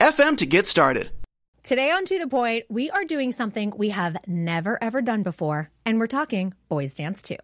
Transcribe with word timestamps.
anchor.fm 0.00 0.30
FM 0.30 0.36
to 0.38 0.46
get 0.46 0.66
started. 0.66 1.10
Today 1.62 1.90
on 1.90 2.04
To 2.06 2.18
the 2.18 2.26
Point, 2.26 2.64
we 2.70 2.90
are 2.90 3.04
doing 3.04 3.32
something 3.32 3.72
we 3.76 3.90
have 3.90 4.16
never 4.26 4.82
ever 4.82 5.02
done 5.02 5.22
before, 5.22 5.70
and 5.84 5.98
we're 5.98 6.06
talking 6.06 6.54
Boys 6.68 6.94
Dance 6.94 7.22
Too. 7.22 7.36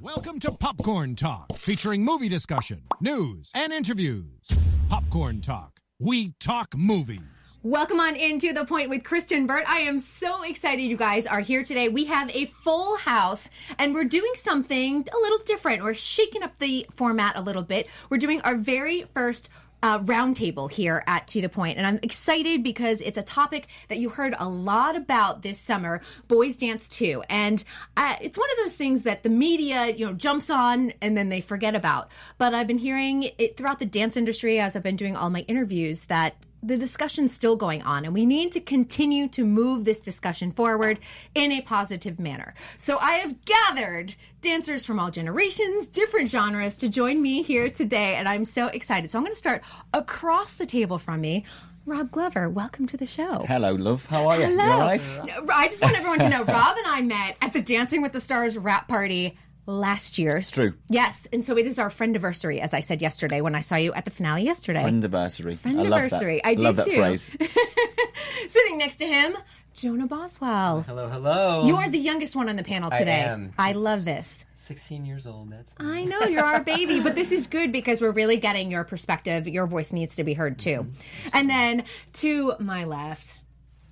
Welcome 0.00 0.38
to 0.40 0.52
Popcorn 0.52 1.16
Talk, 1.16 1.56
featuring 1.56 2.04
movie 2.04 2.28
discussion, 2.28 2.82
news, 3.00 3.50
and 3.54 3.72
interviews. 3.72 4.48
Popcorn 4.90 5.40
Talk, 5.40 5.80
we 5.98 6.34
talk 6.38 6.76
movies. 6.76 7.20
Welcome 7.62 7.98
on 7.98 8.14
into 8.14 8.52
the 8.52 8.64
point 8.64 8.90
with 8.90 9.02
Kristyn 9.02 9.46
Burtt. 9.46 9.68
I 9.68 9.78
am 9.78 9.98
so 9.98 10.42
excited 10.42 10.82
you 10.82 10.96
guys 10.96 11.26
are 11.26 11.40
here 11.40 11.64
today. 11.64 11.88
We 11.88 12.04
have 12.04 12.30
a 12.36 12.44
full 12.44 12.96
house 12.98 13.48
and 13.78 13.92
we're 13.92 14.04
doing 14.04 14.30
something 14.34 15.04
a 15.12 15.18
little 15.18 15.38
different. 15.38 15.82
We're 15.82 15.94
shaking 15.94 16.44
up 16.44 16.58
the 16.58 16.86
format 16.94 17.34
a 17.34 17.40
little 17.40 17.64
bit. 17.64 17.88
We're 18.08 18.18
doing 18.18 18.40
our 18.42 18.54
very 18.54 19.06
first 19.14 19.48
uh, 19.82 19.98
roundtable 20.00 20.70
here 20.70 21.02
at 21.06 21.26
To 21.28 21.40
the 21.40 21.48
Point, 21.48 21.78
and 21.78 21.86
I'm 21.86 21.98
excited 22.02 22.62
because 22.62 23.00
it's 23.00 23.18
a 23.18 23.22
topic 23.22 23.68
that 23.88 23.98
you 23.98 24.08
heard 24.08 24.34
a 24.38 24.48
lot 24.48 24.96
about 24.96 25.42
this 25.42 25.58
summer, 25.58 26.00
Boys 26.28 26.56
Dance 26.56 26.88
Too, 26.88 27.22
and 27.28 27.62
uh, 27.96 28.16
it's 28.20 28.38
one 28.38 28.50
of 28.50 28.56
those 28.58 28.74
things 28.74 29.02
that 29.02 29.22
the 29.22 29.28
media, 29.28 29.88
you 29.88 30.06
know, 30.06 30.12
jumps 30.12 30.50
on 30.50 30.92
and 31.02 31.16
then 31.16 31.28
they 31.28 31.40
forget 31.40 31.74
about. 31.74 32.08
But 32.38 32.54
I've 32.54 32.66
been 32.66 32.78
hearing 32.78 33.30
it 33.38 33.56
throughout 33.56 33.78
the 33.78 33.86
dance 33.86 34.16
industry 34.16 34.58
as 34.58 34.76
I've 34.76 34.82
been 34.82 34.96
doing 34.96 35.16
all 35.16 35.30
my 35.30 35.40
interviews 35.40 36.06
that 36.06 36.36
the 36.62 36.76
discussion's 36.76 37.32
still 37.32 37.56
going 37.56 37.82
on, 37.82 38.04
and 38.04 38.12
we 38.14 38.26
need 38.26 38.52
to 38.52 38.60
continue 38.60 39.28
to 39.28 39.44
move 39.44 39.84
this 39.84 40.00
discussion 40.00 40.52
forward 40.52 40.98
in 41.34 41.52
a 41.52 41.60
positive 41.60 42.18
manner. 42.18 42.54
So 42.76 42.98
I 42.98 43.16
have 43.16 43.44
gathered 43.44 44.14
dancers 44.40 44.84
from 44.84 44.98
all 44.98 45.10
generations, 45.10 45.88
different 45.88 46.28
genres 46.28 46.76
to 46.78 46.88
join 46.88 47.22
me 47.22 47.42
here 47.42 47.70
today, 47.70 48.16
and 48.16 48.28
I'm 48.28 48.44
so 48.44 48.66
excited. 48.68 49.10
So 49.10 49.18
I'm 49.18 49.24
going 49.24 49.32
to 49.32 49.38
start 49.38 49.62
across 49.92 50.54
the 50.54 50.66
table 50.66 50.98
from 50.98 51.20
me. 51.20 51.44
Rob 51.84 52.10
Glover, 52.10 52.50
welcome 52.50 52.88
to 52.88 52.96
the 52.96 53.06
show. 53.06 53.44
Hello, 53.46 53.72
love. 53.72 54.06
How 54.06 54.26
are 54.26 54.40
you? 54.40 54.46
Hello. 54.46 54.64
You 54.64 54.72
all 54.72 54.80
right? 54.80 55.06
I 55.54 55.68
just 55.68 55.80
want 55.80 55.96
everyone 55.96 56.18
to 56.18 56.28
know 56.28 56.42
Rob 56.42 56.76
and 56.76 56.86
I 56.86 57.00
met 57.00 57.36
at 57.40 57.52
the 57.52 57.62
Dancing 57.62 58.02
with 58.02 58.10
the 58.10 58.20
Stars 58.20 58.58
wrap 58.58 58.88
party 58.88 59.38
last 59.66 60.18
year. 60.18 60.36
It's 60.38 60.50
true. 60.50 60.74
Yes, 60.88 61.26
and 61.32 61.44
so 61.44 61.58
it 61.58 61.66
is 61.66 61.78
our 61.78 61.88
friendiversary, 61.88 62.60
as 62.60 62.72
I 62.72 62.80
said 62.80 63.02
yesterday 63.02 63.40
when 63.40 63.54
I 63.54 63.60
saw 63.60 63.76
you 63.76 63.92
at 63.92 64.04
the 64.04 64.10
finale 64.10 64.42
yesterday. 64.42 64.82
Friendiversary. 64.82 65.58
I 65.64 65.72
love 65.72 65.90
that. 65.90 66.10
Friendiversary. 66.10 66.40
I, 66.44 66.54
do 66.54 66.62
love 66.62 66.76
that 66.76 66.86
too. 66.86 66.96
phrase. 66.96 67.30
Sitting 68.48 68.78
next 68.78 68.96
to 68.96 69.06
him, 69.06 69.36
Jonah 69.74 70.06
Boswell. 70.06 70.82
Hello, 70.82 71.08
hello. 71.08 71.66
You 71.66 71.76
are 71.76 71.88
the 71.88 71.98
youngest 71.98 72.36
one 72.36 72.48
on 72.48 72.56
the 72.56 72.64
panel 72.64 72.90
I 72.92 72.98
today. 72.98 73.22
am. 73.22 73.52
I 73.58 73.72
love 73.72 74.04
this. 74.04 74.44
16 74.56 75.04
years 75.04 75.26
old. 75.26 75.50
That's 75.50 75.74
I 75.78 76.04
know 76.04 76.22
you're 76.22 76.44
our 76.44 76.62
baby, 76.62 77.00
but 77.00 77.14
this 77.14 77.30
is 77.30 77.46
good 77.46 77.72
because 77.72 78.00
we're 78.00 78.10
really 78.10 78.38
getting 78.38 78.70
your 78.70 78.84
perspective. 78.84 79.46
Your 79.46 79.66
voice 79.66 79.92
needs 79.92 80.16
to 80.16 80.24
be 80.24 80.34
heard 80.34 80.58
too. 80.58 80.70
Mm-hmm. 80.70 81.28
And 81.34 81.50
then 81.50 81.84
to 82.14 82.54
my 82.58 82.84
left, 82.84 83.42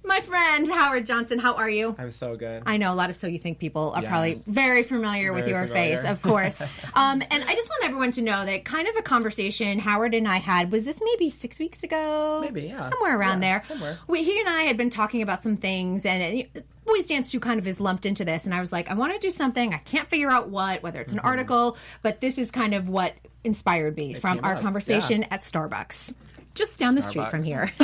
my 0.04 0.20
friend 0.20 0.68
Howard 0.68 1.06
Johnson. 1.06 1.38
How 1.38 1.54
are 1.54 1.68
you? 1.68 1.94
I'm 1.98 2.10
so 2.10 2.36
good. 2.36 2.62
I 2.66 2.76
know 2.76 2.92
a 2.92 2.94
lot 2.94 3.10
of 3.10 3.16
So 3.16 3.26
You 3.26 3.38
Think 3.38 3.58
people 3.58 3.92
are 3.94 4.02
Yes. 4.02 4.10
probably 4.10 4.34
very 4.46 4.82
familiar 4.82 5.32
with 5.32 5.48
your 5.48 5.66
familiar. 5.66 5.96
face, 5.96 6.04
of 6.04 6.20
course. 6.22 6.60
um, 6.94 7.22
and 7.30 7.44
I 7.44 7.54
just 7.54 7.68
want 7.68 7.84
everyone 7.84 8.10
to 8.12 8.22
know 8.22 8.44
that 8.44 8.64
kind 8.64 8.86
of 8.88 8.96
a 8.96 9.02
conversation 9.02 9.78
Howard 9.78 10.14
and 10.14 10.28
I 10.28 10.36
had 10.38 10.70
was 10.70 10.84
this 10.84 11.00
maybe 11.04 11.30
six 11.30 11.58
weeks 11.58 11.82
ago? 11.82 12.40
Maybe, 12.42 12.66
yeah. 12.68 12.88
Somewhere 12.90 13.18
around 13.18 13.42
Yeah, 13.42 13.58
there. 13.60 13.68
somewhere. 13.68 13.98
We, 14.06 14.22
he 14.24 14.38
and 14.40 14.48
I 14.48 14.62
had 14.62 14.76
been 14.76 14.90
talking 14.90 15.22
about 15.22 15.42
some 15.42 15.56
things, 15.56 16.04
and 16.06 16.22
it, 16.22 16.66
Boys 16.84 17.06
Dance 17.06 17.30
Too 17.30 17.40
kind 17.40 17.58
of 17.58 17.66
is 17.66 17.80
lumped 17.80 18.04
into 18.04 18.24
this. 18.24 18.44
And 18.44 18.54
I 18.54 18.60
was 18.60 18.72
like, 18.72 18.90
I 18.90 18.94
want 18.94 19.12
to 19.14 19.18
do 19.18 19.30
something. 19.30 19.72
I 19.72 19.78
can't 19.78 20.08
figure 20.08 20.30
out 20.30 20.48
what, 20.50 20.82
whether 20.82 21.00
it's 21.00 21.12
an 21.12 21.18
Mm-hmm. 21.18 21.26
article, 21.28 21.76
but 22.02 22.20
this 22.20 22.36
is 22.36 22.50
kind 22.50 22.74
of 22.74 22.88
what 22.88 23.14
inspired 23.44 23.96
me 23.96 24.12
from 24.14 24.40
our 24.42 24.56
up, 24.56 24.62
conversation 24.62 25.22
yeah. 25.22 25.28
at 25.30 25.40
Starbucks. 25.40 26.12
Just 26.54 26.78
down 26.78 26.94
the 26.94 27.02
street 27.02 27.30
from 27.30 27.42
here. 27.42 27.72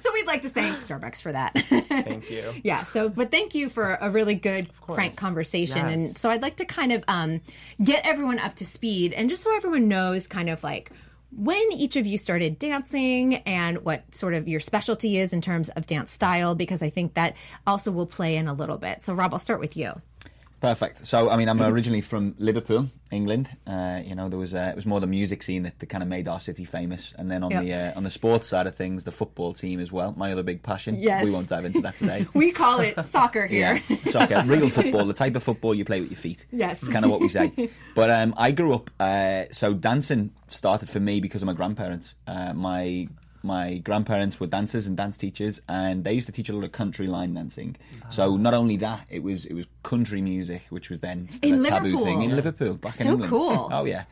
So 0.00 0.12
we'd 0.12 0.26
like 0.26 0.42
to 0.42 0.48
thank 0.48 0.76
Starbucks 0.78 1.20
for 1.22 1.32
that. 1.32 1.52
Thank 1.88 2.30
you. 2.30 2.54
Yeah. 2.62 2.82
So, 2.84 3.08
but 3.08 3.30
thank 3.30 3.54
you 3.54 3.68
for 3.68 3.98
a 4.00 4.10
really 4.10 4.34
good, 4.34 4.68
frank 4.86 5.16
conversation. 5.16 5.76
Yes. 5.76 5.92
And 5.92 6.18
so, 6.18 6.30
I'd 6.30 6.42
like 6.42 6.56
to 6.56 6.64
kind 6.64 6.92
of 6.92 7.04
um, 7.08 7.40
get 7.82 8.06
everyone 8.06 8.38
up 8.38 8.54
to 8.56 8.64
speed, 8.66 9.12
and 9.12 9.28
just 9.28 9.42
so 9.42 9.54
everyone 9.54 9.88
knows, 9.88 10.26
kind 10.26 10.48
of 10.48 10.62
like 10.62 10.90
when 11.36 11.72
each 11.72 11.96
of 11.96 12.06
you 12.06 12.18
started 12.18 12.58
dancing 12.58 13.36
and 13.36 13.84
what 13.84 14.14
sort 14.14 14.34
of 14.34 14.48
your 14.48 14.60
specialty 14.60 15.18
is 15.18 15.32
in 15.32 15.40
terms 15.40 15.68
of 15.70 15.86
dance 15.86 16.10
style, 16.12 16.54
because 16.54 16.82
I 16.82 16.90
think 16.90 17.14
that 17.14 17.36
also 17.66 17.90
will 17.92 18.06
play 18.06 18.36
in 18.36 18.48
a 18.48 18.54
little 18.54 18.78
bit. 18.78 19.02
So, 19.02 19.14
Rob, 19.14 19.32
I'll 19.32 19.38
start 19.40 19.60
with 19.60 19.76
you. 19.76 20.00
Perfect. 20.60 21.06
So, 21.06 21.30
I 21.30 21.36
mean, 21.36 21.48
I'm 21.48 21.60
originally 21.62 22.02
from 22.02 22.34
Liverpool, 22.38 22.90
England. 23.10 23.48
Uh, 23.66 24.00
you 24.04 24.14
know, 24.14 24.28
there 24.28 24.38
was 24.38 24.54
uh, 24.54 24.68
it 24.70 24.76
was 24.76 24.84
more 24.84 25.00
the 25.00 25.06
music 25.06 25.42
scene 25.42 25.62
that, 25.62 25.78
that 25.78 25.86
kind 25.86 26.02
of 26.02 26.08
made 26.08 26.28
our 26.28 26.38
city 26.38 26.66
famous, 26.66 27.14
and 27.16 27.30
then 27.30 27.42
on 27.42 27.50
Yep. 27.50 27.62
the 27.64 27.72
uh, 27.72 27.92
on 27.96 28.04
the 28.04 28.10
sports 28.10 28.48
side 28.48 28.66
of 28.66 28.74
things, 28.76 29.04
the 29.04 29.10
football 29.12 29.54
team 29.54 29.80
as 29.80 29.90
well. 29.90 30.12
My 30.18 30.32
other 30.32 30.42
big 30.42 30.62
passion. 30.62 30.96
Yes. 30.96 31.24
We 31.24 31.30
won't 31.30 31.48
dive 31.48 31.64
into 31.64 31.80
that 31.80 31.96
today. 31.96 32.26
We 32.34 32.52
call 32.52 32.80
it 32.80 33.02
soccer 33.06 33.46
here. 33.46 33.80
Yeah, 33.88 33.96
soccer, 34.04 34.42
real 34.46 34.68
football, 34.68 35.06
the 35.06 35.14
type 35.14 35.34
of 35.34 35.42
football 35.42 35.74
you 35.74 35.84
play 35.86 36.00
with 36.00 36.10
your 36.10 36.18
feet. 36.18 36.44
Yes. 36.52 36.82
It's 36.82 36.92
kind 36.92 37.04
of 37.06 37.10
what 37.10 37.20
we 37.20 37.28
say. 37.30 37.70
But 37.94 38.10
um, 38.10 38.34
I 38.36 38.50
grew 38.52 38.74
up, 38.74 38.90
uh, 39.00 39.44
so 39.52 39.72
dancing 39.74 40.32
started 40.48 40.90
for 40.90 41.00
me 41.00 41.20
because 41.20 41.42
of 41.42 41.46
my 41.46 41.54
grandparents. 41.54 42.14
Uh, 42.26 42.52
my 42.52 43.08
my 43.42 43.78
grandparents 43.78 44.38
were 44.38 44.46
dancers 44.46 44.86
and 44.86 44.96
dance 44.96 45.16
teachers, 45.16 45.60
and 45.68 46.04
they 46.04 46.12
used 46.12 46.26
to 46.26 46.32
teach 46.32 46.48
a 46.48 46.52
lot 46.52 46.64
of 46.64 46.72
country 46.72 47.06
line 47.06 47.34
dancing. 47.34 47.76
So 48.10 48.36
not 48.36 48.54
only 48.54 48.76
that, 48.78 49.06
it 49.10 49.22
was 49.22 49.46
it 49.46 49.54
was 49.54 49.66
country 49.82 50.20
music, 50.22 50.62
which 50.70 50.90
was 50.90 50.98
then 51.00 51.28
still 51.30 51.54
In 51.54 51.64
a 51.64 51.68
taboo 51.68 51.84
Liverpool. 51.88 52.04
thing 52.04 52.22
in 52.22 52.36
Liverpool 52.36 52.74
back 52.74 52.96
in 53.00 53.02
So 53.06 53.10
England. 53.12 53.30
cool. 53.30 53.68
Oh 53.72 53.84
yeah. 53.84 54.04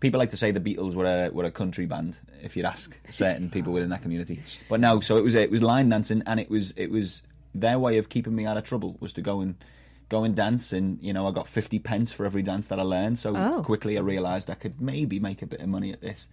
People 0.00 0.18
like 0.18 0.30
to 0.30 0.36
say 0.36 0.50
the 0.50 0.60
Beatles 0.60 0.94
were 0.94 1.04
a 1.06 1.30
were 1.30 1.44
a 1.44 1.50
country 1.50 1.86
band. 1.86 2.18
If 2.42 2.56
you'd 2.56 2.66
ask 2.66 2.96
certain 3.10 3.50
people 3.50 3.72
within 3.72 3.90
that 3.90 4.02
community, 4.02 4.40
but 4.70 4.80
no. 4.80 5.00
So 5.00 5.16
it 5.16 5.22
was 5.22 5.34
it 5.34 5.50
was 5.50 5.62
line 5.62 5.88
dancing, 5.90 6.22
and 6.26 6.40
it 6.40 6.50
was 6.50 6.72
it 6.76 6.90
was 6.90 7.22
their 7.54 7.78
way 7.78 7.98
of 7.98 8.08
keeping 8.08 8.34
me 8.34 8.46
out 8.46 8.56
of 8.56 8.64
trouble 8.64 8.96
was 9.00 9.12
to 9.12 9.20
go 9.20 9.40
and 9.42 9.54
go 10.08 10.24
and 10.24 10.34
dance. 10.34 10.72
And 10.72 10.98
you 11.02 11.12
know, 11.12 11.26
I 11.26 11.30
got 11.32 11.48
fifty 11.48 11.78
pence 11.78 12.12
for 12.12 12.24
every 12.26 12.42
dance 12.42 12.66
that 12.68 12.78
I 12.78 12.82
learned. 12.82 13.18
So 13.18 13.34
Oh. 13.36 13.62
quickly, 13.62 13.96
I 13.96 14.00
realised 14.00 14.50
I 14.50 14.54
could 14.54 14.80
maybe 14.80 15.18
make 15.20 15.42
a 15.42 15.46
bit 15.46 15.60
of 15.60 15.68
money 15.68 15.92
at 15.92 16.00
this. 16.00 16.26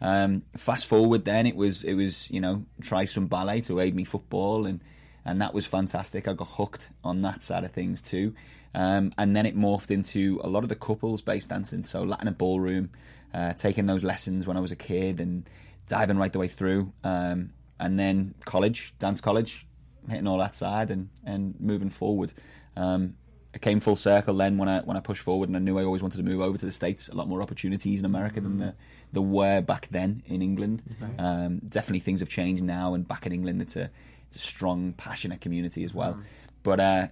Um, 0.00 0.42
fast 0.56 0.86
forward, 0.86 1.24
then 1.24 1.46
it 1.46 1.56
was 1.56 1.84
it 1.84 1.94
was 1.94 2.30
you 2.30 2.40
know 2.40 2.64
try 2.80 3.04
some 3.04 3.26
ballet 3.26 3.60
to 3.62 3.80
aid 3.80 3.94
me 3.94 4.04
football, 4.04 4.66
and 4.66 4.80
and 5.24 5.40
that 5.40 5.54
was 5.54 5.66
fantastic. 5.66 6.26
I 6.28 6.32
got 6.34 6.48
hooked 6.48 6.88
on 7.04 7.22
that 7.22 7.42
side 7.42 7.64
of 7.64 7.72
things 7.72 8.02
too. 8.02 8.34
Um, 8.74 9.12
and 9.18 9.36
then 9.36 9.44
it 9.46 9.54
morphed 9.56 9.90
into 9.90 10.40
a 10.42 10.48
lot 10.48 10.62
of 10.62 10.68
the 10.70 10.74
couples 10.76 11.20
based 11.22 11.50
dancing, 11.50 11.84
so 11.84 12.02
Latin 12.02 12.26
and 12.28 12.38
ballroom, 12.38 12.90
uh, 13.34 13.52
taking 13.52 13.86
those 13.86 14.02
lessons 14.02 14.46
when 14.46 14.56
I 14.56 14.60
was 14.60 14.72
a 14.72 14.76
kid 14.76 15.20
and 15.20 15.48
diving 15.86 16.16
right 16.16 16.32
the 16.32 16.38
way 16.38 16.48
through. 16.48 16.92
Um, 17.04 17.50
and 17.78 17.98
then 17.98 18.34
college, 18.46 18.94
dance 18.98 19.20
college, 19.20 19.66
hitting 20.08 20.26
all 20.26 20.38
that 20.38 20.54
side 20.54 20.90
and, 20.90 21.10
and 21.24 21.54
moving 21.60 21.90
forward. 21.90 22.32
Um, 22.76 23.14
it 23.54 23.60
came 23.60 23.80
full 23.80 23.96
circle 23.96 24.34
then 24.34 24.56
when 24.56 24.68
I 24.68 24.80
when 24.80 24.96
I 24.96 25.00
pushed 25.00 25.22
forward 25.22 25.48
and 25.48 25.56
I 25.56 25.60
knew 25.60 25.78
I 25.78 25.84
always 25.84 26.00
wanted 26.02 26.16
to 26.16 26.22
move 26.22 26.40
over 26.40 26.56
to 26.56 26.66
the 26.66 26.72
states. 26.72 27.08
A 27.08 27.14
lot 27.14 27.28
more 27.28 27.42
opportunities 27.42 28.00
in 28.00 28.06
America 28.06 28.40
than 28.40 28.58
there, 28.58 28.74
there 29.12 29.22
were 29.22 29.60
back 29.60 29.88
then 29.90 30.22
in 30.26 30.40
England. 30.40 30.82
Um, 31.18 31.58
definitely 31.58 32.00
things 32.00 32.20
have 32.20 32.30
changed 32.30 32.62
now, 32.62 32.94
and 32.94 33.06
back 33.06 33.26
in 33.26 33.32
England, 33.32 33.60
it's 33.60 33.76
a 33.76 33.90
it's 34.26 34.36
a 34.36 34.40
strong, 34.40 34.94
passionate 34.94 35.42
community 35.42 35.84
as 35.84 35.92
well. 35.92 36.14
But 36.62 36.80
uh, 36.80 37.08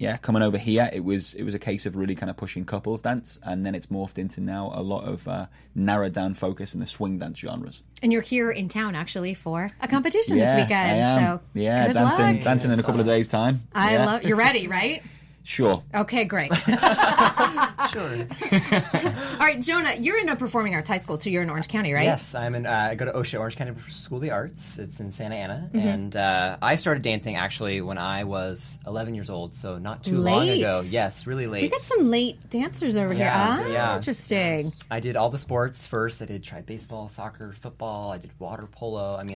yeah, 0.00 0.16
coming 0.16 0.42
over 0.42 0.56
here, 0.56 0.88
it 0.94 1.04
was 1.04 1.34
it 1.34 1.42
was 1.42 1.52
a 1.52 1.58
case 1.58 1.84
of 1.84 1.94
really 1.94 2.14
kind 2.14 2.30
of 2.30 2.36
pushing 2.38 2.64
couples 2.64 3.02
dance, 3.02 3.38
and 3.42 3.66
then 3.66 3.74
it's 3.74 3.88
morphed 3.88 4.16
into 4.16 4.40
now 4.40 4.72
a 4.74 4.80
lot 4.80 5.04
of 5.04 5.28
uh, 5.28 5.44
narrowed 5.74 6.14
down 6.14 6.32
focus 6.32 6.72
in 6.72 6.80
the 6.80 6.86
swing 6.86 7.18
dance 7.18 7.38
genres. 7.38 7.82
And 8.02 8.10
you're 8.10 8.22
here 8.22 8.50
in 8.50 8.70
town 8.70 8.94
actually 8.94 9.34
for 9.34 9.68
a 9.82 9.86
competition 9.86 10.38
yeah, 10.38 10.54
this 10.56 10.62
weekend. 10.64 10.90
I 10.90 10.94
am. 10.94 11.18
So 11.20 11.40
yeah, 11.52 11.88
dancing 11.92 12.36
luck. 12.36 12.44
dancing 12.44 12.70
in 12.72 12.80
a 12.80 12.82
couple 12.82 13.00
of 13.00 13.06
days' 13.06 13.28
time. 13.28 13.68
I 13.74 13.92
Yeah. 13.92 14.06
love. 14.06 14.22
You're 14.22 14.38
ready, 14.38 14.68
right? 14.68 15.02
Sure. 15.42 15.82
Okay, 15.94 16.24
great. 16.24 16.50
Sure. 17.88 18.26
All 19.32 19.38
right, 19.38 19.60
Jonah, 19.60 19.94
you're 19.98 20.18
in 20.18 20.28
a 20.28 20.36
performing 20.36 20.74
arts 20.74 20.88
high 20.88 20.98
school 20.98 21.18
too. 21.18 21.30
You're 21.30 21.42
in 21.42 21.50
Orange 21.50 21.68
County, 21.68 21.92
right? 21.92 22.04
Yes, 22.04 22.34
I'm 22.34 22.54
in. 22.54 22.66
Uh, 22.66 22.88
I 22.90 22.94
go 22.94 23.04
to 23.06 23.12
OCSA, 23.12 23.38
Orange 23.40 23.56
County 23.56 23.72
School 23.88 24.18
of 24.18 24.22
the 24.22 24.30
Arts. 24.30 24.78
It's 24.78 25.00
in 25.00 25.10
Santa 25.12 25.34
Ana, 25.36 25.70
Mm-hmm. 25.72 25.88
and 25.88 26.16
uh, 26.16 26.56
I 26.60 26.76
started 26.76 27.02
dancing 27.02 27.36
actually 27.36 27.80
when 27.80 27.98
I 27.98 28.24
was 28.24 28.78
11 28.86 29.14
years 29.14 29.30
old, 29.30 29.54
so 29.54 29.78
not 29.78 30.04
too 30.04 30.18
long 30.20 30.48
ago. 30.48 30.82
Yes, 30.86 31.26
really 31.26 31.46
late. 31.46 31.62
We 31.62 31.68
got 31.68 31.80
some 31.80 32.10
late 32.10 32.50
dancers 32.50 32.96
over 32.96 33.12
Yeah, 33.14 33.56
here. 33.58 33.66
Ah, 33.66 33.72
yeah. 33.72 33.96
interesting. 33.96 34.72
I 34.90 35.00
did 35.00 35.16
all 35.16 35.30
the 35.30 35.38
sports 35.38 35.86
first. 35.86 36.22
I 36.22 36.24
did 36.26 36.42
tried 36.42 36.66
baseball, 36.66 37.08
soccer, 37.08 37.52
football. 37.52 38.10
I 38.10 38.18
did 38.18 38.30
water 38.38 38.66
polo. 38.70 39.16
I 39.16 39.22
mean, 39.24 39.36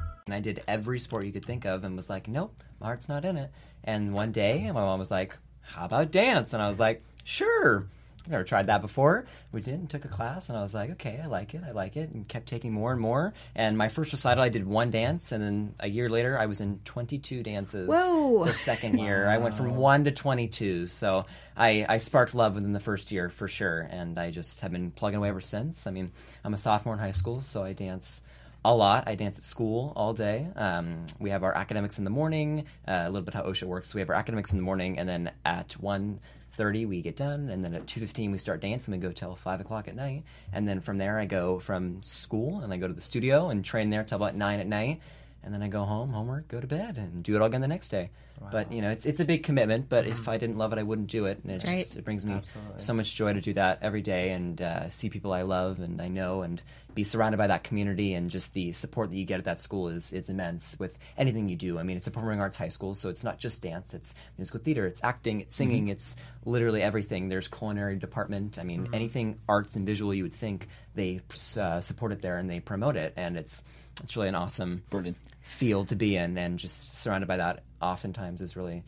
And 0.31 0.37
I 0.37 0.39
did 0.39 0.63
every 0.65 0.99
sport 0.99 1.25
you 1.25 1.33
could 1.33 1.43
think 1.43 1.65
of, 1.65 1.83
and 1.83 1.97
was 1.97 2.09
like, 2.09 2.29
nope, 2.29 2.55
my 2.79 2.87
heart's 2.87 3.09
not 3.09 3.25
in 3.25 3.35
it. 3.35 3.51
And 3.83 4.13
one 4.13 4.31
day, 4.31 4.63
my 4.67 4.79
mom 4.79 4.99
was 4.99 5.11
like, 5.11 5.37
how 5.61 5.85
about 5.85 6.11
dance? 6.11 6.53
And 6.53 6.63
I 6.63 6.69
was 6.69 6.79
like, 6.79 7.03
sure. 7.25 7.85
I've 8.21 8.29
never 8.29 8.43
tried 8.43 8.67
that 8.67 8.81
before. 8.81 9.25
We 9.51 9.61
did 9.61 9.73
and 9.73 9.89
took 9.89 10.05
a 10.05 10.07
class, 10.07 10.47
and 10.47 10.57
I 10.57 10.61
was 10.61 10.73
like, 10.73 10.91
okay, 10.91 11.19
I 11.21 11.25
like 11.27 11.53
it, 11.53 11.63
I 11.67 11.71
like 11.71 11.97
it, 11.97 12.11
and 12.11 12.25
kept 12.27 12.47
taking 12.47 12.71
more 12.71 12.93
and 12.93 13.01
more. 13.01 13.33
And 13.55 13.77
my 13.77 13.89
first 13.89 14.13
recital, 14.13 14.41
I 14.43 14.49
did 14.49 14.65
one 14.65 14.89
dance, 14.89 15.33
and 15.33 15.43
then 15.43 15.73
a 15.81 15.89
year 15.89 16.07
later, 16.07 16.39
I 16.39 16.45
was 16.45 16.61
in 16.61 16.79
22 16.85 17.43
dances. 17.43 17.89
Whoa. 17.89 18.45
The 18.45 18.53
second 18.53 18.99
year, 18.99 19.27
I 19.27 19.39
went 19.39 19.57
from 19.57 19.75
one 19.75 20.05
to 20.05 20.11
22. 20.11 20.87
So 20.87 21.25
I, 21.57 21.85
I 21.89 21.97
sparked 21.97 22.35
love 22.35 22.55
within 22.55 22.73
the 22.73 22.79
first 22.79 23.11
year 23.11 23.29
for 23.29 23.49
sure, 23.49 23.81
and 23.89 24.17
I 24.17 24.31
just 24.31 24.61
have 24.61 24.71
been 24.71 24.91
plugging 24.91 25.17
away 25.17 25.29
ever 25.29 25.41
since. 25.41 25.87
I 25.87 25.91
mean, 25.91 26.11
I'm 26.45 26.53
a 26.53 26.59
sophomore 26.59 26.93
in 26.93 26.99
high 26.99 27.11
school, 27.11 27.41
so 27.41 27.63
I 27.63 27.73
dance 27.73 28.21
a 28.63 28.75
lot. 28.75 29.07
I 29.07 29.15
dance 29.15 29.37
at 29.37 29.43
school 29.43 29.93
all 29.95 30.13
day. 30.13 30.47
Um, 30.55 31.05
we 31.19 31.29
have 31.31 31.43
our 31.43 31.55
academics 31.55 31.97
in 31.97 32.03
the 32.03 32.09
morning. 32.09 32.65
Uh, 32.87 33.03
a 33.05 33.09
little 33.09 33.25
bit 33.25 33.33
how 33.33 33.43
OCSA 33.43 33.63
works. 33.63 33.93
We 33.93 34.01
have 34.01 34.09
our 34.09 34.15
academics 34.15 34.51
in 34.51 34.57
the 34.57 34.63
morning, 34.63 34.99
and 34.99 35.09
then 35.09 35.31
at 35.45 35.73
one 35.73 36.19
thirty 36.53 36.85
we 36.85 37.01
get 37.01 37.15
done, 37.15 37.49
and 37.49 37.63
then 37.63 37.73
at 37.73 37.87
two 37.87 37.99
fifteen 37.99 38.31
we 38.31 38.37
start 38.37 38.61
dancing. 38.61 38.91
We 38.91 38.99
go 38.99 39.11
till 39.11 39.35
five 39.35 39.61
o'clock 39.61 39.87
at 39.87 39.95
night, 39.95 40.23
and 40.53 40.67
then 40.67 40.81
from 40.81 40.97
there 40.97 41.17
I 41.17 41.25
go 41.25 41.59
from 41.59 42.03
school 42.03 42.59
and 42.59 42.71
I 42.71 42.77
go 42.77 42.87
to 42.87 42.93
the 42.93 43.01
studio 43.01 43.49
and 43.49 43.65
train 43.65 43.89
there 43.89 44.03
till 44.03 44.17
about 44.17 44.35
nine 44.35 44.59
at 44.59 44.67
night, 44.67 45.01
and 45.43 45.53
then 45.53 45.63
I 45.63 45.67
go 45.67 45.83
home, 45.85 46.11
homework, 46.11 46.47
go 46.47 46.59
to 46.59 46.67
bed, 46.67 46.97
and 46.97 47.23
do 47.23 47.35
it 47.35 47.41
all 47.41 47.47
again 47.47 47.61
the 47.61 47.67
next 47.67 47.89
day. 47.89 48.09
But 48.51 48.71
you 48.71 48.81
know, 48.81 48.89
it's 48.89 49.05
it's 49.05 49.19
a 49.19 49.25
big 49.25 49.43
commitment. 49.43 49.87
But 49.87 50.07
if 50.07 50.27
I 50.27 50.37
didn't 50.37 50.57
love 50.57 50.73
it, 50.73 50.79
I 50.79 50.83
wouldn't 50.83 51.09
do 51.09 51.25
it. 51.25 51.39
And 51.43 51.51
it 51.51 51.63
right. 51.63 51.83
just 51.83 51.97
it 51.97 52.05
brings 52.05 52.25
me 52.25 52.41
so 52.77 52.93
much 52.93 53.13
joy 53.13 53.33
to 53.33 53.41
do 53.41 53.53
that 53.53 53.79
every 53.81 54.01
day 54.01 54.31
and 54.31 54.59
uh, 54.59 54.89
see 54.89 55.09
people 55.09 55.31
I 55.31 55.43
love 55.43 55.79
and 55.79 56.01
I 56.01 56.07
know 56.07 56.41
and 56.41 56.61
be 56.93 57.03
surrounded 57.03 57.37
by 57.37 57.47
that 57.47 57.63
community 57.63 58.13
and 58.13 58.29
just 58.29 58.53
the 58.53 58.73
support 58.73 59.11
that 59.11 59.17
you 59.17 59.25
get 59.25 59.39
at 59.39 59.45
that 59.45 59.61
school 59.61 59.87
is 59.87 60.11
is 60.11 60.29
immense 60.29 60.77
with 60.79 60.97
anything 61.17 61.49
you 61.49 61.55
do. 61.55 61.77
I 61.77 61.83
mean, 61.83 61.97
it's 61.97 62.07
a 62.07 62.11
performing 62.11 62.41
arts 62.41 62.57
high 62.57 62.69
school, 62.69 62.95
so 62.95 63.09
it's 63.09 63.23
not 63.23 63.37
just 63.37 63.61
dance. 63.61 63.93
It's 63.93 64.15
musical 64.37 64.59
theater, 64.59 64.87
it's 64.87 65.03
acting, 65.03 65.41
it's 65.41 65.55
singing, 65.55 65.89
it's 65.89 66.15
literally 66.43 66.81
everything. 66.81 67.29
There's 67.29 67.47
culinary 67.47 67.97
department. 67.97 68.57
I 68.59 68.63
mean, 68.63 68.89
anything 68.91 69.39
arts 69.47 69.75
and 69.75 69.85
visual 69.85 70.13
you 70.13 70.23
would 70.23 70.33
think 70.33 70.67
they 70.95 71.21
uh, 71.57 71.81
support 71.81 72.11
it 72.11 72.21
there 72.21 72.37
and 72.37 72.49
they 72.49 72.59
promote 72.59 72.95
it, 72.95 73.13
and 73.15 73.37
it's 73.37 73.63
it's 74.03 74.15
really 74.15 74.27
an 74.29 74.35
awesome 74.35 74.83
Brilliant. 74.89 75.17
field 75.41 75.89
to 75.89 75.95
be 75.95 76.15
in 76.15 76.37
and 76.37 76.57
just 76.59 76.97
surrounded 76.97 77.27
by 77.27 77.37
that 77.37 77.63
oftentimes 77.81 78.41
is 78.41 78.55
really 78.55 78.83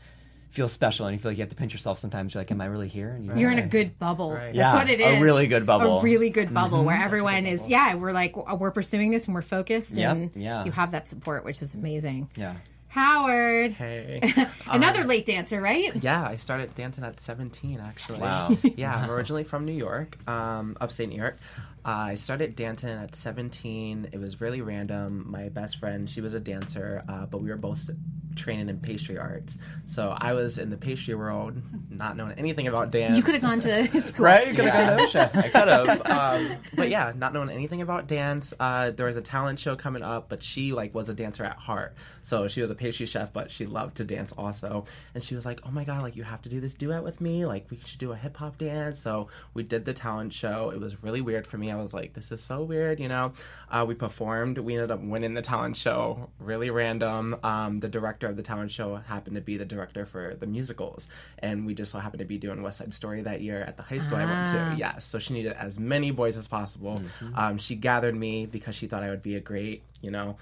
feels 0.51 0.71
special 0.71 1.07
and 1.07 1.15
you 1.15 1.19
feel 1.19 1.31
like 1.31 1.37
you 1.37 1.41
have 1.41 1.49
to 1.49 1.55
pinch 1.55 1.73
yourself 1.73 1.97
sometimes 1.97 2.33
you're 2.33 2.39
like 2.41 2.51
am 2.51 2.61
i 2.61 2.65
really 2.65 2.87
here 2.87 3.09
and 3.09 3.39
You're 3.39 3.51
in 3.51 3.57
a 3.57 3.65
good 3.65 3.97
bubble. 3.97 4.29
That's 4.31 4.55
Yeah, 4.55 4.73
what 4.75 4.87
it 4.89 4.99
is 4.99 5.19
a 5.19 5.23
really 5.23 5.47
good 5.47 5.65
bubble. 5.65 5.97
A 5.99 6.01
really 6.03 6.29
good 6.29 6.53
bubble 6.53 6.83
where 6.83 6.95
everyone 7.01 7.47
is. 7.47 7.67
Yeah, 7.67 7.95
we're 7.95 8.11
like 8.11 8.35
we're 8.59 8.69
pursuing 8.71 9.09
this 9.09 9.25
and 9.25 9.33
we're 9.33 9.41
focused, 9.41 9.89
Yep, 9.91 10.11
and 10.11 10.31
yeah. 10.35 10.63
you 10.63 10.71
have 10.71 10.91
that 10.91 11.07
support, 11.07 11.43
which 11.43 11.61
is 11.63 11.73
amazing. 11.73 12.29
yeah 12.35 12.55
Howard, 12.89 13.71
Hey. 13.73 14.21
another 14.67 15.03
late 15.05 15.25
dancer, 15.25 15.59
right? 15.59 15.95
Yeah, 16.03 16.23
I 16.23 16.35
started 16.35 16.75
dancing 16.75 17.03
at 17.03 17.19
17, 17.19 17.79
actually. 17.79 18.19
Wow. 18.19 18.55
yeah, 18.77 18.95
I'm 18.95 19.09
originally 19.09 19.43
from 19.43 19.65
New 19.65 19.73
York, 19.73 20.15
um, 20.29 20.77
upstate 20.79 21.09
New 21.09 21.17
York. 21.17 21.37
Uh, 21.85 21.89
I 21.89 22.15
started 22.15 22.55
dancing 22.55 22.89
at 22.89 23.15
17. 23.15 24.09
It 24.13 24.19
was 24.19 24.39
really 24.39 24.61
random. 24.61 25.25
My 25.29 25.49
best 25.49 25.77
friend, 25.77 26.09
she 26.09 26.21
was 26.21 26.33
a 26.33 26.39
dancer, 26.39 27.03
uh, 27.09 27.25
but 27.25 27.41
we 27.41 27.49
were 27.49 27.57
both 27.57 27.89
training 28.35 28.69
in 28.69 28.79
pastry 28.79 29.17
arts. 29.17 29.57
So 29.85 30.15
I 30.17 30.33
was 30.33 30.57
in 30.57 30.69
the 30.69 30.77
pastry 30.77 31.13
world, 31.13 31.61
not 31.89 32.15
knowing 32.17 32.33
anything 32.39 32.67
about 32.67 32.89
dance. 32.89 33.15
You 33.17 33.21
could 33.21 33.33
have 33.35 33.43
gone 33.43 33.59
to 33.59 34.01
school, 34.01 34.25
Right? 34.25 34.47
You 34.47 34.53
could 34.55 34.65
have 34.65 34.97
gone 34.97 35.09
to 35.09 35.17
OCSA. 35.17 35.35
I 35.35 35.49
could 35.49 35.67
have. 35.67 36.01
Um, 36.09 36.57
but 36.75 36.89
yeah, 36.89 37.11
not 37.15 37.33
knowing 37.33 37.49
anything 37.49 37.81
about 37.81 38.07
dance. 38.07 38.53
Uh, 38.59 38.91
there 38.91 39.05
was 39.05 39.17
a 39.17 39.21
talent 39.21 39.59
show 39.59 39.75
coming 39.75 40.03
up, 40.03 40.29
but 40.29 40.41
she 40.41 40.71
like 40.71 40.95
was 40.95 41.09
a 41.09 41.13
dancer 41.13 41.43
at 41.43 41.57
heart. 41.57 41.95
So 42.23 42.47
she 42.47 42.61
was 42.61 42.71
a 42.71 42.75
pastry 42.75 43.05
chef, 43.05 43.33
but 43.33 43.51
she 43.51 43.65
loved 43.65 43.97
to 43.97 44.05
dance 44.05 44.31
also. 44.37 44.85
And 45.13 45.23
she 45.23 45.35
was 45.35 45.45
like, 45.45 45.59
"Oh 45.65 45.71
my 45.71 45.83
god, 45.83 46.01
like 46.01 46.15
you 46.15 46.23
have 46.23 46.41
to 46.43 46.49
do 46.49 46.59
this 46.61 46.73
duet 46.73 47.03
with 47.03 47.19
me. 47.19 47.45
Like 47.45 47.69
we 47.69 47.79
should 47.85 47.99
do 47.99 48.13
a 48.13 48.15
hip 48.15 48.37
hop 48.37 48.57
dance." 48.57 49.01
So 49.01 49.27
we 49.53 49.63
did 49.63 49.85
the 49.85 49.93
talent 49.93 50.31
show. 50.33 50.71
It 50.71 50.79
was 50.79 51.03
really 51.03 51.21
weird 51.21 51.45
for 51.45 51.57
me. 51.57 51.72
I 51.73 51.81
was 51.81 51.93
like, 51.93 52.13
"This 52.13 52.31
is 52.31 52.41
so 52.41 52.63
weird," 52.63 52.99
you 52.99 53.07
know. 53.07 53.33
Uh, 53.69 53.85
we 53.87 53.95
performed. 53.95 54.57
We 54.57 54.75
ended 54.75 54.91
up 54.91 55.01
winning 55.01 55.33
the 55.33 55.41
talent 55.41 55.75
show. 55.75 56.29
Really 56.39 56.69
random. 56.69 57.35
Um, 57.43 57.79
the 57.79 57.89
director 57.89 58.27
of 58.27 58.35
the 58.37 58.43
talent 58.43 58.71
show 58.71 58.95
happened 58.95 59.35
to 59.35 59.41
be 59.41 59.57
the 59.57 59.65
director 59.65 60.05
for 60.05 60.35
the 60.39 60.45
musicals, 60.47 61.07
and 61.39 61.65
we 61.65 61.73
just 61.73 61.91
so 61.91 61.99
happened 61.99 62.19
to 62.19 62.25
be 62.25 62.37
doing 62.37 62.61
West 62.61 62.77
Side 62.77 62.93
Story 62.93 63.21
that 63.23 63.41
year 63.41 63.61
at 63.61 63.75
the 63.77 63.83
high 63.83 63.97
school 63.99 64.17
I 64.17 64.25
went 64.25 64.47
to. 64.51 64.75
Yes, 64.77 65.05
so 65.05 65.19
she 65.19 65.33
needed 65.33 65.53
as 65.53 65.79
many 65.79 66.11
boys 66.11 66.37
as 66.37 66.47
possible. 66.47 67.01
Um, 67.35 67.57
she 67.57 67.75
gathered 67.75 68.15
me 68.15 68.45
because 68.45 68.75
she 68.75 68.87
thought 68.87 69.03
I 69.03 69.09
would 69.09 69.23
be 69.23 69.35
a 69.35 69.39
great, 69.41 69.83
you 70.01 70.11
know, 70.11 70.37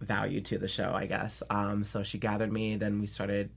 value 0.00 0.40
to 0.42 0.58
the 0.58 0.68
show. 0.68 0.92
I 0.94 1.06
guess. 1.06 1.42
Um, 1.50 1.84
so 1.84 2.02
she 2.02 2.18
gathered 2.18 2.52
me. 2.52 2.76
Then 2.76 3.00
we 3.00 3.06
started 3.06 3.50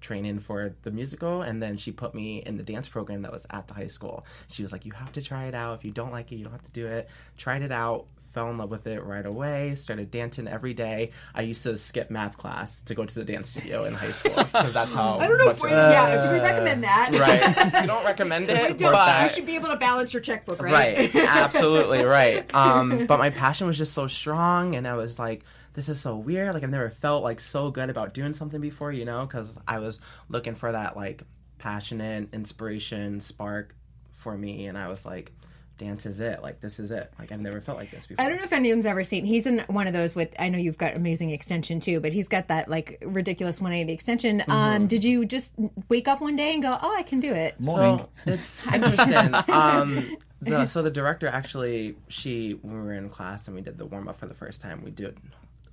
training 0.00 0.38
for 0.40 0.74
the 0.82 0.90
musical 0.90 1.42
and 1.42 1.62
then 1.62 1.76
she 1.76 1.92
put 1.92 2.14
me 2.14 2.42
in 2.44 2.56
the 2.56 2.62
dance 2.62 2.88
program 2.88 3.22
that 3.22 3.32
was 3.32 3.46
at 3.50 3.66
the 3.68 3.74
high 3.74 3.88
school. 3.88 4.24
She 4.50 4.62
was 4.62 4.72
like 4.72 4.84
you 4.84 4.92
have 4.92 5.12
to 5.12 5.22
try 5.22 5.44
it 5.46 5.54
out. 5.54 5.78
If 5.78 5.84
you 5.84 5.90
don't 5.90 6.12
like 6.12 6.32
it 6.32 6.36
you 6.36 6.44
don't 6.44 6.52
have 6.52 6.64
to 6.64 6.70
do 6.70 6.86
it. 6.86 7.08
Tried 7.36 7.62
it 7.62 7.72
out 7.72 8.06
fell 8.36 8.50
in 8.50 8.58
love 8.58 8.70
with 8.70 8.86
it 8.86 9.02
right 9.02 9.24
away 9.24 9.74
started 9.76 10.10
dancing 10.10 10.46
every 10.46 10.74
day. 10.74 11.10
I 11.34 11.40
used 11.40 11.62
to 11.62 11.74
skip 11.78 12.10
math 12.10 12.36
class 12.36 12.82
to 12.82 12.94
go 12.94 13.06
to 13.06 13.14
the 13.14 13.24
dance 13.24 13.48
studio 13.48 13.84
in 13.84 13.94
high 13.94 14.10
school 14.10 14.34
because 14.44 14.74
that's 14.74 14.92
how 14.92 15.18
I 15.20 15.26
don't 15.26 15.38
know 15.38 15.48
if 15.48 15.62
we, 15.62 15.70
yeah, 15.70 16.20
do 16.20 16.30
we 16.30 16.40
recommend 16.40 16.84
that? 16.84 17.12
right. 17.12 17.80
You 17.80 17.86
don't 17.86 18.04
recommend 18.04 18.46
it 18.50 18.78
Don't- 18.78 18.92
but 18.92 19.22
you 19.22 19.28
should 19.30 19.46
be 19.46 19.54
able 19.54 19.70
to 19.70 19.76
balance 19.76 20.12
your 20.12 20.20
checkbook, 20.20 20.60
right? 20.60 21.14
Right, 21.14 21.16
absolutely 21.16 22.04
right. 22.04 22.44
Um, 22.54 23.06
but 23.06 23.18
my 23.18 23.30
passion 23.30 23.66
was 23.66 23.78
just 23.78 23.92
so 23.94 24.06
strong, 24.06 24.74
and 24.76 24.86
I 24.86 24.94
was 24.94 25.18
like, 25.18 25.44
this 25.76 25.88
is 25.90 26.00
so 26.00 26.16
weird. 26.16 26.54
Like 26.54 26.64
I've 26.64 26.70
never 26.70 26.90
felt 26.90 27.22
like 27.22 27.38
so 27.38 27.70
good 27.70 27.90
about 27.90 28.14
doing 28.14 28.32
something 28.32 28.60
before, 28.60 28.90
you 28.90 29.04
know, 29.04 29.26
because 29.26 29.56
I 29.68 29.78
was 29.78 30.00
looking 30.28 30.54
for 30.54 30.72
that 30.72 30.96
like 30.96 31.22
passionate 31.58 32.30
inspiration 32.32 33.20
spark 33.20 33.76
for 34.14 34.36
me, 34.36 34.66
and 34.66 34.76
I 34.76 34.88
was 34.88 35.04
like, 35.04 35.32
dance 35.76 36.06
is 36.06 36.18
it. 36.18 36.42
Like 36.42 36.60
this 36.60 36.78
is 36.78 36.90
it. 36.90 37.12
Like 37.18 37.30
I've 37.30 37.40
never 37.40 37.60
felt 37.60 37.78
like 37.78 37.90
this 37.90 38.06
before. 38.06 38.24
I 38.24 38.28
don't 38.28 38.38
know 38.38 38.44
if 38.44 38.54
anyone's 38.54 38.86
ever 38.86 39.04
seen. 39.04 39.26
He's 39.26 39.46
in 39.46 39.64
one 39.68 39.86
of 39.86 39.92
those 39.92 40.14
with. 40.14 40.34
I 40.38 40.48
know 40.48 40.58
you've 40.58 40.78
got 40.78 40.96
amazing 40.96 41.30
extension 41.30 41.78
too, 41.78 42.00
but 42.00 42.12
he's 42.12 42.28
got 42.28 42.48
that 42.48 42.68
like 42.68 42.98
ridiculous 43.04 43.60
180 43.60 43.92
extension. 43.92 44.38
Mm-hmm. 44.40 44.50
Um, 44.50 44.86
did 44.86 45.04
you 45.04 45.24
just 45.24 45.54
wake 45.88 46.08
up 46.08 46.20
one 46.22 46.36
day 46.36 46.54
and 46.54 46.62
go, 46.62 46.76
"Oh, 46.80 46.94
I 46.96 47.02
can 47.02 47.20
do 47.20 47.32
it"? 47.32 47.60
Morning. 47.60 47.98
So 47.98 48.08
it's 48.32 48.66
interesting. 48.72 49.34
um, 49.48 50.16
the, 50.40 50.66
so 50.68 50.82
the 50.82 50.90
director 50.90 51.28
actually, 51.28 51.96
she 52.08 52.52
when 52.62 52.74
we 52.74 52.80
were 52.80 52.94
in 52.94 53.08
class 53.08 53.46
and 53.46 53.54
we 53.54 53.62
did 53.62 53.78
the 53.78 53.86
warm 53.86 54.08
up 54.08 54.18
for 54.18 54.26
the 54.26 54.34
first 54.34 54.60
time, 54.60 54.82
we 54.82 54.90
did 54.90 55.18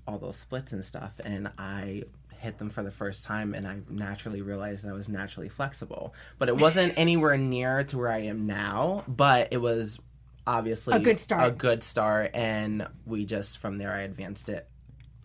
all 0.07 0.17
those 0.17 0.37
splits 0.37 0.73
and 0.73 0.83
stuff, 0.83 1.13
and 1.23 1.49
I 1.57 2.03
hit 2.39 2.57
them 2.57 2.69
for 2.69 2.83
the 2.83 2.91
first 2.91 3.23
time, 3.23 3.53
and 3.53 3.65
I 3.67 3.79
naturally 3.89 4.41
realized 4.41 4.83
that 4.83 4.89
I 4.89 4.93
was 4.93 5.07
naturally 5.07 5.49
flexible. 5.49 6.13
But 6.37 6.49
it 6.49 6.57
wasn't 6.57 6.93
anywhere 6.97 7.37
near 7.37 7.83
to 7.85 7.97
where 7.97 8.11
I 8.11 8.23
am 8.23 8.45
now. 8.45 9.05
But 9.07 9.49
it 9.51 9.57
was 9.57 9.99
obviously 10.45 10.95
A 10.95 10.99
good 10.99 11.19
start. 11.19 11.47
A 11.47 11.51
good 11.51 11.83
start, 11.83 12.31
and 12.33 12.87
we 13.05 13.25
just 13.25 13.57
from 13.59 13.77
there 13.77 13.93
I 13.93 14.01
advanced 14.01 14.49
it 14.49 14.67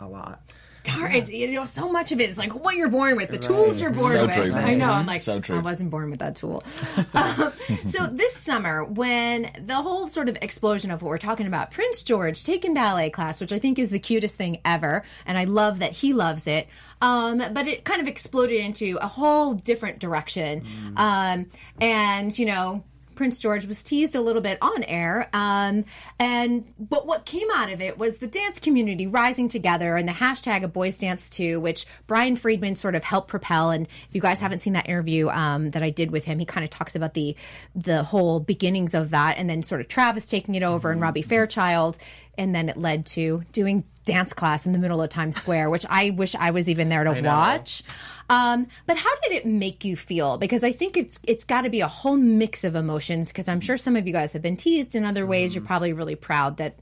a 0.01 0.07
lot. 0.07 0.53
Darn 0.97 1.13
it, 1.13 1.29
you 1.31 1.53
know, 1.53 1.65
so 1.65 1.91
much 1.91 2.13
of 2.13 2.21
it 2.21 2.29
is 2.31 2.39
like 2.39 2.55
what 2.55 2.77
you're 2.77 2.89
born 2.89 3.17
with, 3.17 3.31
the 3.31 3.39
tools 3.39 3.81
you're 3.81 3.91
born 3.91 4.13
So 4.13 4.27
with. 4.27 4.35
true. 4.35 4.53
I 4.55 4.75
know. 4.75 4.91
I'm 4.91 5.07
like, 5.07 5.21
So 5.21 5.39
true. 5.41 5.57
I 5.59 5.61
wasn't 5.61 5.91
born 5.91 6.11
with 6.11 6.21
that 6.21 6.35
tool. 6.37 6.63
Um, 7.15 7.53
so 7.85 8.07
this 8.07 8.35
summer, 8.35 8.85
when 8.85 9.51
the 9.61 9.75
whole 9.77 10.09
sort 10.09 10.29
of 10.29 10.37
explosion 10.41 10.91
of 10.91 11.03
what 11.03 11.09
we're 11.09 11.19
talking 11.19 11.47
about, 11.47 11.71
Prince 11.71 12.03
George 12.03 12.45
taking 12.45 12.75
ballet 12.75 13.11
class, 13.11 13.41
which 13.41 13.53
I 13.53 13.59
think 13.59 13.79
is 13.79 13.91
the 13.91 13.99
cutest 13.99 14.37
thing 14.37 14.59
ever, 14.65 15.03
and 15.27 15.37
I 15.39 15.45
love 15.45 15.81
that 15.81 15.93
he 15.93 16.13
loves 16.13 16.47
it. 16.47 16.69
Um, 17.01 17.39
but 17.53 17.67
it 17.67 17.85
kind 17.85 18.01
of 18.01 18.07
exploded 18.09 18.57
into 18.61 18.99
a 19.01 19.07
whole 19.09 19.55
different 19.55 19.99
direction, 19.99 20.65
um, 20.97 21.47
and 21.81 22.37
you 22.39 22.47
know. 22.47 22.85
Prince 23.19 23.41
George 23.41 23.67
was 23.67 23.83
teased 23.83 24.15
a 24.15 24.21
little 24.21 24.41
bit 24.41 24.59
on 24.63 24.85
air, 24.85 25.29
um, 25.33 25.85
and 26.21 26.73
but 26.79 27.05
what 27.05 27.27
came 27.27 27.49
out 27.53 27.69
of 27.69 27.81
it 27.81 27.99
was 27.99 28.19
the 28.19 28.29
dance 28.29 28.61
community 28.61 29.09
rising 29.09 29.49
together 29.49 29.97
and 29.97 30.09
the 30.09 30.13
hashtag 30.13 30.63
of 30.63 30.73
Boys 30.73 30.99
Dance 30.99 31.29
Too, 31.29 31.59
which 31.59 31.85
Brian 32.07 32.37
Friedman 32.37 32.77
sort 32.77 32.95
of 32.95 33.03
helped 33.03 33.27
propel. 33.27 33.71
And 33.71 33.89
if 33.89 34.15
you 34.15 34.21
guys 34.21 34.41
haven't 34.41 34.63
seen 34.63 34.75
that 34.75 34.89
interview 34.89 35.31
um, 35.31 35.71
that 35.71 35.83
I 35.83 35.91
did 35.91 36.13
with 36.13 36.27
him, 36.27 36.39
he 36.39 36.45
kind 36.45 36.63
of 36.63 36.71
talks 36.71 36.95
about 36.95 37.15
the 37.15 37.35
the 37.75 38.05
whole 38.05 38.39
beginnings 38.39 38.95
of 38.95 39.11
that, 39.11 39.37
and 39.37 39.51
then 39.51 39.65
sort 39.65 39.81
of 39.81 39.89
Travis 39.89 40.29
taking 40.29 40.55
it 40.55 40.63
over 40.63 40.93
and 40.93 41.01
Robbie 41.01 41.23
Fairchild, 41.23 41.99
and 42.39 42.55
then 42.55 42.69
it 42.69 42.77
led 42.77 43.05
to 43.07 43.43
doing 43.51 43.83
dance 44.05 44.33
class 44.33 44.65
in 44.65 44.73
the 44.73 44.79
middle 44.79 45.03
of 45.03 45.11
Times 45.11 45.37
Square, 45.37 45.71
which 45.71 45.85
I 45.91 46.11
wish 46.11 46.37
I 46.37 46.53
was 46.53 46.69
even 46.69 46.89
there 46.89 47.03
to 47.03 47.11
watch. 47.21 47.83
Um, 48.29 48.67
but 48.87 48.97
how 48.97 49.15
did 49.23 49.33
it 49.33 49.47
make 49.47 49.85
you 49.85 49.97
feel? 49.97 50.37
Because 50.37 50.63
I 50.63 50.73
think 50.73 50.97
it's 50.97 51.19
it's 51.27 51.45
got 51.45 51.63
to 51.63 51.71
be 51.71 51.81
a 51.81 51.89
whole 51.89 52.17
mix 52.17 52.65
of 52.65 52.75
emotions. 52.75 53.29
Because 53.29 53.49
I'm 53.49 53.61
sure 53.61 53.77
some 53.77 53.97
of 53.97 54.07
you 54.07 54.13
guys 54.13 54.33
have 54.33 54.43
been 54.43 54.57
teased 54.57 54.95
in 54.95 55.05
other 55.05 55.27
ways. 55.27 55.55
You're 55.55 55.65
probably 55.65 55.93
really 55.93 56.17
proud 56.17 56.59
that 56.59 56.77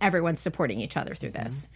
everyone's 0.00 0.40
supporting 0.40 0.80
each 0.80 0.96
other 0.96 1.14
through 1.14 1.30
this. 1.30 1.68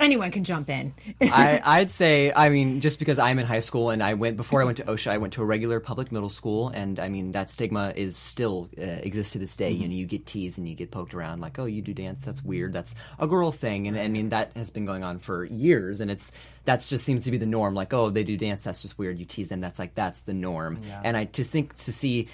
Anyone 0.00 0.30
can 0.30 0.44
jump 0.44 0.70
in. 0.70 0.94
I, 1.20 1.60
I'd 1.64 1.90
say, 1.90 2.32
I 2.34 2.48
mean, 2.48 2.80
just 2.80 2.98
because 2.98 3.18
I'm 3.18 3.38
in 3.38 3.46
high 3.46 3.60
school 3.60 3.90
and 3.90 4.02
I 4.02 4.14
went 4.14 4.38
before 4.38 4.62
I 4.62 4.64
went 4.64 4.78
to 4.78 4.84
OCSA, 4.84 5.08
I 5.08 5.18
went 5.18 5.34
to 5.34 5.42
a 5.42 5.44
regular 5.44 5.78
public 5.78 6.10
middle 6.10 6.30
school, 6.30 6.70
and 6.70 6.98
I 6.98 7.10
mean 7.10 7.32
that 7.32 7.50
stigma 7.50 7.92
is 7.94 8.16
still 8.16 8.70
uh, 8.78 8.82
exists 8.82 9.34
to 9.34 9.38
this 9.38 9.54
day. 9.56 9.70
You 9.70 9.86
know, 9.86 9.94
you 9.94 10.06
get 10.06 10.24
teased 10.24 10.58
and 10.58 10.66
you 10.66 10.74
get 10.74 10.90
poked 10.90 11.12
around 11.12 11.40
like, 11.40 11.58
oh, 11.58 11.66
you 11.66 11.82
do 11.82 11.92
dance, 11.92 12.24
that's 12.24 12.42
weird, 12.42 12.72
that's 12.72 12.94
a 13.18 13.26
girl 13.26 13.52
thing, 13.52 13.86
and 13.88 13.98
I 13.98 14.08
mean 14.08 14.30
that 14.30 14.56
has 14.56 14.70
been 14.70 14.86
going 14.86 15.04
on 15.04 15.18
for 15.18 15.44
years, 15.44 16.00
and 16.00 16.10
it's 16.10 16.32
that 16.64 16.80
just 16.80 17.04
seems 17.04 17.24
to 17.24 17.30
be 17.30 17.36
the 17.36 17.46
norm. 17.46 17.74
Like, 17.74 17.92
oh, 17.92 18.08
they 18.08 18.24
do 18.24 18.36
dance, 18.36 18.62
that's 18.62 18.80
just 18.80 18.98
weird. 18.98 19.18
You 19.18 19.26
tease 19.26 19.50
them, 19.50 19.60
that's 19.60 19.78
like 19.78 19.94
that's 19.94 20.22
the 20.22 20.34
norm. 20.34 20.80
And 21.04 21.16
I 21.16 21.24
to 21.26 21.44
think 21.44 21.76
to 21.76 21.92
see 21.92 22.28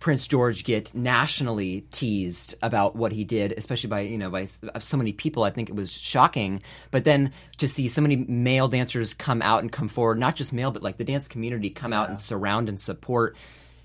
Prince 0.00 0.26
George 0.26 0.64
get 0.64 0.94
nationally 0.94 1.82
teased 1.90 2.54
about 2.62 2.96
what 2.96 3.12
he 3.12 3.22
did, 3.22 3.52
especially 3.56 3.88
by 3.88 4.00
you 4.00 4.18
know 4.18 4.30
by 4.30 4.48
uh, 4.74 4.80
so 4.80 4.96
many 4.96 5.12
people. 5.12 5.44
I 5.44 5.50
think 5.50 5.68
it 5.68 5.76
was 5.76 5.92
shocking. 5.92 6.62
But 6.90 7.04
then 7.04 7.32
to 7.58 7.68
see 7.68 7.86
so 7.86 8.00
many 8.00 8.16
male 8.16 8.66
dancers 8.66 9.12
come 9.12 9.42
out 9.42 9.60
and 9.60 9.70
come 9.70 9.88
forward, 9.88 10.18
not 10.18 10.36
just 10.36 10.54
male, 10.54 10.70
but 10.70 10.82
like 10.82 10.96
the 10.96 11.04
dance 11.04 11.28
community 11.28 11.68
come 11.68 11.92
out 11.92 12.08
and 12.08 12.18
surround 12.18 12.70
and 12.70 12.80
support 12.80 13.36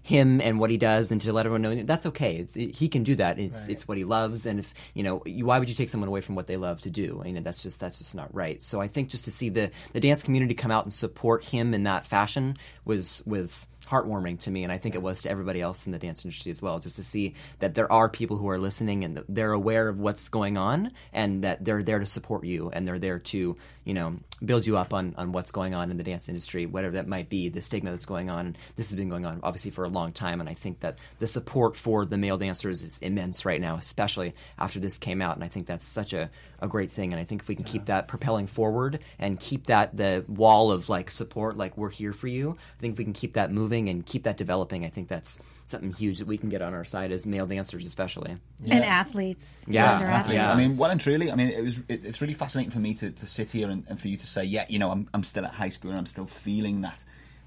him 0.06 0.40
and 0.40 0.60
what 0.60 0.70
he 0.70 0.78
does, 0.78 1.12
and 1.12 1.20
to 1.20 1.34
let 1.34 1.48
everyone 1.48 1.64
know 1.64 1.84
that's 1.84 2.06
okay. 2.06 2.36
It's, 2.36 2.56
it, 2.56 2.76
he 2.76 2.88
can 2.90 3.04
do 3.04 3.16
that. 3.16 3.40
It's 3.40 3.68
it's 3.68 3.88
what 3.88 3.98
he 3.98 4.04
loves, 4.04 4.46
and 4.46 4.60
if 4.60 4.72
you 4.94 5.02
know, 5.02 5.24
you, 5.26 5.46
why 5.48 5.58
would 5.58 5.68
you 5.68 5.74
take 5.74 5.90
someone 5.90 6.08
away 6.08 6.22
from 6.22 6.36
what 6.36 6.46
they 6.46 6.58
love 6.58 6.80
to 6.82 6.92
do? 6.92 7.24
You 7.26 7.34
know, 7.34 7.42
that's 7.42 7.64
just 7.64 7.80
that's 7.80 7.98
just 7.98 8.14
not 8.14 8.34
right. 8.34 8.62
So 8.62 8.80
I 8.80 8.88
think 8.88 9.10
just 9.10 9.26
to 9.26 9.32
see 9.32 9.50
the 9.50 9.72
the 9.94 10.00
dance 10.00 10.22
community 10.22 10.54
come 10.54 10.70
out 10.70 10.86
and 10.86 10.94
support 10.94 11.44
him 11.44 11.74
in 11.74 11.84
that 11.84 12.06
fashion 12.06 12.56
was 12.86 13.24
was 13.26 13.68
heartwarming 13.86 14.40
to 14.42 14.52
me, 14.52 14.64
and 14.64 14.72
I 14.72 14.78
think 14.78 14.96
it 14.96 15.02
was 15.02 15.22
to 15.22 15.30
everybody 15.30 15.62
else 15.62 15.86
in 15.86 15.92
the 15.92 16.00
dance 16.00 16.24
industry 16.26 16.52
as 16.52 16.62
well. 16.62 16.80
Just 16.80 16.98
to 16.98 17.04
see 17.04 17.36
that 17.60 17.76
there 17.76 17.92
are 17.92 18.10
people 18.10 18.38
who 18.38 18.50
are 18.50 18.58
listening 18.58 19.04
and 19.04 19.24
they're 19.30 19.52
aware 19.52 19.88
of 19.88 20.00
what's 20.00 20.30
going 20.30 20.58
on, 20.58 20.92
and 21.14 21.44
that 21.44 21.64
they're 21.64 21.84
there 21.84 22.00
to 22.00 22.06
support 22.06 22.46
you, 22.46 22.70
and 22.70 22.88
they're 22.88 23.00
there 23.00 23.20
to 23.20 23.56
you 23.84 23.94
know 23.94 24.16
build 24.44 24.66
you 24.66 24.78
up 24.78 24.94
on 24.94 25.16
on 25.18 25.32
what's 25.32 25.52
going 25.52 25.74
on 25.74 25.92
in 25.92 25.98
the 25.98 26.04
dance 26.04 26.30
industry, 26.30 26.66
whatever 26.66 26.96
that 26.96 27.08
might 27.08 27.30
be. 27.30 27.50
The 27.50 27.62
stigma 27.62 27.92
that's 27.92 28.06
going 28.06 28.30
on. 28.30 28.56
This 28.76 28.90
has 28.90 28.96
been 28.96 29.10
going 29.10 29.26
on 29.26 29.40
obviously 29.44 29.72
for 29.72 29.86
a 29.86 29.90
long 29.90 30.12
time, 30.12 30.40
and 30.40 30.50
I 30.50 30.54
think 30.54 30.82
that 30.82 30.98
the 31.20 31.28
support 31.28 31.78
for 31.78 32.06
the 32.06 32.18
male 32.18 32.38
dancers 32.38 32.84
is 32.84 33.00
immense 33.00 33.46
right 33.46 33.62
now, 33.62 33.76
especially 33.76 34.34
after 34.58 34.80
this 34.80 34.98
came 34.98 35.22
out. 35.22 35.36
And 35.36 35.44
I 35.44 35.48
think 35.48 35.68
that's 35.68 35.86
such 35.86 36.14
a 36.14 36.30
a 36.60 36.68
great 36.68 36.92
thing. 36.92 37.14
And 37.14 37.20
I 37.20 37.24
think 37.26 37.42
if 37.42 37.48
we 37.48 37.56
can 37.56 37.66
keep 37.66 37.86
that 37.86 38.08
propelling 38.08 38.48
forward 38.48 39.00
and 39.20 39.40
keep 39.40 39.68
that 39.68 39.96
the 39.96 40.24
wall 40.28 40.72
of 40.72 40.90
like 40.90 41.10
support, 41.10 41.58
like 41.58 41.78
we're 41.78 41.90
here 41.90 42.14
for 42.14 42.28
you. 42.28 42.58
I 42.78 42.82
think 42.82 42.94
if 42.94 42.98
we 42.98 43.04
can 43.04 43.14
keep 43.14 43.34
that 43.34 43.52
moving 43.52 43.90
and 43.90 44.06
keep 44.06 44.24
that 44.24 44.38
developing, 44.38 44.86
I 44.86 44.90
think 44.90 45.08
that's 45.08 45.40
something 45.68 45.94
huge 45.94 46.20
that 46.20 46.28
we 46.28 46.38
can 46.38 46.50
get 46.50 46.62
on 46.62 46.74
our 46.74 46.86
side 46.86 47.12
as 47.12 47.26
male 47.26 47.48
dancers, 47.48 47.86
especially. 47.86 48.38
And 48.70 48.86
athletes. 48.86 49.66
You 49.68 49.76
Yeah, 49.76 50.00
are 50.02 50.06
athletes. 50.08 50.44
yeah. 50.44 50.52
I 50.52 50.56
mean, 50.56 50.78
well 50.78 50.92
and 50.92 51.00
truly, 51.02 51.32
I 51.32 51.36
mean, 51.36 51.50
it 51.50 51.64
was. 51.64 51.80
It, 51.90 52.06
it's 52.06 52.22
really 52.22 52.34
fascinating 52.34 52.72
for 52.72 52.80
me 52.80 52.94
to, 52.96 53.12
to 53.12 53.28
sit 53.28 53.52
here 53.52 53.70
and, 53.70 53.84
and 53.88 54.00
for 54.00 54.08
you 54.08 54.18
to 54.18 54.28
say, 54.28 54.44
yeah, 54.44 54.66
you 54.70 54.80
know, 54.80 54.92
I'm, 54.92 55.10
I'm 55.14 55.24
still 55.24 55.46
at 55.46 55.54
high 55.54 55.70
school 55.70 55.92
and 55.92 56.00
I'm 56.00 56.06
still 56.06 56.28
feeling 56.28 56.82
that. 56.82 57.04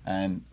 Um, 0.06 0.44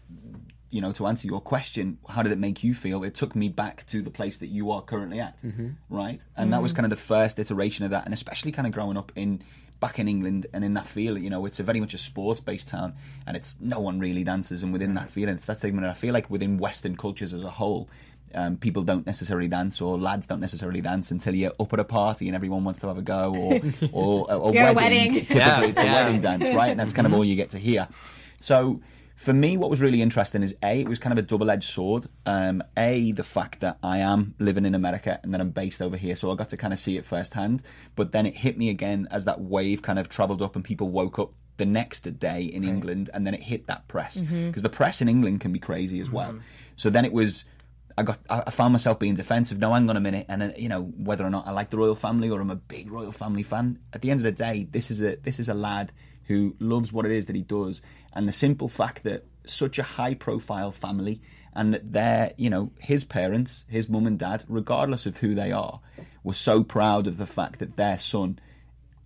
you 0.76 0.82
know, 0.82 0.92
to 0.92 1.08
answer 1.08 1.26
your 1.26 1.40
question, 1.40 1.98
how 2.10 2.22
did 2.22 2.34
it 2.34 2.38
make 2.38 2.62
you 2.62 2.74
feel? 2.74 3.06
It 3.06 3.16
took 3.16 3.34
me 3.34 3.48
back 3.48 3.88
to 3.88 4.02
the 4.02 4.10
place 4.10 4.40
that 4.40 4.48
you 4.48 4.72
are 4.72 4.82
currently 4.82 5.22
at, 5.22 5.42
mm-hmm. 5.42 5.70
right? 5.90 6.22
And 6.36 6.52
that 6.52 6.62
was 6.62 6.72
mm-hmm. 6.72 6.82
kind 6.82 6.86
of 6.88 6.90
the 6.90 7.02
first 7.02 7.40
iteration 7.40 7.86
of 7.86 7.92
that, 7.92 8.04
and 8.04 8.14
especially 8.14 8.52
kind 8.52 8.68
of 8.68 8.74
growing 8.74 8.98
up 8.98 9.14
in 9.16 9.42
back 9.80 10.00
in 10.00 10.10
England 10.10 10.48
and 10.52 10.66
in 10.66 10.74
that 10.74 10.86
feel, 10.86 11.18
you 11.18 11.30
know, 11.30 11.46
it's 11.46 11.62
a 11.62 11.64
very 11.64 11.80
much 11.80 11.94
a 11.94 11.98
sports-based 11.98 12.68
town, 12.68 12.94
and 13.26 13.38
it's 13.38 13.56
no 13.62 13.80
one 13.80 14.00
really 14.02 14.26
dances, 14.26 14.64
and 14.64 14.74
within 14.74 14.96
that 14.96 15.08
feeling, 15.08 15.36
it's 15.36 15.46
that 15.46 15.62
thing. 15.62 15.78
And 15.78 15.88
I 15.88 15.94
feel 15.94 16.14
like 16.14 16.30
within 16.30 16.58
Western 16.58 16.98
cultures 16.98 17.34
as 17.34 17.46
a 17.46 17.52
whole, 17.52 17.90
um, 18.34 18.58
people 18.58 18.84
don't 18.84 19.06
necessarily 19.06 19.48
dance, 19.48 19.80
or 19.80 19.98
lads 19.98 20.28
don't 20.28 20.42
necessarily 20.42 20.82
dance 20.82 21.10
until 21.10 21.34
you're 21.34 21.54
up 21.58 21.72
at 21.72 21.80
a 21.80 21.86
party 21.86 22.28
and 22.28 22.36
everyone 22.36 22.66
wants 22.66 22.82
to 22.82 22.88
have 22.90 22.98
a 22.98 23.02
go, 23.02 23.34
or 23.34 23.62
or, 23.94 24.30
or 24.30 24.52
wedding. 24.52 24.76
wedding. 24.76 25.14
Typically, 25.14 25.38
Yeah, 25.38 25.62
it's 25.64 25.80
a 25.80 25.86
yeah. 25.86 25.94
wedding 25.94 26.20
dance, 26.20 26.50
right? 26.54 26.72
And 26.72 26.80
that's 26.82 26.92
kind 26.92 27.06
of 27.06 27.12
mm-hmm. 27.12 27.20
all 27.20 27.24
you 27.24 27.38
get 27.38 27.52
to 27.52 27.60
hear. 27.60 27.88
So 28.40 28.82
for 29.16 29.34
me, 29.34 29.56
what 29.56 29.70
was 29.70 29.82
really 29.82 30.02
interesting 30.02 30.44
is 30.44 30.56
a 30.62 30.82
it 30.82 30.90
was 30.90 31.00
kind 31.00 31.14
of 31.14 31.18
a 31.18 31.22
double 31.22 31.50
edged 31.50 31.70
sword. 31.70 32.08
Um, 32.26 32.62
a 32.78 33.14
the 33.14 33.24
fact 33.24 33.62
that 33.62 33.78
I 33.82 34.00
am 34.00 34.36
living 34.40 34.66
in 34.66 34.76
America 34.76 35.20
and 35.24 35.34
that 35.34 35.40
I'm 35.40 35.52
based 35.52 35.82
over 35.82 35.96
here, 35.96 36.16
so 36.18 36.32
I 36.32 36.36
got 36.36 36.50
to 36.50 36.58
kind 36.58 36.74
of 36.74 36.80
see 36.80 36.98
it 36.98 37.06
firsthand. 37.06 37.64
But 37.96 38.12
then 38.12 38.26
it 38.26 38.36
hit 38.36 38.58
me 38.58 38.70
again 38.70 39.08
as 39.12 39.24
that 39.26 39.40
wave 39.40 39.82
kind 39.82 40.00
of 40.00 40.10
travelled 40.10 40.42
up 40.42 40.56
and 40.56 40.66
people 40.66 40.90
woke 40.90 41.18
up 41.18 41.32
the 41.58 41.66
next 41.66 42.20
day 42.20 42.44
in 42.44 42.66
England, 42.66 43.10
and 43.14 43.26
then 43.26 43.34
it 43.34 43.42
hit 43.44 43.68
that 43.68 43.88
press 43.88 44.18
because 44.48 44.62
the 44.64 44.70
press 44.70 45.02
in 45.02 45.08
England 45.08 45.40
can 45.40 45.54
be 45.54 45.60
crazy 45.60 46.02
as 46.02 46.10
well. 46.12 46.32
So 46.76 46.90
then 46.90 47.06
it 47.06 47.14
was. 47.14 47.46
I 47.98 48.04
got. 48.04 48.20
I 48.30 48.44
I 48.48 48.50
found 48.50 48.74
myself 48.74 49.00
being 49.00 49.16
defensive. 49.16 49.58
No, 49.60 49.72
hang 49.72 49.90
on 49.90 49.96
a 49.96 50.02
minute, 50.02 50.26
and 50.28 50.44
uh, 50.44 50.50
you 50.58 50.68
know 50.68 50.82
whether 50.82 51.26
or 51.26 51.30
not 51.30 51.48
I 51.48 51.52
like 51.52 51.70
the 51.70 51.78
royal 51.78 51.96
family 51.96 52.30
or 52.30 52.42
I'm 52.42 52.52
a 52.52 52.58
big 52.58 52.92
royal 52.92 53.14
family 53.14 53.44
fan. 53.44 53.80
At 53.94 54.02
the 54.02 54.12
end 54.12 54.20
of 54.20 54.26
the 54.26 54.34
day, 54.34 54.68
this 54.70 54.92
is 54.92 55.02
a 55.02 55.16
this 55.16 55.40
is 55.40 55.48
a 55.48 55.54
lad 55.54 55.94
who 56.28 56.56
loves 56.60 56.92
what 56.92 57.06
it 57.06 57.12
is 57.12 57.26
that 57.28 57.36
he 57.36 57.42
does, 57.42 57.82
and 58.14 58.28
the 58.28 58.32
simple 58.32 58.68
fact 58.68 59.04
that 59.04 59.26
such 59.46 59.78
a 59.80 59.84
high 59.84 60.14
profile 60.16 60.72
family 60.72 61.22
and 61.54 61.74
that 61.74 61.94
they're 61.94 62.34
you 62.38 62.50
know 62.50 62.72
his 62.80 63.04
parents, 63.04 63.64
his 63.68 63.88
mum 63.88 64.08
and 64.08 64.20
dad, 64.20 64.44
regardless 64.48 65.06
of 65.06 65.18
who 65.18 65.36
they 65.36 65.52
are, 65.52 65.80
were 66.24 66.34
so 66.34 66.64
proud 66.64 67.08
of 67.08 67.18
the 67.18 67.26
fact 67.28 67.60
that 67.60 67.78
their 67.78 67.98
son 67.98 68.40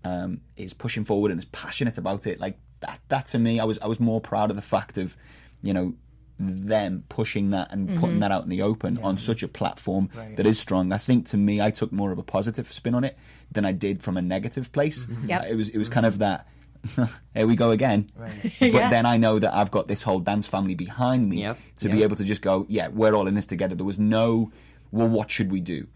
um, 0.04 0.42
is 0.56 0.74
pushing 0.74 1.04
forward 1.06 1.32
and 1.32 1.40
is 1.40 1.46
passionate 1.46 1.98
about 1.98 2.26
it. 2.26 2.40
Like 2.40 2.58
that, 2.80 3.00
that 3.10 3.28
to 3.28 3.40
me, 3.40 3.60
I 3.60 3.66
was 3.66 3.78
I 3.80 3.88
was 3.88 4.00
more 4.00 4.22
proud 4.22 4.50
of 4.50 4.56
the 4.56 4.62
fact 4.62 4.98
of, 4.98 5.18
you 5.62 5.74
know, 5.74 5.94
them 6.40 7.04
pushing 7.10 7.50
that 7.50 7.72
and 7.74 8.00
putting 8.00 8.20
that 8.22 8.32
out 8.32 8.44
in 8.44 8.50
the 8.50 8.62
open 8.62 8.98
on 9.00 9.18
such 9.18 9.44
a 9.44 9.48
platform 9.50 10.10
that 10.38 10.46
is 10.46 10.58
strong. 10.58 10.94
I 10.94 10.98
think 10.98 11.26
to 11.28 11.38
me, 11.38 11.60
I 11.62 11.70
took 11.70 11.92
more 11.92 12.12
of 12.14 12.18
a 12.18 12.24
positive 12.24 12.72
spin 12.72 12.96
on 12.96 13.04
it 13.04 13.18
than 13.52 13.66
I 13.66 13.74
did 13.74 14.02
from 14.02 14.16
a 14.16 14.22
negative 14.22 14.72
place. 14.72 15.06
Yep. 15.26 15.42
Uh, 15.42 15.46
It 15.50 15.56
was 15.56 15.70
it 15.70 15.78
was 15.78 15.90
kind 15.90 16.06
of 16.06 16.20
that. 16.20 16.48
Here 17.34 17.48
we 17.48 17.56
go 17.56 17.72
again. 17.72 18.10
But 18.18 18.72
Yeah. 18.74 18.90
then 18.90 19.06
I 19.06 19.18
know 19.18 19.40
that 19.40 19.54
I've 19.54 19.72
got 19.72 19.88
this 19.88 20.02
whole 20.04 20.20
dance 20.20 20.48
family 20.48 20.76
behind 20.76 21.30
me 21.30 21.42
Yep, 21.42 21.58
to 21.78 21.90
be 21.90 22.04
able 22.04 22.16
to 22.16 22.24
just 22.24 22.42
go, 22.42 22.66
yeah, 22.70 22.88
we're 22.88 23.14
all 23.14 23.28
in 23.28 23.36
this 23.36 23.46
together. 23.46 23.76
There 23.76 23.86
was 23.86 24.00
no, 24.00 24.52
well, 24.92 25.08
what 25.08 25.30
should 25.32 25.52
we 25.52 25.60
do? 25.60 25.88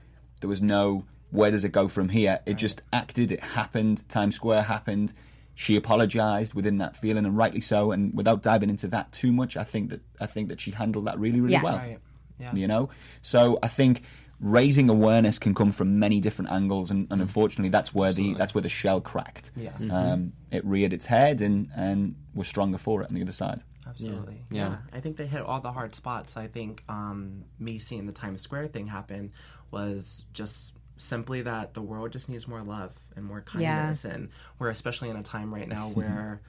There 0.41 0.49
was 0.49 0.61
no, 0.61 1.05
where 1.31 1.51
does 1.51 1.63
it 1.63 1.71
go 1.71 1.87
from 1.87 2.09
here? 2.09 2.39
It 2.45 2.55
just 2.55 2.81
acted, 2.91 3.31
it 3.31 3.39
happened, 3.41 4.07
Times 4.09 4.35
Square 4.35 4.63
happened. 4.63 5.13
She 5.55 5.75
apologized 5.75 6.53
within 6.55 6.79
that 6.79 6.95
feeling, 6.97 7.25
and 7.25 7.37
rightly 7.37 7.61
so. 7.61 7.91
And 7.91 8.11
without 8.15 8.41
diving 8.41 8.69
into 8.71 8.87
that 8.87 9.11
too 9.11 9.31
much, 9.31 9.55
I 9.55 9.63
think 9.63 9.91
that 9.91 10.01
I 10.19 10.25
think 10.25 10.49
that 10.49 10.59
she 10.59 10.71
handled 10.71 11.05
that 11.05 11.19
really, 11.19 11.39
really 11.41 11.53
Yes. 11.53 11.63
well. 11.63 11.77
Right. 11.77 11.99
Yeah. 12.39 12.53
You 12.55 12.67
know, 12.67 12.89
so 13.21 13.59
I 13.61 13.67
think 13.67 14.01
raising 14.43 14.89
awareness 14.89 15.39
can 15.39 15.55
come 15.55 15.71
from 15.71 15.97
many 15.97 16.19
different 16.19 16.51
angles, 16.51 16.91
and, 16.91 17.07
and 17.09 17.21
unfortunately, 17.21 17.69
that's 17.69 17.93
where 17.95 18.13
the 18.13 18.33
that's 18.35 18.53
where 18.53 18.61
the 18.61 18.69
shell 18.69 19.01
cracked. 19.01 19.49
Yeah. 19.55 19.71
Um, 19.89 20.33
it 20.51 20.63
reared 20.65 20.93
its 20.93 21.05
head, 21.05 21.41
and 21.41 21.69
and 21.75 22.15
we're 22.35 22.43
stronger 22.43 22.77
for 22.77 23.01
it 23.01 23.09
on 23.09 23.15
the 23.15 23.21
other 23.21 23.31
side. 23.31 23.63
Absolutely. 23.87 24.43
Yeah. 24.51 24.69
Yeah. 24.69 24.77
I 24.91 24.99
think 24.99 25.17
they 25.17 25.27
hit 25.27 25.41
all 25.41 25.61
the 25.61 25.71
hard 25.71 25.95
spots. 25.95 26.35
I 26.37 26.47
think 26.47 26.83
um, 26.89 27.45
me 27.59 27.79
seeing 27.79 28.05
the 28.05 28.11
Times 28.11 28.41
Square 28.41 28.67
thing 28.67 28.87
happen 28.87 29.31
was 29.71 30.25
just 30.33 30.73
simply 30.97 31.41
that 31.41 31.73
the 31.73 31.81
world 31.81 32.11
just 32.11 32.29
needs 32.29 32.47
more 32.47 32.61
love 32.61 32.93
and 33.15 33.25
more 33.25 33.41
kindness. 33.41 34.05
And 34.05 34.29
we're 34.59 34.69
especially 34.69 35.09
in 35.09 35.15
a 35.15 35.23
time 35.23 35.53
right 35.53 35.67
now 35.67 35.89
where 35.93 36.41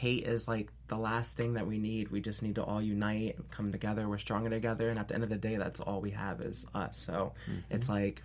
hate 0.00 0.26
is 0.26 0.48
like 0.48 0.70
the 0.88 0.96
last 0.96 1.36
thing 1.36 1.54
that 1.54 1.66
we 1.66 1.76
need. 1.76 2.08
We 2.08 2.22
just 2.22 2.42
need 2.42 2.54
to 2.54 2.64
all 2.64 2.80
unite, 2.80 3.36
come 3.50 3.70
together. 3.70 4.08
We're 4.08 4.16
stronger 4.16 4.48
together, 4.48 4.88
and 4.88 4.98
at 4.98 5.08
the 5.08 5.14
end 5.14 5.24
of 5.24 5.28
the 5.28 5.36
day, 5.36 5.56
that's 5.56 5.78
all 5.78 6.00
we 6.00 6.12
have 6.12 6.40
is 6.40 6.64
us. 6.74 6.98
So 6.98 7.34
mm-hmm. 7.44 7.60
it's 7.68 7.88
like 7.88 8.22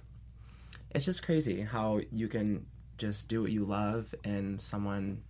it's 0.91 1.03
just 1.03 1.21
crazy 1.21 1.61
how 1.61 1.99
you 2.13 2.29
can 2.29 2.65
just 2.97 3.27
do 3.27 3.41
what 3.41 3.51
you 3.51 3.65
love 3.65 4.15
and 4.23 4.61
someone 4.61 5.21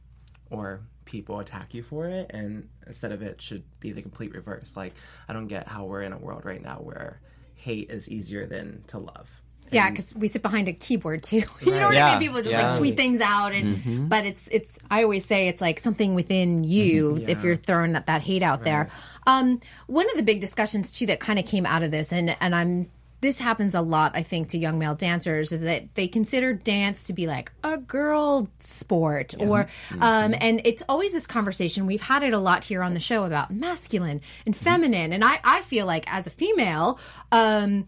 or 0.52 0.82
people 1.06 1.40
attack 1.40 1.74
you 1.74 1.82
for 1.82 2.08
it 2.08 2.30
and 2.32 2.70
instead 2.86 3.12
of 3.12 3.24
it 3.24 3.42
should 3.42 3.64
be 3.80 3.92
the 3.92 4.02
complete 4.02 4.34
reverse 4.34 4.74
like 4.76 4.94
i 5.28 5.34
don't 5.34 5.48
get 5.48 5.68
how 5.68 5.86
we're 5.86 6.04
in 6.04 6.14
a 6.14 6.18
world 6.18 6.46
right 6.46 6.64
now 6.64 6.78
where 6.78 7.20
hate 7.56 7.90
is 7.90 8.08
easier 8.10 8.46
than 8.46 8.84
to 8.88 9.00
love 9.00 9.30
Yeah, 9.72 9.90
because 9.90 10.14
we 10.16 10.28
sit 10.28 10.42
behind 10.42 10.68
a 10.68 10.74
keyboard 10.74 11.24
too. 11.24 11.44
you 11.62 11.72
know 11.72 11.88
what 11.88 11.98
I 11.98 12.12
mean? 12.12 12.28
People 12.28 12.42
just 12.42 12.52
yeah. 12.52 12.70
like 12.70 12.78
tweet 12.78 12.96
things 12.96 13.20
out, 13.20 13.54
and 13.54 14.10
but 14.10 14.26
it's 14.26 14.48
it's. 14.52 14.80
I 14.90 15.04
always 15.04 15.26
say 15.26 15.48
it's 15.48 15.62
like 15.62 15.80
something 15.80 16.16
within 16.16 16.64
you 16.64 17.24
if 17.28 17.44
you're 17.44 17.56
throwing 17.56 17.94
that, 17.94 18.06
that 18.08 18.22
hate 18.22 18.44
out 18.44 18.64
there. 18.64 18.90
Um, 19.28 19.60
one 19.88 20.10
of 20.12 20.18
the 20.18 20.24
big 20.24 20.40
discussions 20.40 20.92
too 20.92 21.08
that 21.08 21.20
kind 21.20 21.40
of 21.40 21.46
came 21.46 21.66
out 21.66 21.84
of 21.84 21.92
this, 21.92 22.14
and 22.14 22.36
and 22.40 22.56
I'm 22.56 22.90
this 23.26 23.40
happens 23.40 23.74
a 23.74 23.82
lot, 23.82 24.12
I 24.14 24.22
think, 24.22 24.50
to 24.50 24.58
young 24.58 24.78
male 24.78 24.94
dancers 24.94 25.52
is 25.52 25.62
that 25.62 25.96
they 25.96 26.08
consider 26.08 26.54
dance 26.54 27.06
to 27.06 27.14
be 27.14 27.26
like 27.26 27.52
a 27.64 27.78
girl 27.78 28.48
sport, 28.60 29.34
or 29.40 29.68
um, 30.00 30.36
and 30.40 30.62
it's 30.64 30.84
always 30.88 31.12
this 31.12 31.26
conversation. 31.26 31.88
We've 31.88 32.02
had 32.02 32.22
it 32.22 32.34
a 32.34 32.40
lot 32.40 32.64
here 32.64 32.84
on 32.84 32.94
the 32.94 33.00
show 33.00 33.24
about 33.24 33.52
masculine 33.52 34.22
and 34.46 34.56
feminine, 34.56 35.12
and 35.12 35.24
I 35.24 35.40
I 35.44 35.62
feel 35.62 35.86
like 35.86 36.12
as 36.12 36.28
a 36.28 36.30
female. 36.30 37.00
Um, 37.32 37.88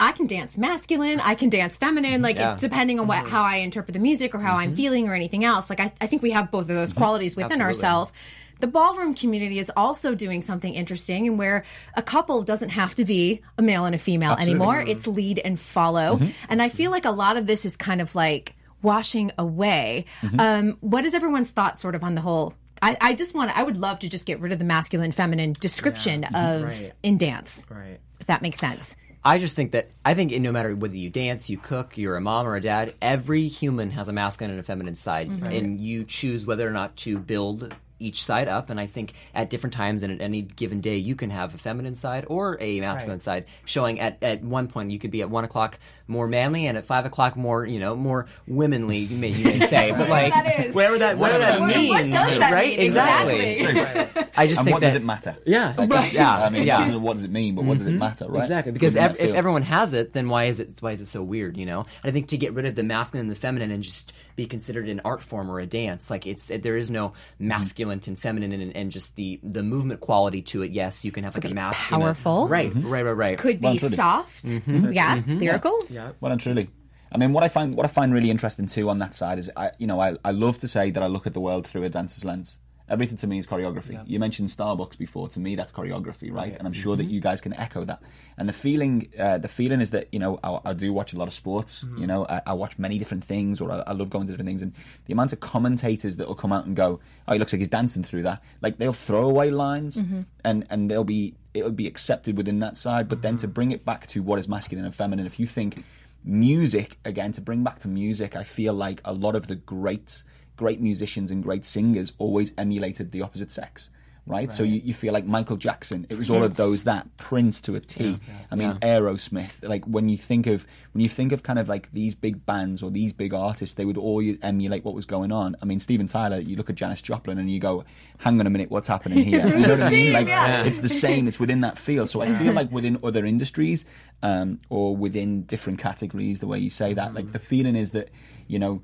I 0.00 0.12
can 0.12 0.26
dance 0.26 0.56
masculine, 0.56 1.20
I 1.20 1.34
can 1.34 1.48
dance 1.48 1.76
feminine, 1.76 2.22
like 2.22 2.36
Yeah. 2.36 2.54
it, 2.54 2.60
depending 2.60 3.00
on 3.00 3.06
what 3.06 3.18
mm-hmm. 3.18 3.28
how 3.28 3.42
I 3.42 3.56
interpret 3.56 3.92
the 3.94 3.98
music 3.98 4.34
or 4.34 4.38
how 4.38 4.56
I'm 4.56 4.68
mm-hmm. 4.68 4.76
feeling 4.76 5.08
or 5.08 5.14
anything 5.14 5.44
else. 5.44 5.68
Like 5.68 5.80
I, 5.80 5.92
I 6.00 6.06
think 6.06 6.22
we 6.22 6.30
have 6.30 6.50
both 6.50 6.62
of 6.62 6.68
those 6.68 6.92
qualities 6.92 7.36
within 7.36 7.60
ourselves. 7.60 8.12
The 8.60 8.66
ballroom 8.66 9.14
community 9.14 9.60
is 9.60 9.70
also 9.76 10.14
doing 10.16 10.42
something 10.42 10.74
interesting 10.74 11.28
and 11.28 11.38
where 11.38 11.64
a 11.94 12.02
couple 12.02 12.42
doesn't 12.42 12.70
have 12.70 12.94
to 12.96 13.04
be 13.04 13.40
a 13.56 13.62
male 13.62 13.84
and 13.84 13.94
a 13.94 13.98
female 13.98 14.34
anymore. 14.34 14.80
It's 14.80 15.06
lead 15.06 15.38
and 15.38 15.58
follow. 15.60 16.16
Mm-hmm. 16.16 16.30
And 16.48 16.60
I 16.60 16.68
feel 16.68 16.90
like 16.90 17.04
a 17.04 17.12
lot 17.12 17.36
of 17.36 17.46
this 17.46 17.64
is 17.64 17.76
kind 17.76 18.00
of 18.00 18.14
like 18.16 18.56
washing 18.82 19.30
away. 19.38 20.06
Um, 20.38 20.76
what 20.80 21.04
is 21.04 21.14
everyone's 21.14 21.50
thought 21.50 21.78
sort 21.78 21.94
of 21.94 22.02
on 22.02 22.14
the 22.16 22.20
whole? 22.20 22.54
I, 22.82 22.96
I 23.00 23.14
just 23.14 23.34
want 23.34 23.56
I 23.56 23.62
would 23.62 23.76
love 23.76 24.00
to 24.00 24.08
just 24.08 24.26
get 24.26 24.40
rid 24.40 24.52
of 24.52 24.58
the 24.58 24.64
masculine 24.64 25.12
feminine 25.12 25.52
description 25.52 26.24
of 26.24 26.64
Right. 26.64 26.92
in 27.02 27.18
dance. 27.18 27.64
right 27.68 27.98
If 28.20 28.26
that 28.26 28.42
makes 28.42 28.58
sense. 28.58 28.96
I 29.24 29.38
just 29.38 29.56
think 29.56 29.72
that 29.72 29.90
I 30.04 30.14
think 30.14 30.32
no 30.32 30.52
matter 30.52 30.74
whether 30.74 30.96
you 30.96 31.10
dance, 31.10 31.50
you 31.50 31.58
cook, 31.58 31.98
you're 31.98 32.16
a 32.16 32.20
mom 32.20 32.46
or 32.46 32.56
a 32.56 32.60
dad, 32.60 32.94
every 33.02 33.48
human 33.48 33.90
has 33.90 34.08
a 34.08 34.12
masculine 34.12 34.52
and 34.52 34.60
a 34.60 34.62
feminine 34.62 34.96
side, 34.96 35.28
mm-hmm. 35.28 35.46
and 35.46 35.80
you 35.80 36.04
choose 36.04 36.46
whether 36.46 36.66
or 36.66 36.70
not 36.70 36.96
to 36.98 37.18
build 37.18 37.74
each 37.98 38.22
side 38.22 38.48
up. 38.48 38.70
And 38.70 38.78
I 38.78 38.86
think 38.86 39.12
at 39.34 39.50
different 39.50 39.74
times 39.74 40.02
and 40.02 40.12
at 40.12 40.20
any 40.20 40.42
given 40.42 40.80
day, 40.80 40.96
you 40.96 41.16
can 41.16 41.30
have 41.30 41.54
a 41.54 41.58
feminine 41.58 41.94
side 41.94 42.26
or 42.28 42.56
a 42.60 42.80
masculine 42.80 43.20
side. 43.20 43.46
Showing 43.64 44.00
at 44.00 44.22
at 44.22 44.42
one 44.42 44.68
point, 44.68 44.90
you 44.90 44.98
could 44.98 45.10
be 45.10 45.22
at 45.22 45.30
one 45.30 45.44
o'clock 45.44 45.78
more 46.08 46.26
manly, 46.26 46.66
and 46.66 46.76
at 46.76 46.86
five 46.86 47.04
o'clock 47.06 47.36
more 47.36 47.64
you 47.64 47.78
know 47.78 47.94
more 47.94 48.26
womanly. 48.46 48.98
You 48.98 49.16
may, 49.16 49.28
you 49.28 49.44
may 49.44 49.60
say, 49.60 49.92
but 49.92 50.08
like 50.08 50.32
that 50.32 50.60
is. 50.66 50.74
whatever 50.74 50.98
that 50.98 51.18
whatever 51.18 51.38
that 51.38 51.60
What- 51.60 51.76
means, 51.76 51.90
what 51.90 52.10
does 52.10 52.38
that 52.38 52.52
right? 52.52 52.70
mean? 52.70 52.80
Exactly. 52.80 53.40
Exactly. 53.40 54.24
I 54.36 54.46
just 54.46 54.60
and 54.60 54.66
think 54.66 54.74
what 54.74 54.80
that 54.80 54.86
does 54.86 54.94
it 54.94 55.04
matter? 55.04 55.36
Yeah, 55.44 55.74
Like, 55.76 55.90
right. 55.90 56.12
yeah. 56.12 56.38
Yeah, 56.38 56.46
I 56.46 56.50
mean, 56.50 56.62
yeah. 56.62 56.88
it 56.88 57.00
what 57.00 57.14
does 57.14 57.24
it 57.24 57.30
mean? 57.30 57.54
But 57.56 57.64
what 57.64 57.78
does 57.78 57.86
it 57.86 57.90
mm-hmm. 57.90 57.98
matter, 57.98 58.26
right? 58.28 58.44
Exactly, 58.44 58.72
because 58.72 58.96
ev- 58.96 59.18
if 59.18 59.34
everyone 59.34 59.62
has 59.62 59.94
it, 59.94 60.12
then 60.12 60.28
why 60.28 60.44
is 60.44 60.60
it 60.60 60.74
why 60.80 60.92
is 60.92 61.00
it 61.00 61.06
so 61.06 61.22
weird? 61.22 61.56
You 61.56 61.66
know, 61.66 61.80
and 61.80 62.10
I 62.10 62.12
think 62.12 62.28
to 62.28 62.36
get 62.36 62.54
rid 62.54 62.64
of 62.66 62.74
the 62.74 62.82
masculine 62.82 63.26
and 63.26 63.30
the 63.30 63.38
feminine 63.40 63.70
and 63.70 63.82
just 63.82 64.12
be 64.36 64.46
considered 64.46 64.88
an 64.88 65.00
art 65.04 65.22
form 65.22 65.50
or 65.50 65.58
a 65.60 65.66
dance, 65.66 66.10
like 66.10 66.26
it's 66.26 66.46
there 66.46 66.76
is 66.76 66.90
no 66.90 67.08
mm-hmm. 67.08 67.48
masculine 67.48 68.00
and 68.06 68.18
feminine 68.18 68.52
and, 68.52 68.76
and 68.76 68.90
just 68.92 69.16
the 69.16 69.40
the 69.42 69.62
movement 69.62 70.00
quality 70.00 70.42
to 70.42 70.62
it. 70.62 70.70
Yes, 70.70 71.04
you 71.04 71.10
can 71.10 71.24
have 71.24 71.34
like 71.34 71.44
a 71.44 71.54
masculine, 71.54 72.02
powerful. 72.02 72.48
right, 72.48 72.70
mm-hmm. 72.70 72.88
right, 72.88 73.04
right, 73.04 73.12
right. 73.12 73.38
Could 73.38 73.60
Well, 73.60 73.72
be 73.72 73.76
absolutely. 73.76 73.96
soft. 73.96 74.44
Yeah. 74.92 75.22
Lyrical. 75.26 75.80
Well 76.20 76.32
and 76.32 76.40
truly. 76.40 76.70
I 77.10 77.16
mean, 77.16 77.32
what 77.32 77.44
I 77.44 77.48
find 77.48 77.74
what 77.74 77.86
I 77.86 77.88
find 77.88 78.12
really 78.12 78.30
interesting 78.30 78.66
too 78.66 78.88
on 78.90 78.98
that 78.98 79.14
side 79.14 79.38
is, 79.38 79.50
I, 79.56 79.70
you 79.78 79.86
know, 79.86 80.00
I, 80.00 80.16
I 80.24 80.30
love 80.30 80.58
to 80.58 80.68
say 80.68 80.90
that 80.90 81.02
I 81.02 81.06
look 81.06 81.26
at 81.26 81.34
the 81.34 81.40
world 81.40 81.66
through 81.66 81.84
a 81.84 81.88
dancer's 81.88 82.24
lens. 82.24 82.58
Everything 82.90 83.18
to 83.18 83.26
me 83.26 83.38
is 83.38 83.46
choreography. 83.46 84.02
You 84.06 84.18
mentioned 84.18 84.48
Starbucks 84.48 84.96
before. 84.96 85.28
To 85.28 85.40
me, 85.40 85.56
that's 85.56 85.70
choreography, 85.70 86.32
right? 86.32 86.56
And 86.56 86.66
I'm 86.66 86.72
sure 86.72 86.94
mm-hmm. 86.94 87.06
that 87.06 87.12
you 87.12 87.20
guys 87.20 87.42
can 87.42 87.52
echo 87.52 87.84
that. 87.84 88.02
And 88.38 88.48
the 88.48 88.54
feeling, 88.54 89.12
uh, 89.18 89.36
the 89.36 89.48
feeling 89.48 89.82
is 89.82 89.90
that 89.90 90.08
you 90.10 90.18
know, 90.18 90.40
I, 90.42 90.58
I 90.64 90.72
do 90.72 90.90
watch 90.94 91.12
a 91.12 91.18
lot 91.18 91.28
of 91.28 91.34
sports. 91.34 91.84
Mm-hmm. 91.84 91.98
You 91.98 92.06
know, 92.06 92.26
I, 92.26 92.40
I 92.46 92.52
watch 92.54 92.78
many 92.78 92.98
different 92.98 93.24
things, 93.24 93.60
or 93.60 93.70
I, 93.70 93.80
I 93.86 93.92
love 93.92 94.08
going 94.08 94.26
to 94.26 94.32
different 94.32 94.48
things. 94.48 94.62
And 94.62 94.72
the 95.04 95.12
amount 95.12 95.34
of 95.34 95.40
commentators 95.40 96.16
that 96.16 96.28
will 96.28 96.34
come 96.34 96.52
out 96.52 96.64
and 96.64 96.74
go, 96.74 97.00
"Oh, 97.26 97.34
he 97.34 97.38
looks 97.38 97.52
like 97.52 97.58
he's 97.60 97.68
dancing 97.68 98.04
through 98.04 98.22
that." 98.22 98.42
Like 98.62 98.78
they'll 98.78 98.94
throw 98.94 99.28
away 99.28 99.50
lines, 99.50 99.98
mm-hmm. 99.98 100.22
and 100.44 100.66
and 100.70 100.90
they'll 100.90 101.04
be 101.04 101.34
it'll 101.58 101.72
be 101.72 101.86
accepted 101.86 102.36
within 102.36 102.58
that 102.60 102.76
side. 102.76 103.08
But 103.08 103.22
then 103.22 103.36
to 103.38 103.46
mm-hmm. 103.46 103.52
bring 103.52 103.72
it 103.72 103.84
back 103.84 104.06
to 104.08 104.22
what 104.22 104.38
is 104.38 104.48
masculine 104.48 104.84
and 104.84 104.94
feminine, 104.94 105.26
if 105.26 105.38
you 105.38 105.46
think 105.46 105.84
music 106.24 106.98
again 107.04 107.32
to 107.32 107.40
bring 107.40 107.62
back 107.62 107.78
to 107.78 107.88
music 107.88 108.34
i 108.36 108.42
feel 108.42 108.74
like 108.74 109.00
a 109.04 109.12
lot 109.12 109.36
of 109.36 109.46
the 109.46 109.54
great 109.54 110.22
great 110.56 110.80
musicians 110.80 111.30
and 111.30 111.42
great 111.42 111.64
singers 111.64 112.12
always 112.18 112.52
emulated 112.58 113.12
the 113.12 113.22
opposite 113.22 113.50
sex 113.52 113.88
right, 114.28 114.52
so 114.52 114.62
you, 114.62 114.80
you 114.84 114.94
feel 114.94 115.12
like 115.12 115.24
michael 115.24 115.56
jackson. 115.56 116.06
It 116.08 116.18
was 116.18 116.30
all 116.30 116.42
of 116.44 116.56
those 116.56 116.84
that 116.84 117.16
prince 117.16 117.60
to 117.62 117.74
a 117.76 117.80
t. 117.80 118.18
I 118.50 118.54
mean 118.54 118.74
aerosmith 118.82 119.68
like 119.68 119.84
when 119.84 120.08
you 120.08 120.16
think 120.16 120.46
of 120.46 120.66
when 120.92 121.02
you 121.02 121.08
think 121.08 121.32
of 121.32 121.42
kind 121.42 121.58
of 121.58 121.68
like 121.68 121.90
these 121.92 122.14
big 122.14 122.44
bands 122.46 122.82
or 122.82 122.90
these 122.90 123.12
big 123.12 123.34
artists 123.34 123.74
they 123.74 123.84
would 123.84 123.98
all 123.98 124.22
emulate 124.42 124.84
what 124.84 124.94
was 124.94 125.06
going 125.06 125.32
on. 125.32 125.56
I 125.62 125.64
mean 125.64 125.80
steven 125.80 126.06
tyler 126.06 126.38
you 126.38 126.56
look 126.56 126.70
at 126.70 126.76
janis 126.76 127.02
joplin 127.02 127.38
and 127.38 127.50
you 127.50 127.60
go 127.60 127.84
hang 128.18 128.38
on 128.40 128.46
a 128.46 128.50
minute 128.50 128.70
what's 128.70 128.88
happening 128.88 129.24
here? 129.24 129.46
You 129.58 129.66
know 129.66 129.70
what 129.70 129.82
i 129.82 129.90
mean? 129.90 130.12
Like 130.12 130.28
it's 130.66 130.80
the 130.80 130.88
same. 130.88 131.26
It's 131.26 131.40
within 131.40 131.62
that 131.62 131.78
field 131.78 132.10
so 132.10 132.20
i 132.20 132.34
feel 132.36 132.52
like 132.52 132.70
within 132.70 132.98
other 133.02 133.24
industries 133.24 133.84
um, 134.22 134.60
or 134.68 134.96
within 134.96 135.42
different 135.42 135.78
categories 135.78 136.40
the 136.40 136.46
way 136.46 136.58
you 136.58 136.70
say 136.70 136.94
that 136.94 137.14
like 137.14 137.32
the 137.32 137.38
feeling 137.38 137.76
is 137.76 137.90
that 137.90 138.10
you 138.46 138.58
know 138.58 138.82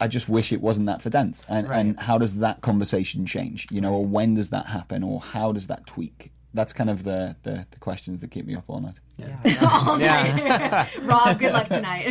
I 0.00 0.08
just 0.08 0.28
wish 0.28 0.52
it 0.52 0.60
wasn't 0.60 0.86
that 0.86 1.02
for 1.02 1.10
dance. 1.10 1.44
And, 1.48 1.68
and 1.68 2.00
how 2.00 2.18
does 2.18 2.36
that 2.36 2.62
conversation 2.62 3.26
change? 3.26 3.66
You 3.70 3.80
know, 3.80 3.92
or 3.92 4.06
when 4.06 4.34
does 4.34 4.48
that 4.50 4.66
happen, 4.66 5.02
or 5.02 5.20
how 5.20 5.52
does 5.52 5.66
that 5.66 5.86
tweak? 5.86 6.32
That's 6.52 6.72
kind 6.72 6.90
of 6.90 7.04
the, 7.04 7.36
the, 7.42 7.66
the 7.70 7.78
questions 7.78 8.20
that 8.20 8.30
keep 8.30 8.46
me 8.46 8.56
up 8.56 8.64
all 8.66 8.80
night. 8.80 8.96
All 9.62 9.96
night. 9.96 10.88
Rob, 11.02 11.38
good 11.38 11.52
luck 11.52 11.68
tonight. 11.68 12.08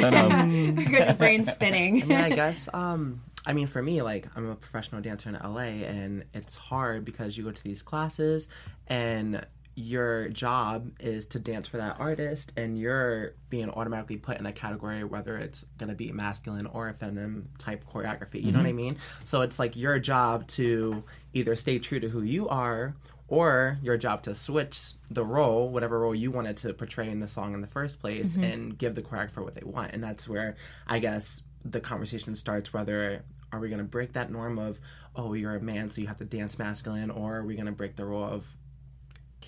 Your 0.89 1.13
brain 1.17 1.43
spinning. 1.43 2.04
I 2.04 2.06
mean, 2.06 2.17
I 2.17 2.30
guess. 2.30 2.69
Um, 2.73 3.21
I 3.45 3.54
mean, 3.54 3.67
for 3.67 3.82
me, 3.82 4.02
like 4.02 4.28
I'm 4.36 4.49
a 4.49 4.56
professional 4.56 5.02
dancer 5.02 5.30
in 5.30 5.36
LA, 5.36 5.86
and 5.88 6.23
it's 6.34 6.56
hard 6.56 7.04
because 7.04 7.38
you 7.38 7.43
go 7.43 7.52
to 7.52 7.63
these 7.63 7.82
classes, 7.82 8.47
and 8.88 9.45
your 9.80 10.28
job 10.30 10.92
is 11.00 11.26
to 11.28 11.39
dance 11.39 11.68
for 11.68 11.78
that 11.78 11.96
artist, 12.00 12.52
and 12.58 12.78
you're 12.78 13.34
being 13.50 13.70
automatically 13.70 14.18
put 14.18 14.38
in 14.38 14.46
a 14.46 14.52
category, 14.52 15.04
whether 15.04 15.38
it's 15.38 15.63
gonna 15.78 15.96
be 15.96 16.12
masculine 16.12 16.65
or 16.65 16.89
a 16.89 16.94
feminine 16.94 17.48
type 17.58 17.86
choreography. 17.92 18.44
You 18.44 18.52
know 18.52 18.60
what 18.60 18.65
I 18.65 18.72
mm-hmm. 18.72 18.78
mean? 18.78 18.98
So 19.24 19.42
it's 19.42 19.58
like 19.58 19.78
your 19.78 19.98
job 20.00 20.48
to 20.48 21.04
either 21.34 21.56
stay 21.56 21.80
true 21.80 22.00
to 22.00 22.10
who 22.10 22.22
you 22.22 22.50
are. 22.50 22.96
Or 23.32 23.78
your 23.84 23.96
job 23.96 24.24
to 24.24 24.34
switch 24.34 24.94
the 25.12 25.24
role, 25.24 25.70
whatever 25.70 26.00
role 26.00 26.15
you 26.15 26.32
wanted 26.32 26.58
to 26.58 26.74
portray 26.74 27.12
in 27.12 27.20
the 27.20 27.28
song 27.28 27.54
in 27.54 27.62
the 27.62 27.68
first 27.68 28.00
place, 28.00 28.32
mm-hmm. 28.32 28.44
and 28.44 28.76
give 28.76 28.96
the 28.96 29.04
choreographer 29.04 29.44
what 29.44 29.54
they 29.54 29.62
want. 29.63 29.94
And 29.94 30.04
that's 30.04 30.28
where 30.28 30.56
I 30.88 30.98
guess 30.98 31.44
the 31.63 31.80
conversation 31.80 32.36
starts 32.36 32.74
whether 32.74 33.24
are 33.52 33.60
we 33.60 33.70
going 33.70 33.78
to 33.78 33.84
break 33.84 34.13
that 34.13 34.32
norm 34.32 34.58
of 34.58 34.80
oh 35.15 35.34
you're 35.34 35.56
a 35.56 35.62
man 35.62 35.92
so 35.92 36.02
you 36.02 36.08
have 36.08 36.18
to 36.18 36.26
dance 36.26 36.58
masculine 36.58 37.12
or 37.12 37.38
are 37.38 37.46
we 37.46 37.54
going 37.54 37.65
to 37.65 37.72
break 37.72 37.96
the 37.96 38.06
rule 38.06 38.24
of 38.24 38.48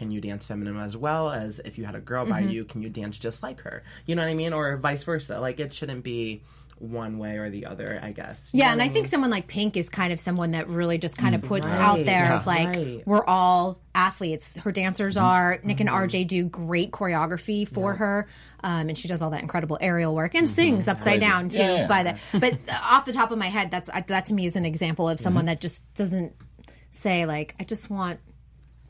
can 0.01 0.09
you 0.09 0.19
dance 0.19 0.47
feminine 0.47 0.77
as 0.77 0.97
well 0.97 1.29
as 1.29 1.61
if 1.63 1.77
you 1.77 1.85
had 1.85 1.93
a 1.93 1.99
girl 1.99 2.25
by 2.25 2.41
mm-hmm. 2.41 2.49
you 2.49 2.65
can 2.65 2.81
you 2.81 2.89
dance 2.89 3.19
just 3.19 3.43
like 3.43 3.61
her? 3.61 3.83
You 4.07 4.15
know 4.15 4.23
what 4.23 4.31
i 4.31 4.33
mean? 4.33 4.51
Or 4.51 4.75
vice 4.77 5.03
versa. 5.03 5.39
Like 5.39 5.59
it 5.59 5.73
shouldn't 5.73 6.03
be 6.03 6.41
one 6.79 7.19
way 7.19 7.37
or 7.37 7.51
the 7.51 7.67
other 7.67 7.99
i 8.01 8.11
guess. 8.11 8.49
You 8.51 8.61
Yeah, 8.61 8.71
and 8.71 8.81
I 8.81 8.87
think 8.87 9.05
someone 9.05 9.29
like 9.29 9.45
Pink 9.45 9.77
is 9.77 9.91
kind 9.91 10.11
of 10.11 10.19
someone 10.19 10.53
that 10.53 10.67
really 10.69 10.97
just 10.97 11.15
kind 11.15 11.35
of 11.35 11.41
mm, 11.41 11.47
puts 11.49 11.67
Right, 11.67 11.77
out 11.77 12.03
there 12.03 12.33
of 12.33 12.47
like 12.47 12.69
Right. 12.69 13.03
we're 13.05 13.23
all 13.23 13.79
athletes. 13.93 14.57
Her 14.57 14.71
dancers 14.71 15.17
mm-hmm. 15.17 15.23
are 15.23 15.59
Nick 15.61 15.79
and 15.79 15.87
mm-hmm. 15.87 16.03
RJ 16.03 16.25
do 16.25 16.45
great 16.45 16.89
choreography 16.89 17.67
for 17.67 17.93
her, 17.93 18.27
um, 18.63 18.89
and 18.89 18.97
she 18.97 19.07
does 19.07 19.21
all 19.21 19.29
that 19.29 19.43
incredible 19.43 19.77
aerial 19.79 20.15
work 20.15 20.33
and 20.33 20.49
sings 20.49 20.87
upside 20.87 21.19
down 21.19 21.49
too. 21.49 21.59
Yeah, 21.59 21.75
yeah. 21.75 21.87
By 21.87 22.01
the 22.01 22.17
but 22.39 22.53
uh, 22.53 22.79
off 22.81 23.05
the 23.05 23.13
top 23.13 23.29
of 23.29 23.37
my 23.37 23.49
head, 23.49 23.69
that's 23.69 23.87
uh, 23.87 24.01
that 24.07 24.25
to 24.25 24.33
me 24.33 24.47
is 24.47 24.55
an 24.55 24.65
example 24.65 25.07
of 25.07 25.19
someone 25.19 25.45
that 25.45 25.61
just 25.61 25.93
doesn't 25.93 26.33
say 26.89 27.27
like 27.27 27.53
I 27.59 27.65
just 27.65 27.91
want 27.91 28.19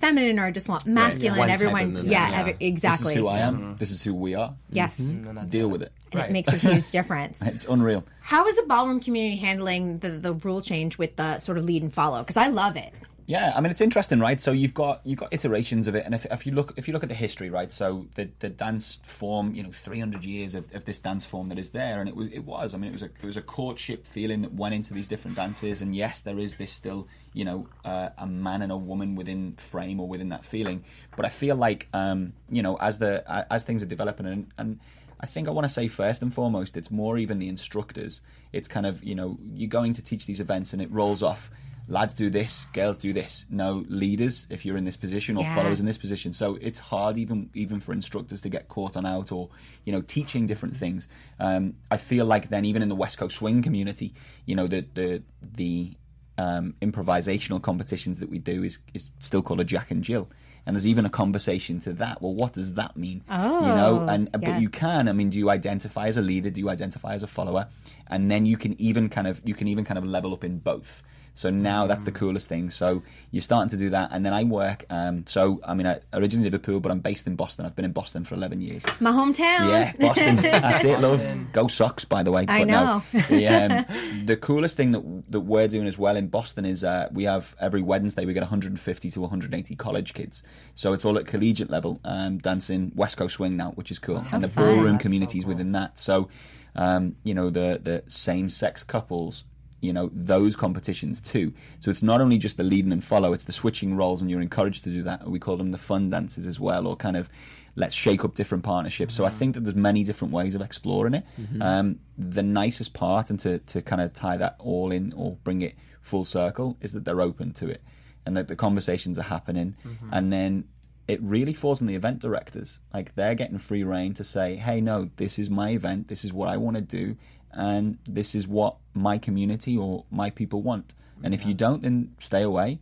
feminine 0.02 0.40
or 0.40 0.46
I 0.48 0.52
just 0.52 0.68
want 0.68 0.86
masculine. 0.86 1.38
One 1.38 1.48
type 1.48 1.56
of 1.60 1.62
Everyone, 1.62 1.86
movement, 1.94 2.08
yeah, 2.08 2.30
yeah. 2.30 2.40
every- 2.40 2.52
This 2.54 2.58
exactly. 2.62 3.14
is 3.14 3.20
who 3.22 3.28
I 3.28 3.40
am. 3.40 3.58
Mm-hmm. 3.58 3.78
This 3.78 3.92
is 3.92 4.04
who 4.04 4.14
we 4.14 4.36
are. 4.36 4.54
Yes, 4.70 5.00
mm-hmm. 5.00 5.28
Mm-hmm. 5.38 5.48
Deal 5.50 5.70
with 5.70 5.82
it. 5.84 5.92
and 6.12 6.22
it 6.24 6.32
makes 6.32 6.50
a 6.50 6.58
huge 6.58 6.90
difference. 6.98 7.42
It's 7.42 7.66
unreal. 7.66 8.04
How 8.22 8.46
is 8.48 8.56
the 8.58 8.64
ballroom 8.64 9.00
community 9.00 9.38
handling 9.38 10.00
the, 10.00 10.10
the 10.10 10.34
rule 10.34 10.62
change 10.62 10.98
with 10.98 11.16
the 11.16 11.40
sort 11.40 11.58
of 11.58 11.64
lead 11.66 11.84
and 11.84 11.94
follow? 11.94 12.20
Because 12.20 12.38
I 12.38 12.48
love 12.48 12.76
it. 12.76 12.94
Yeah, 13.28 13.54
I 13.56 13.62
mean 13.62 13.72
it's 13.72 13.82
interesting, 13.82 14.20
right? 14.20 14.40
So 14.42 14.52
you've 14.52 14.74
got 14.74 15.02
you've 15.06 15.20
got 15.20 15.34
iterations 15.34 15.88
of 15.88 15.96
it, 15.96 16.06
and 16.06 16.14
if, 16.14 16.26
if 16.26 16.46
you 16.46 16.52
look 16.52 16.74
if 16.76 16.88
you 16.88 16.94
look 16.94 17.04
at 17.04 17.10
the 17.10 17.16
history, 17.16 17.50
right? 17.50 17.72
So 17.72 18.08
the 18.16 18.30
the 18.40 18.50
dance 18.50 19.00
form, 19.04 19.54
you 19.56 19.64
know, 19.64 19.72
three 19.72 20.00
hundred 20.00 20.26
years 20.26 20.56
of, 20.56 20.74
of 20.76 20.86
this 20.86 21.00
dance 21.00 21.24
form 21.24 21.50
that 21.50 21.60
is 21.60 21.70
there, 21.70 22.00
and 22.00 22.10
it 22.10 22.16
was 22.16 22.28
it 22.32 22.46
was. 22.46 22.74
I 22.74 22.78
mean, 22.78 22.90
it 22.90 22.94
was 22.94 23.04
a 23.04 23.06
it 23.06 23.24
was 23.24 23.38
a 23.38 23.42
courtship 23.42 24.06
feeling 24.06 24.42
that 24.42 24.54
went 24.54 24.76
into 24.76 24.94
these 24.94 25.08
different 25.08 25.38
dances, 25.38 25.82
and 25.82 25.96
yes, 25.96 26.20
there 26.20 26.40
is 26.40 26.56
this 26.56 26.72
still, 26.72 27.08
you 27.34 27.46
know, 27.46 27.68
uh, 27.86 28.10
a 28.18 28.28
man 28.28 28.62
and 28.62 28.72
a 28.72 28.78
woman 28.78 29.16
within 29.16 29.54
frame 29.54 30.00
or 30.00 30.08
within 30.08 30.30
that 30.30 30.46
feeling. 30.46 30.84
But 31.16 31.26
I 31.26 31.30
feel 31.30 31.56
like, 31.56 31.88
um, 31.94 32.34
you 32.50 32.64
know, 32.64 32.76
as 32.78 32.98
the 32.98 33.24
as 33.52 33.64
things 33.64 33.84
are 33.84 33.88
developing, 33.88 34.26
and, 34.26 34.52
and 34.58 34.80
I 35.20 35.28
think 35.28 35.48
I 35.48 35.52
want 35.52 35.66
to 35.66 35.74
say 35.74 35.88
first 35.88 36.22
and 36.22 36.34
foremost, 36.34 36.76
it's 36.76 36.90
more 36.90 37.18
even 37.18 37.40
the 37.40 37.48
instructors. 37.48 38.20
It's 38.52 38.68
kind 38.68 38.86
of 38.86 39.04
you 39.04 39.16
know 39.16 39.38
you're 39.54 39.70
going 39.70 39.94
to 39.94 40.02
teach 40.02 40.26
these 40.26 40.40
events, 40.40 40.74
and 40.74 40.82
it 40.82 40.92
rolls 40.92 41.22
off 41.22 41.52
lads 41.88 42.14
do 42.14 42.30
this, 42.30 42.66
girls 42.74 42.98
do 42.98 43.12
this. 43.14 43.46
No 43.50 43.86
leaders 43.90 44.48
if 44.50 44.66
you're 44.66 44.78
in 44.78 44.86
this 44.86 44.98
position 44.98 45.38
or 45.38 45.44
Yeah. 45.44 45.54
followers 45.56 45.80
in 45.80 45.86
this 45.86 45.98
position. 45.98 46.32
So 46.34 46.58
it's 46.62 46.80
hard 46.80 47.18
even 47.18 47.50
even 47.54 47.80
for 47.80 47.92
instructors 47.94 48.42
to 48.44 48.50
get 48.50 48.68
caught 48.68 48.96
on 48.96 49.06
out 49.06 49.32
or 49.32 49.50
you 49.86 49.92
know 49.92 50.02
teaching 50.02 50.46
different 50.46 50.78
things. 50.78 51.08
Um, 51.40 51.74
I 51.90 51.98
feel 51.98 52.26
like 52.26 52.50
then 52.50 52.66
even 52.66 52.82
in 52.82 52.90
the 52.90 52.96
West 52.96 53.18
Coast 53.18 53.38
swing 53.38 53.62
community, 53.62 54.14
you 54.46 54.56
know 54.56 54.68
the 54.68 54.86
the 54.94 55.24
the 55.56 55.92
um, 56.38 56.74
improvisational 56.82 57.62
competitions 57.62 58.20
that 58.20 58.30
we 58.30 58.40
do 58.40 58.64
is 58.64 58.80
is 58.94 59.12
still 59.20 59.42
called 59.42 59.60
a 59.60 59.64
Jack 59.66 59.92
and 59.92 60.04
Jill. 60.04 60.30
And 60.64 60.76
there's 60.76 60.86
even 60.86 61.06
a 61.06 61.10
conversation 61.10 61.80
to 61.80 61.94
that. 61.94 62.22
Well, 62.22 62.36
what 62.36 62.54
does 62.54 62.76
that 62.76 62.96
mean? 62.96 63.24
Oh, 63.28 63.66
you 63.68 63.74
know, 63.74 64.04
Oh, 64.04 64.06
and 64.08 64.30
yeah. 64.32 64.38
but 64.52 64.62
you 64.62 64.70
can. 64.70 65.08
I 65.08 65.12
mean, 65.12 65.32
do 65.32 65.38
you 65.40 65.50
identify 65.50 66.06
as 66.08 66.18
a 66.18 66.22
leader? 66.22 66.52
Do 66.52 66.62
you 66.62 66.70
identify 66.70 67.16
as 67.16 67.24
a 67.24 67.28
follower? 67.28 67.68
And 68.08 68.30
then 68.30 68.46
you 68.46 68.58
can 68.58 68.80
even 68.80 69.10
kind 69.10 69.26
of 69.26 69.42
you 69.44 69.56
can 69.56 69.68
even 69.68 69.84
kind 69.86 69.98
of 69.98 70.06
level 70.06 70.34
up 70.34 70.44
in 70.44 70.60
both. 70.60 71.02
So 71.34 71.50
now 71.50 71.88
that's 71.88 72.02
Mm. 72.02 72.06
the 72.06 72.12
coolest 72.12 72.48
thing. 72.50 72.70
So 72.70 73.04
you're 73.32 73.42
starting 73.42 73.70
to 73.70 73.78
do 73.78 73.90
that, 73.92 74.10
and 74.12 74.26
then 74.26 74.34
I 74.34 74.44
work. 74.44 74.86
Um, 74.90 75.24
so 75.28 75.62
I 75.66 75.74
mean, 75.74 75.88
I 75.88 76.00
originally 76.14 76.50
Liverpool, 76.50 76.80
but 76.82 76.92
I'm 76.92 77.00
based 77.00 77.26
in 77.26 77.36
Boston. 77.38 77.66
I've 77.66 77.76
been 77.76 77.86
in 77.86 77.94
Boston 77.94 78.26
for 78.26 78.36
11 78.36 78.60
years. 78.62 78.84
My 79.00 79.12
hometown. 79.12 79.70
Yeah, 79.70 79.94
Boston. 79.98 80.36
That's 80.42 80.84
it, 80.84 81.00
love. 81.00 81.24
Go 81.54 81.68
Sox, 81.68 82.04
by 82.06 82.22
the 82.24 82.32
way. 82.32 82.46
I 82.50 82.60
But 82.60 82.68
no, 82.68 82.84
know. 83.14 83.22
the, 83.30 83.48
um, 83.48 83.86
the 84.26 84.36
coolest 84.36 84.76
thing 84.76 84.92
that 84.92 85.02
that 85.32 85.40
we're 85.42 85.70
doing 85.70 85.88
as 85.88 85.98
well 85.98 86.18
in 86.18 86.28
Boston 86.28 86.66
is 86.66 86.84
uh, 86.84 87.08
we 87.14 87.24
have 87.24 87.56
every 87.62 87.82
Wednesday 87.82 88.26
we 88.26 88.34
get 88.34 88.42
150 88.42 89.10
to 89.12 89.22
180 89.22 89.76
college 89.76 90.14
kids. 90.14 90.44
So 90.76 90.92
it's 90.94 91.06
all 91.06 91.18
at 91.18 91.26
collegiate 91.26 91.70
level, 91.70 92.02
um, 92.04 92.40
dancing 92.40 92.92
West 92.94 93.16
Coast 93.18 93.36
swing 93.36 93.56
now, 93.56 93.72
which 93.72 93.90
is 93.92 94.00
cool, 94.00 94.24
and 94.34 94.44
the 94.44 94.48
fun. 94.50 94.66
ballroom 94.66 94.84
That's 94.94 95.04
so 95.04 95.04
communities 95.04 95.44
cool. 95.46 95.54
within 95.54 95.72
that. 95.72 95.98
So, 95.98 96.28
um, 96.76 97.16
you 97.24 97.34
know, 97.34 97.50
the 97.50 97.80
the 97.82 98.04
same 98.08 98.50
sex 98.50 98.84
couples. 98.84 99.46
You 99.82 99.94
know 99.94 100.10
those 100.14 100.56
competitions 100.56 101.20
too. 101.22 101.54
So 101.80 101.92
it's 101.92 102.04
not 102.04 102.22
only 102.22 102.38
just 102.38 102.58
the 102.58 102.64
leading 102.64 102.92
and 102.92 103.04
follow; 103.04 103.34
it's 103.34 103.44
the 103.44 103.52
switching 103.52 103.96
roles, 103.96 104.22
and 104.22 104.30
you're 104.30 104.42
encouraged 104.42 104.84
to 104.86 104.92
do 104.92 105.04
that. 105.04 105.28
We 105.30 105.40
call 105.40 105.58
them 105.58 105.72
the 105.72 105.78
fun 105.78 106.10
dances 106.10 106.46
as 106.48 106.60
well, 106.60 106.88
or 106.88 106.96
kind 106.96 107.18
of 107.18 107.30
let's 107.76 107.96
shake 107.96 108.24
up 108.24 108.36
different 108.36 108.64
partnerships. 108.64 109.16
So 109.16 109.26
I 109.26 109.30
think 109.30 109.56
that 109.56 109.62
there's 109.62 109.76
many 109.76 110.04
different 110.04 110.34
ways 110.34 110.56
of 110.56 110.62
exploring 110.62 111.14
it. 111.16 111.26
Um, 111.62 112.00
the 112.18 112.44
nicest 112.44 112.94
part, 112.94 113.30
and 113.30 113.40
to, 113.40 113.60
to 113.60 113.82
kind 113.82 114.02
of 114.02 114.14
tie 114.14 114.38
that 114.38 114.56
all 114.60 114.92
in 114.92 115.14
or 115.14 115.38
bring 115.44 115.62
it 115.62 115.76
full 116.02 116.26
circle, 116.26 116.78
is 116.82 116.92
that 116.92 117.06
they're 117.06 117.22
open 117.22 117.54
to 117.54 117.70
it 117.70 117.82
and 118.26 118.36
that 118.38 118.48
the 118.48 118.56
conversations 118.56 119.18
are 119.18 119.24
happening. 119.24 119.76
And 120.12 120.32
then 120.32 120.66
it 121.08 121.22
really 121.22 121.54
falls 121.54 121.82
on 121.82 121.88
the 121.88 121.96
event 121.96 122.20
directors. 122.20 122.80
Like 122.94 123.16
they're 123.16 123.36
getting 123.36 123.58
free 123.58 123.84
reign 123.84 124.14
to 124.16 124.24
say, 124.24 124.58
hey, 124.58 124.82
no, 124.82 125.10
this 125.16 125.40
is 125.40 125.50
my 125.50 125.70
event, 125.72 126.08
this 126.08 126.24
is 126.24 126.32
what 126.34 126.50
I 126.50 126.58
want 126.58 126.76
to 126.76 126.82
do, 126.82 127.16
and 127.54 127.98
this 128.06 128.36
is 128.36 128.48
what 128.48 128.78
my 128.94 129.18
community 129.18 129.78
or 129.78 130.06
my 130.12 130.30
people 130.30 130.62
want. 130.62 130.96
And 131.24 131.34
if 131.34 131.46
you 131.46 131.54
don't, 131.54 131.82
then 131.82 132.16
stay 132.20 132.42
away. 132.42 132.80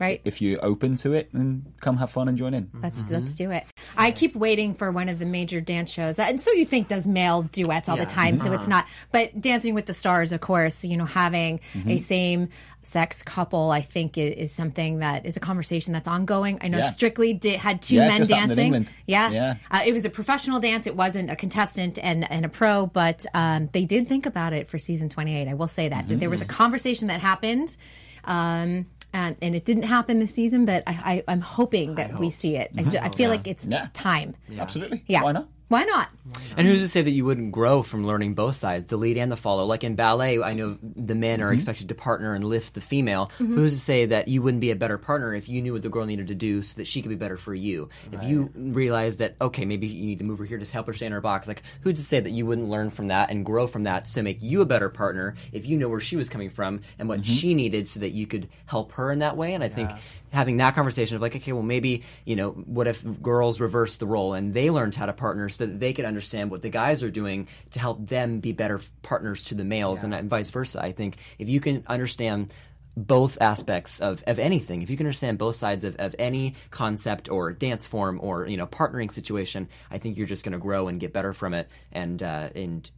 Right. 0.00 0.20
If 0.24 0.42
you're 0.42 0.64
open 0.64 0.96
to 0.96 1.12
it, 1.12 1.30
then 1.32 1.72
come 1.80 1.96
have 1.98 2.10
fun 2.10 2.28
and 2.28 2.36
join 2.36 2.52
in. 2.52 2.68
Let's 2.82 2.98
Mm-hmm. 3.00 3.12
let's 3.14 3.34
do 3.34 3.50
it. 3.52 3.64
I 3.96 4.10
keep 4.10 4.34
waiting 4.34 4.74
for 4.74 4.90
one 4.90 5.08
of 5.08 5.18
the 5.20 5.26
major 5.26 5.60
dance 5.60 5.92
shows, 5.92 6.18
and 6.18 6.40
so 6.40 6.50
you 6.52 6.66
think 6.66 6.88
does 6.88 7.06
male 7.06 7.42
duets 7.42 7.88
all 7.88 7.96
the 7.96 8.04
time, 8.06 8.36
so 8.36 8.52
it's 8.52 8.66
not. 8.66 8.86
But 9.12 9.40
Dancing 9.40 9.72
with 9.74 9.86
the 9.86 9.94
Stars, 9.94 10.32
of 10.32 10.40
course, 10.40 10.84
you 10.84 10.96
know, 10.96 11.04
having 11.04 11.60
Mm-hmm. 11.74 11.90
a 11.90 11.98
same 11.98 12.48
sex 12.82 13.22
couple, 13.22 13.70
I 13.70 13.80
think 13.80 14.18
is, 14.18 14.34
is 14.34 14.52
something 14.52 14.98
that 14.98 15.24
is 15.24 15.36
a 15.38 15.40
conversation 15.40 15.92
that's 15.94 16.06
ongoing. 16.08 16.58
I 16.60 16.68
know 16.68 16.78
Yeah. 16.78 16.90
Strictly 16.90 17.32
did, 17.32 17.58
had 17.58 17.80
two 17.80 17.94
Yeah, 17.96 18.08
men 18.08 18.18
just 18.18 18.30
happened 18.30 18.52
in 18.52 18.56
dancing. 18.58 18.64
England. 18.66 18.88
Yeah, 19.06 19.30
Yeah. 19.30 19.54
Uh, 19.70 19.80
it 19.86 19.92
was 19.92 20.04
a 20.04 20.10
professional 20.10 20.60
dance. 20.60 20.86
It 20.86 20.94
wasn't 20.96 21.30
a 21.30 21.36
contestant 21.36 21.98
and 22.02 22.30
and 22.30 22.44
a 22.44 22.48
pro, 22.48 22.86
but 22.86 23.24
um, 23.32 23.70
they 23.72 23.84
did 23.86 24.06
think 24.08 24.26
about 24.26 24.52
it 24.52 24.68
for 24.68 24.76
season 24.78 25.08
twenty 25.08 25.36
eight. 25.36 25.48
I 25.48 25.54
will 25.54 25.68
say 25.68 25.88
that 25.88 26.08
that 26.08 26.20
there 26.20 26.28
was 26.28 26.40
Mm-hmm. 26.42 26.50
a 26.50 26.54
conversation 26.54 27.08
that 27.08 27.20
happened. 27.20 27.76
Um, 28.26 28.86
and, 29.14 29.36
and 29.40 29.54
it 29.54 29.64
didn't 29.64 29.84
happen 29.84 30.18
this 30.18 30.34
season, 30.34 30.64
but 30.64 30.82
I, 30.86 30.92
I, 30.92 31.32
I'm 31.32 31.40
hoping 31.40 31.94
that 31.94 32.18
we 32.18 32.30
see 32.30 32.56
it. 32.56 32.72
I, 32.76 32.82
ju- 32.82 32.98
I 32.98 33.08
oh, 33.08 33.12
feel 33.12 33.30
like 33.30 33.46
it's. 33.46 33.64
Yeah. 33.64 33.88
time. 33.94 34.34
Absolutely. 34.58 35.04
Yeah. 35.06 35.22
Why 35.22 35.32
not? 35.32 35.48
Why 35.68 35.82
not? 35.84 36.10
And 36.56 36.68
who's 36.68 36.82
to 36.82 36.88
say 36.88 37.02
that 37.02 37.10
you 37.10 37.24
wouldn't 37.24 37.50
grow 37.50 37.82
from 37.82 38.06
learning 38.06 38.34
both 38.34 38.54
sides, 38.56 38.88
the 38.88 38.96
lead 38.96 39.16
and 39.16 39.32
the 39.32 39.36
follow? 39.36 39.64
Like 39.64 39.82
in 39.82 39.96
ballet, 39.96 40.40
I 40.40 40.52
know 40.54 40.76
the 40.82 41.14
men 41.14 41.38
Mm-hmm. 41.40 41.48
are 41.48 41.52
expected 41.54 41.88
to 41.88 41.94
partner 41.94 42.34
and 42.34 42.44
lift 42.44 42.74
the 42.74 42.80
female. 42.80 43.30
Who's 43.38 43.72
to 43.74 43.80
say 43.80 44.06
that 44.06 44.28
you 44.28 44.40
wouldn't 44.42 44.60
be 44.60 44.70
a 44.70 44.76
better 44.76 44.98
partner 44.98 45.34
if 45.34 45.48
you 45.48 45.62
knew 45.62 45.72
what 45.72 45.82
the 45.82 45.88
girl 45.88 46.06
needed 46.06 46.28
to 46.28 46.34
do 46.34 46.62
so 46.62 46.76
that 46.76 46.86
she 46.86 47.02
could 47.02 47.08
be 47.08 47.14
better 47.16 47.36
for 47.38 47.54
you? 47.54 47.88
If 48.12 48.22
you 48.22 48.50
realize 48.54 49.16
that, 49.16 49.36
okay, 49.40 49.64
maybe 49.64 49.86
you 49.86 50.04
need 50.06 50.18
to 50.20 50.24
move 50.24 50.38
her 50.38 50.44
here 50.44 50.58
to 50.58 50.72
help 50.72 50.86
her 50.86 50.92
stay 50.92 51.06
in 51.06 51.12
her 51.12 51.20
box, 51.20 51.48
like 51.48 51.62
who's 51.80 51.98
to 51.98 52.04
say 52.04 52.20
that 52.20 52.30
you 52.30 52.46
wouldn't 52.46 52.68
learn 52.68 52.90
from 52.90 53.08
that 53.08 53.30
and 53.30 53.44
grow 53.44 53.66
from 53.66 53.84
that 53.84 54.04
to 54.06 54.22
make 54.22 54.42
you 54.42 54.60
a 54.60 54.66
better 54.66 54.90
partner 54.90 55.34
if 55.52 55.66
you 55.66 55.76
know 55.78 55.88
where 55.88 56.00
she 56.00 56.16
was 56.16 56.28
coming 56.28 56.50
from 56.50 56.82
and 56.98 57.08
what 57.08 57.24
she 57.26 57.54
needed 57.54 57.88
so 57.88 58.00
that 58.00 58.10
you 58.10 58.26
could 58.26 58.48
help 58.66 58.92
her 58.92 59.10
in 59.10 59.20
that 59.20 59.36
way? 59.36 59.54
And 59.54 59.64
I 59.64 59.68
think 59.70 59.90
having 60.34 60.58
that 60.58 60.74
conversation 60.74 61.16
of 61.16 61.22
like, 61.22 61.36
okay, 61.36 61.52
well, 61.52 61.62
maybe, 61.62 62.02
you 62.24 62.36
know, 62.36 62.50
what 62.50 62.86
if 62.86 63.02
girls 63.22 63.60
reverse 63.60 63.96
the 63.96 64.06
role 64.06 64.34
and 64.34 64.52
they 64.52 64.68
learned 64.68 64.94
how 64.94 65.06
to 65.06 65.12
partner 65.12 65.48
so 65.48 65.64
that 65.64 65.80
they 65.80 65.92
could 65.92 66.04
understand 66.04 66.50
what 66.50 66.60
the 66.60 66.68
guys 66.68 67.02
are 67.02 67.10
doing 67.10 67.48
to 67.70 67.78
help 67.78 68.06
them 68.06 68.40
be 68.40 68.52
better 68.52 68.80
partners 69.02 69.44
to 69.44 69.54
the 69.54 69.64
males 69.64 70.02
and, 70.02 70.14
and 70.14 70.28
vice 70.28 70.50
versa. 70.50 70.82
I 70.82 70.92
think 70.92 71.16
if 71.38 71.48
you 71.48 71.60
can 71.60 71.84
understand 71.86 72.52
both 72.96 73.38
aspects 73.40 74.00
of, 74.00 74.22
of 74.26 74.38
anything, 74.38 74.82
if 74.82 74.90
you 74.90 74.96
can 74.96 75.06
understand 75.06 75.38
both 75.38 75.56
sides 75.56 75.84
of, 75.84 75.96
of 75.96 76.14
any 76.18 76.54
concept 76.70 77.28
or 77.28 77.52
dance 77.52 77.86
form 77.86 78.20
or, 78.22 78.46
you 78.46 78.56
know, 78.56 78.66
partnering 78.66 79.10
situation, 79.10 79.68
I 79.90 79.98
think 79.98 80.16
you're 80.16 80.26
just 80.26 80.44
going 80.44 80.52
to 80.52 80.58
grow 80.58 80.88
and 80.88 81.00
get 81.00 81.12
better 81.12 81.32
from 81.32 81.54
it 81.54 81.68
and, 81.92 82.22
uh, 82.22 82.50
and, 82.54 82.90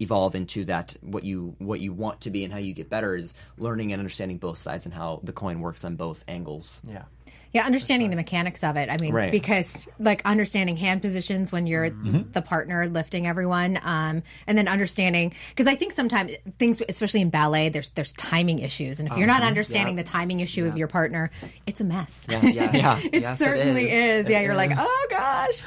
evolve 0.00 0.34
into 0.34 0.64
that 0.64 0.96
what 1.02 1.22
you 1.24 1.54
what 1.58 1.78
you 1.80 1.92
want 1.92 2.22
to 2.22 2.30
be 2.30 2.42
and 2.44 2.52
how 2.52 2.58
you 2.58 2.72
get 2.72 2.88
better 2.90 3.14
is 3.14 3.34
learning 3.58 3.92
and 3.92 4.00
understanding 4.00 4.38
both 4.38 4.58
sides 4.58 4.86
and 4.86 4.94
how 4.94 5.20
the 5.22 5.32
coin 5.32 5.60
works 5.60 5.84
on 5.84 5.96
both 5.96 6.24
angles. 6.26 6.80
Yeah. 6.88 7.04
Yeah, 7.52 7.66
understanding 7.66 8.10
the 8.10 8.16
mechanics 8.16 8.62
of 8.62 8.76
it. 8.76 8.88
I 8.88 8.96
mean, 8.98 9.12
Right. 9.12 9.32
because 9.32 9.88
like 9.98 10.22
understanding 10.24 10.76
hand 10.76 11.02
positions 11.02 11.50
when 11.50 11.66
you're 11.66 11.90
Mm-hmm. 11.90 12.30
the 12.30 12.42
partner 12.42 12.86
lifting 12.86 13.26
everyone, 13.26 13.76
um, 13.82 14.22
and 14.46 14.56
then 14.56 14.68
understanding 14.68 15.34
because 15.48 15.66
I 15.66 15.74
think 15.74 15.90
sometimes 15.90 16.30
things, 16.60 16.80
especially 16.88 17.22
in 17.22 17.30
ballet, 17.30 17.68
there's 17.68 17.88
there's 17.88 18.12
timing 18.12 18.60
issues, 18.60 19.00
and 19.00 19.08
if 19.10 19.16
you're 19.18 19.26
not 19.26 19.42
understanding 19.42 19.96
the 19.96 20.04
timing 20.04 20.38
issue 20.38 20.64
of 20.66 20.76
your 20.78 20.86
partner, 20.86 21.32
it's 21.66 21.80
a 21.80 21.84
mess. 21.84 22.20
Yeah. 22.28 22.40
Yeah. 22.46 22.70
Yeah. 22.72 22.98
it 23.12 23.22
Yes, 23.22 23.40
it 23.40 23.44
certainly 23.44 23.90
is. 23.90 24.26
is. 24.26 24.30
Yeah, 24.30 24.42
you're 24.42 24.54
like, 24.54 24.70
oh 24.76 25.06
gosh. 25.10 25.64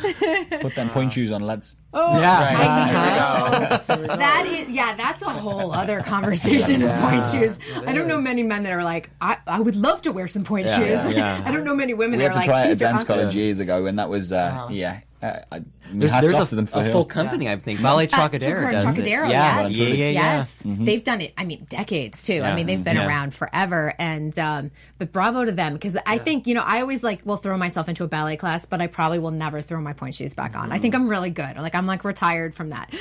Put 0.62 0.76
them 0.76 0.90
pointe 0.90 1.12
shoes 1.12 1.32
on, 1.34 1.42
lads. 1.42 1.76
Oh, 1.94 2.20
Yeah. 2.20 3.80
That 3.88 4.46
is, 4.48 4.70
yeah, 4.70 4.96
that's 4.96 5.22
a 5.22 5.30
whole 5.30 5.72
other 5.72 6.02
conversation 6.02 6.82
of 6.82 6.92
pointe 7.00 7.26
shoes. 7.26 7.60
I 7.86 7.94
don't 7.94 8.08
know 8.08 8.20
many 8.20 8.44
men 8.44 8.64
that 8.64 8.72
are 8.74 8.84
like, 8.84 9.10
I, 9.22 9.38
I 9.48 9.60
would 9.60 9.76
love 9.76 10.02
to 10.04 10.12
wear 10.12 10.28
some 10.28 10.44
pointe 10.44 10.68
Yeah, 10.70 10.78
shoes. 10.78 11.14
yeah, 11.14 11.38
yeah. 11.38 11.42
I 11.46 11.52
don't 11.52 11.64
know 11.64 11.76
many 11.76 11.94
women 11.94 12.20
We 12.20 12.24
that 12.26 12.30
had 12.30 12.30
are 12.30 12.34
to 12.34 12.38
like, 12.40 12.46
try 12.48 12.60
it 12.62 12.64
at 12.64 12.68
these 12.70 12.82
are 12.82 12.86
dance 12.86 12.96
awesome. 13.04 13.08
college 13.20 13.36
years 13.36 13.60
ago, 13.60 13.86
and 13.86 14.00
that 14.00 14.10
was, 14.10 14.32
uh, 14.32 14.68
yeah. 14.72 15.02
Uh, 15.24 15.40
I, 15.52 15.56
I 15.56 15.60
mean, 15.60 16.00
There's, 16.00 16.12
hats 16.12 16.26
there's 16.26 16.38
off 16.38 16.48
a, 16.48 16.50
to 16.50 16.56
them 16.56 16.66
for 16.66 16.80
a 16.80 16.84
who- 16.84 16.92
full 16.92 17.06
company, 17.06 17.48
I 17.48 17.56
think. 17.58 17.82
Ballet 17.82 18.08
Trockadero 18.08 18.68
Uh, 18.68 18.72
does 18.72 18.84
Trockadero, 18.84 19.28
it. 19.28 19.32
Yeah, 19.32 19.62
yes. 19.62 19.72
yeah, 19.72 19.88
yeah, 19.88 19.94
yeah. 19.94 20.10
Yes. 20.12 20.64
Mm-hmm. 20.64 20.84
They've 20.86 21.04
done 21.04 21.22
it, 21.22 21.34
I 21.38 21.46
mean, 21.46 21.66
decades 21.70 22.26
too. 22.26 22.42
I 22.42 22.54
mean, 22.56 22.66
they've 22.66 22.84
been 22.84 22.98
Yeah. 22.98 23.08
around 23.08 23.34
forever. 23.34 23.94
And, 23.98 24.38
um, 24.38 24.72
but 24.98 25.14
bravo 25.14 25.46
to 25.46 25.52
them 25.54 25.74
because 25.74 25.96
I 26.06 26.18
think, 26.18 26.46
you 26.46 26.54
know, 26.56 26.64
I 26.66 26.82
always 26.82 27.04
like 27.04 27.26
will 27.26 27.38
throw 27.38 27.58
myself 27.58 27.88
into 27.88 28.04
a 28.04 28.08
ballet 28.08 28.36
class, 28.36 28.66
but 28.66 28.82
I 28.82 28.88
probably 28.88 29.20
will 29.20 29.32
never 29.32 29.62
throw 29.62 29.80
my 29.80 29.94
pointe 29.94 30.16
shoes 30.16 30.34
back 30.34 30.58
on. 30.58 30.72
I 30.74 30.80
think 30.80 30.94
I'm 30.94 31.08
really 31.08 31.30
good. 31.30 31.56
Like, 31.56 31.74
I'm 31.76 31.88
like 31.88 32.04
retired 32.04 32.54
from 32.54 32.70
that. 32.70 32.94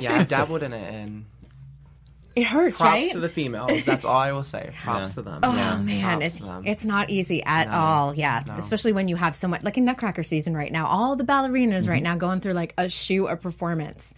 Yeah, 0.00 0.14
I've 0.14 0.28
dabbled 0.36 0.62
in 0.62 0.72
it, 0.72 0.94
and 0.94 1.26
it 2.36 2.44
hurts, 2.44 2.76
props 2.78 2.92
right? 2.92 3.10
to 3.12 3.18
the 3.20 3.28
females. 3.28 3.82
That's 3.84 4.04
all 4.04 4.16
I 4.18 4.30
will 4.30 4.44
say. 4.44 4.70
Props 4.82 5.14
to 5.14 5.22
them. 5.22 5.40
Oh 5.42 5.52
man, 5.52 6.02
Props 6.20 6.24
it's 6.24 6.40
it's 6.64 6.84
not 6.84 7.10
easy 7.10 7.42
at 7.42 7.66
all. 7.68 8.14
Yeah, 8.14 8.44
especially 8.58 8.92
when 8.92 9.08
you 9.08 9.16
have 9.16 9.34
so 9.34 9.48
much 9.48 9.62
like 9.64 9.76
in 9.78 9.84
Nutcracker 9.86 10.22
season 10.22 10.54
right 10.56 10.70
now. 10.70 10.86
All 10.86 11.16
the 11.16 11.24
ballerinas 11.24 11.56
Mm-hmm. 11.82 11.90
right 11.90 12.02
now 12.02 12.16
going 12.16 12.40
through 12.40 12.52
like 12.52 12.74
a 12.78 12.88
shoe 12.88 13.26
a 13.26 13.36
performance. 13.36 14.12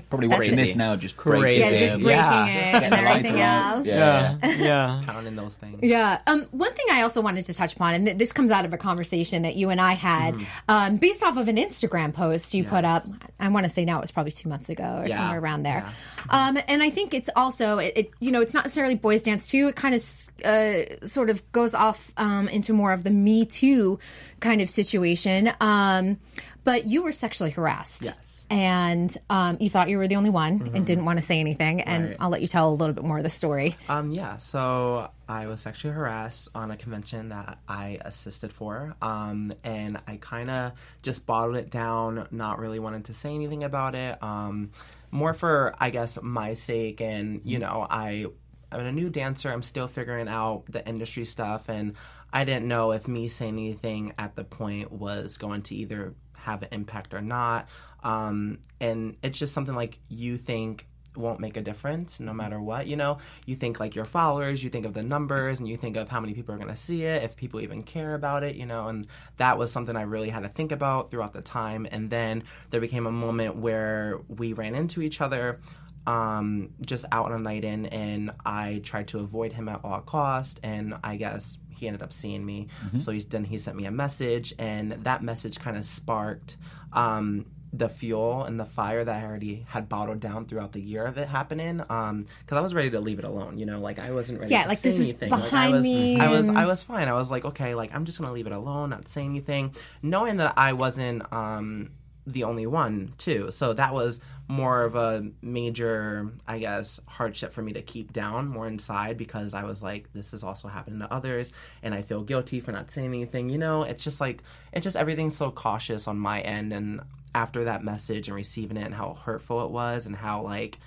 Like 0.00 0.10
Probably 0.10 0.28
that's 0.28 0.38
watching 0.38 0.54
just- 0.54 0.62
this 0.68 0.76
now, 0.76 0.96
just 0.96 1.16
Crazy. 1.16 1.40
break 1.40 1.58
Yeah, 1.60 1.70
just 1.78 1.92
breaking 1.94 2.08
Yeah. 2.10 2.46
it 2.46 2.72
Get 2.80 2.82
and 2.84 2.94
everything 2.94 3.40
else. 3.40 3.86
Yeah. 3.86 4.36
yeah, 4.42 4.50
yeah. 4.56 5.02
Counting 5.06 5.36
those 5.36 5.54
things. 5.54 5.78
Yeah. 5.82 6.20
Um, 6.26 6.46
one 6.50 6.72
thing 6.74 6.86
I 6.90 7.02
also 7.02 7.20
wanted 7.20 7.44
to 7.46 7.54
touch 7.54 7.74
upon, 7.74 7.94
and 7.94 8.06
th- 8.06 8.18
this 8.18 8.32
comes 8.32 8.50
out 8.50 8.64
of 8.64 8.72
a 8.72 8.78
conversation 8.78 9.42
that 9.42 9.56
you 9.56 9.70
and 9.70 9.80
I 9.80 9.92
had, 9.92 10.34
um, 10.68 10.96
based 10.96 11.22
off 11.22 11.36
of 11.36 11.48
an 11.48 11.56
Instagram 11.56 12.12
post 12.14 12.54
you 12.54 12.64
put 12.64 12.84
up. 12.84 13.04
I 13.40 13.48
want 13.48 13.64
to 13.64 13.70
say 13.70 13.84
now 13.84 13.98
it 13.98 14.00
was 14.00 14.10
probably 14.10 14.32
two 14.32 14.48
months 14.48 14.68
ago 14.68 15.00
or 15.02 15.06
Yeah. 15.06 15.16
somewhere 15.18 15.38
around 15.40 15.62
there. 15.64 15.84
Um, 16.30 16.58
and 16.68 16.82
I 16.82 16.90
think 16.90 17.14
it's 17.14 17.30
also, 17.36 17.78
it, 17.78 17.92
it, 17.96 18.10
you 18.20 18.30
know, 18.30 18.40
it's 18.40 18.54
not 18.54 18.64
necessarily 18.64 18.94
boys 18.94 19.22
dance 19.22 19.48
too. 19.48 19.68
It 19.68 19.76
kind 19.76 19.94
of 19.94 20.02
uh, 20.44 21.06
sort 21.06 21.30
of 21.30 21.50
goes 21.52 21.74
off 21.74 22.12
um, 22.16 22.48
into 22.48 22.72
more 22.72 22.92
of 22.92 23.04
the 23.04 23.10
Me 23.10 23.44
Too 23.46 23.98
kind 24.40 24.60
of 24.60 24.68
situation. 24.70 25.52
Um, 25.60 26.18
but 26.64 26.86
you 26.86 27.02
were 27.02 27.12
sexually 27.12 27.50
harassed. 27.50 28.04
Yes. 28.04 28.37
And 28.50 29.14
um, 29.28 29.58
you 29.60 29.68
thought 29.68 29.88
you 29.88 29.98
were 29.98 30.08
the 30.08 30.16
only 30.16 30.30
one 30.30 30.70
and 30.74 30.86
didn't 30.86 31.04
want 31.04 31.18
to 31.18 31.24
say 31.24 31.38
anything. 31.38 31.82
And 31.82 32.08
Right. 32.08 32.16
I'll 32.18 32.30
let 32.30 32.40
you 32.40 32.48
tell 32.48 32.70
a 32.70 32.74
little 32.74 32.94
bit 32.94 33.04
more 33.04 33.18
of 33.18 33.24
the 33.24 33.30
story. 33.30 33.76
Um, 33.88 34.10
yeah, 34.10 34.38
so 34.38 35.10
I 35.28 35.46
was 35.46 35.60
sexually 35.60 35.94
harassed 35.94 36.48
on 36.54 36.70
a 36.70 36.76
convention 36.76 37.28
that 37.28 37.58
I 37.68 37.98
assisted 38.02 38.52
for. 38.52 38.94
Um, 39.02 39.52
and 39.64 39.98
I 40.06 40.16
kind 40.16 40.50
of 40.50 40.72
just 41.02 41.26
bottled 41.26 41.56
it 41.56 41.70
down, 41.70 42.26
not 42.30 42.58
really 42.58 42.78
wanting 42.78 43.02
to 43.04 43.14
say 43.14 43.34
anything 43.34 43.64
about 43.64 43.94
it. 43.94 44.22
Um, 44.22 44.70
more 45.10 45.34
for, 45.34 45.74
I 45.78 45.90
guess, 45.90 46.18
my 46.22 46.54
sake. 46.54 47.00
And, 47.00 47.42
you 47.44 47.58
know, 47.58 47.86
I, 47.88 48.26
I'm 48.72 48.80
a 48.80 48.92
new 48.92 49.10
dancer. 49.10 49.50
I'm 49.50 49.62
still 49.62 49.88
figuring 49.88 50.28
out 50.28 50.64
the 50.68 50.86
industry 50.86 51.24
stuff. 51.24 51.68
And 51.68 51.94
I 52.32 52.44
didn't 52.44 52.66
know 52.68 52.92
if 52.92 53.08
me 53.08 53.28
saying 53.28 53.58
anything 53.58 54.12
at 54.18 54.36
the 54.36 54.44
point 54.44 54.92
was 54.92 55.38
going 55.38 55.62
to 55.62 55.74
either 55.74 56.14
have 56.34 56.62
an 56.62 56.68
impact 56.72 57.14
or 57.14 57.20
not. 57.20 57.68
Um, 58.02 58.58
and 58.80 59.16
it's 59.22 59.38
just 59.38 59.54
something 59.54 59.74
like 59.74 59.98
you 60.08 60.38
think 60.38 60.86
won't 61.16 61.40
make 61.40 61.56
a 61.56 61.60
difference 61.60 62.20
no 62.20 62.32
matter 62.32 62.60
what 62.60 62.86
you 62.86 62.96
know? 62.96 63.18
You 63.44 63.56
think 63.56 63.80
like 63.80 63.96
your 63.96 64.04
followers 64.04 64.62
you 64.62 64.70
think 64.70 64.86
of 64.86 64.94
the 64.94 65.02
numbers 65.02 65.58
and 65.58 65.68
you 65.68 65.76
think 65.76 65.96
of 65.96 66.08
how 66.08 66.20
many 66.20 66.32
people 66.32 66.54
are 66.54 66.58
going 66.58 66.70
to 66.70 66.76
see 66.76 67.04
it 67.04 67.24
if 67.24 67.34
people 67.34 67.60
even 67.60 67.82
care 67.82 68.14
about 68.14 68.44
it 68.44 68.54
you 68.54 68.66
know? 68.66 68.88
And 68.88 69.06
that 69.36 69.58
was 69.58 69.72
something 69.72 69.96
i 69.96 70.02
really 70.02 70.30
had 70.30 70.44
to 70.44 70.48
think 70.48 70.70
about 70.70 71.10
throughout 71.10 71.32
the 71.32 71.42
time. 71.42 71.86
And 71.90 72.08
then 72.08 72.44
there 72.70 72.80
became 72.80 73.06
a 73.06 73.12
moment 73.12 73.56
where 73.56 74.20
we 74.28 74.52
ran 74.52 74.74
into 74.74 75.02
each 75.02 75.20
other 75.20 75.60
um, 76.06 76.70
just 76.80 77.04
out 77.10 77.26
on 77.26 77.32
a 77.32 77.38
night 77.38 77.64
in 77.64 77.86
and 77.86 78.30
i 78.46 78.80
tried 78.84 79.08
to 79.08 79.18
avoid 79.18 79.52
him 79.52 79.68
at 79.68 79.80
all 79.84 80.00
cost 80.00 80.60
and 80.62 80.94
i 81.02 81.16
guess 81.16 81.58
he 81.78 81.86
ended 81.86 82.02
up 82.02 82.12
seeing 82.12 82.44
me. 82.44 82.68
So 82.98 83.12
he's 83.12 83.24
then 83.26 83.44
he 83.44 83.58
sent 83.58 83.76
me 83.76 83.86
a 83.86 83.90
message 83.90 84.52
and 84.58 84.92
that 85.04 85.22
message 85.22 85.58
kind 85.58 85.76
of 85.76 85.84
sparked 85.84 86.56
um, 86.92 87.46
the 87.72 87.88
fuel 87.88 88.44
and 88.44 88.58
the 88.58 88.64
fire 88.64 89.04
that 89.04 89.14
I 89.14 89.26
already 89.26 89.66
had 89.68 89.88
bottled 89.88 90.20
down 90.20 90.46
throughout 90.46 90.72
the 90.72 90.80
year 90.80 91.04
of 91.04 91.18
it 91.18 91.28
happening. 91.28 91.82
Um, 91.90 92.26
because 92.40 92.58
I 92.58 92.60
was 92.60 92.74
ready 92.74 92.90
to 92.90 93.00
leave 93.00 93.18
it 93.18 93.24
alone. 93.24 93.58
You 93.58 93.66
know, 93.66 93.80
like 93.80 94.00
I 94.00 94.10
wasn't 94.10 94.40
ready. 94.40 94.52
Yeah, 94.52 94.62
to 94.62 94.68
like, 94.68 94.78
say 94.78 94.90
this 94.90 94.98
is 94.98 95.08
anything. 95.10 95.30
like, 95.30 95.42
I 95.42 95.44
behind 95.44 95.72
was, 95.74 95.82
me 95.84 96.20
I 96.20 96.30
was, 96.30 96.48
I 96.48 96.66
was 96.66 96.82
fine. 96.82 97.08
I 97.08 97.12
was 97.12 97.30
like, 97.30 97.44
okay, 97.44 97.74
like 97.74 97.94
I'm 97.94 98.04
just 98.04 98.18
gonna 98.18 98.32
leave 98.32 98.46
it 98.46 98.52
alone, 98.52 98.90
not 98.90 99.08
say 99.08 99.24
anything, 99.24 99.74
knowing 100.02 100.38
that 100.38 100.54
I 100.56 100.72
wasn't 100.72 101.30
um 101.32 101.90
the 102.26 102.44
only 102.44 102.66
one 102.66 103.14
too. 103.18 103.50
So 103.50 103.72
that 103.74 103.92
was 103.92 104.20
more 104.48 104.82
of 104.82 104.96
a 104.96 105.30
major, 105.42 106.32
I 106.46 106.58
guess, 106.58 106.98
hardship 107.06 107.52
for 107.52 107.60
me 107.60 107.74
to 107.74 107.82
keep 107.82 108.12
down 108.14 108.48
more 108.48 108.66
inside 108.66 109.18
because 109.18 109.52
I 109.52 109.64
was 109.64 109.82
like, 109.82 110.10
this 110.14 110.32
is 110.32 110.42
also 110.42 110.68
happening 110.68 111.00
to 111.00 111.12
others, 111.12 111.52
and 111.82 111.94
I 111.94 112.00
feel 112.00 112.22
guilty 112.22 112.60
for 112.60 112.72
not 112.72 112.90
saying 112.90 113.08
anything. 113.08 113.50
You 113.50 113.58
know, 113.58 113.82
it's 113.82 114.02
just 114.02 114.20
like 114.20 114.42
it's 114.72 114.84
just 114.84 114.96
everything's 114.96 115.36
so 115.36 115.50
cautious 115.50 116.08
on 116.08 116.18
my 116.18 116.40
end, 116.40 116.72
and 116.72 117.02
after 117.34 117.64
that 117.64 117.84
message 117.84 118.28
and 118.28 118.34
receiving 118.34 118.78
it 118.78 118.86
and 118.86 118.94
how 118.94 119.14
hurtful 119.14 119.64
it 119.64 119.70
was 119.70 120.06
and 120.06 120.16
how 120.16 120.42
like 120.42 120.78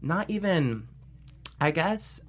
not 0.00 0.30
even 0.30 0.88
I 1.60 1.70
guess 1.70 2.20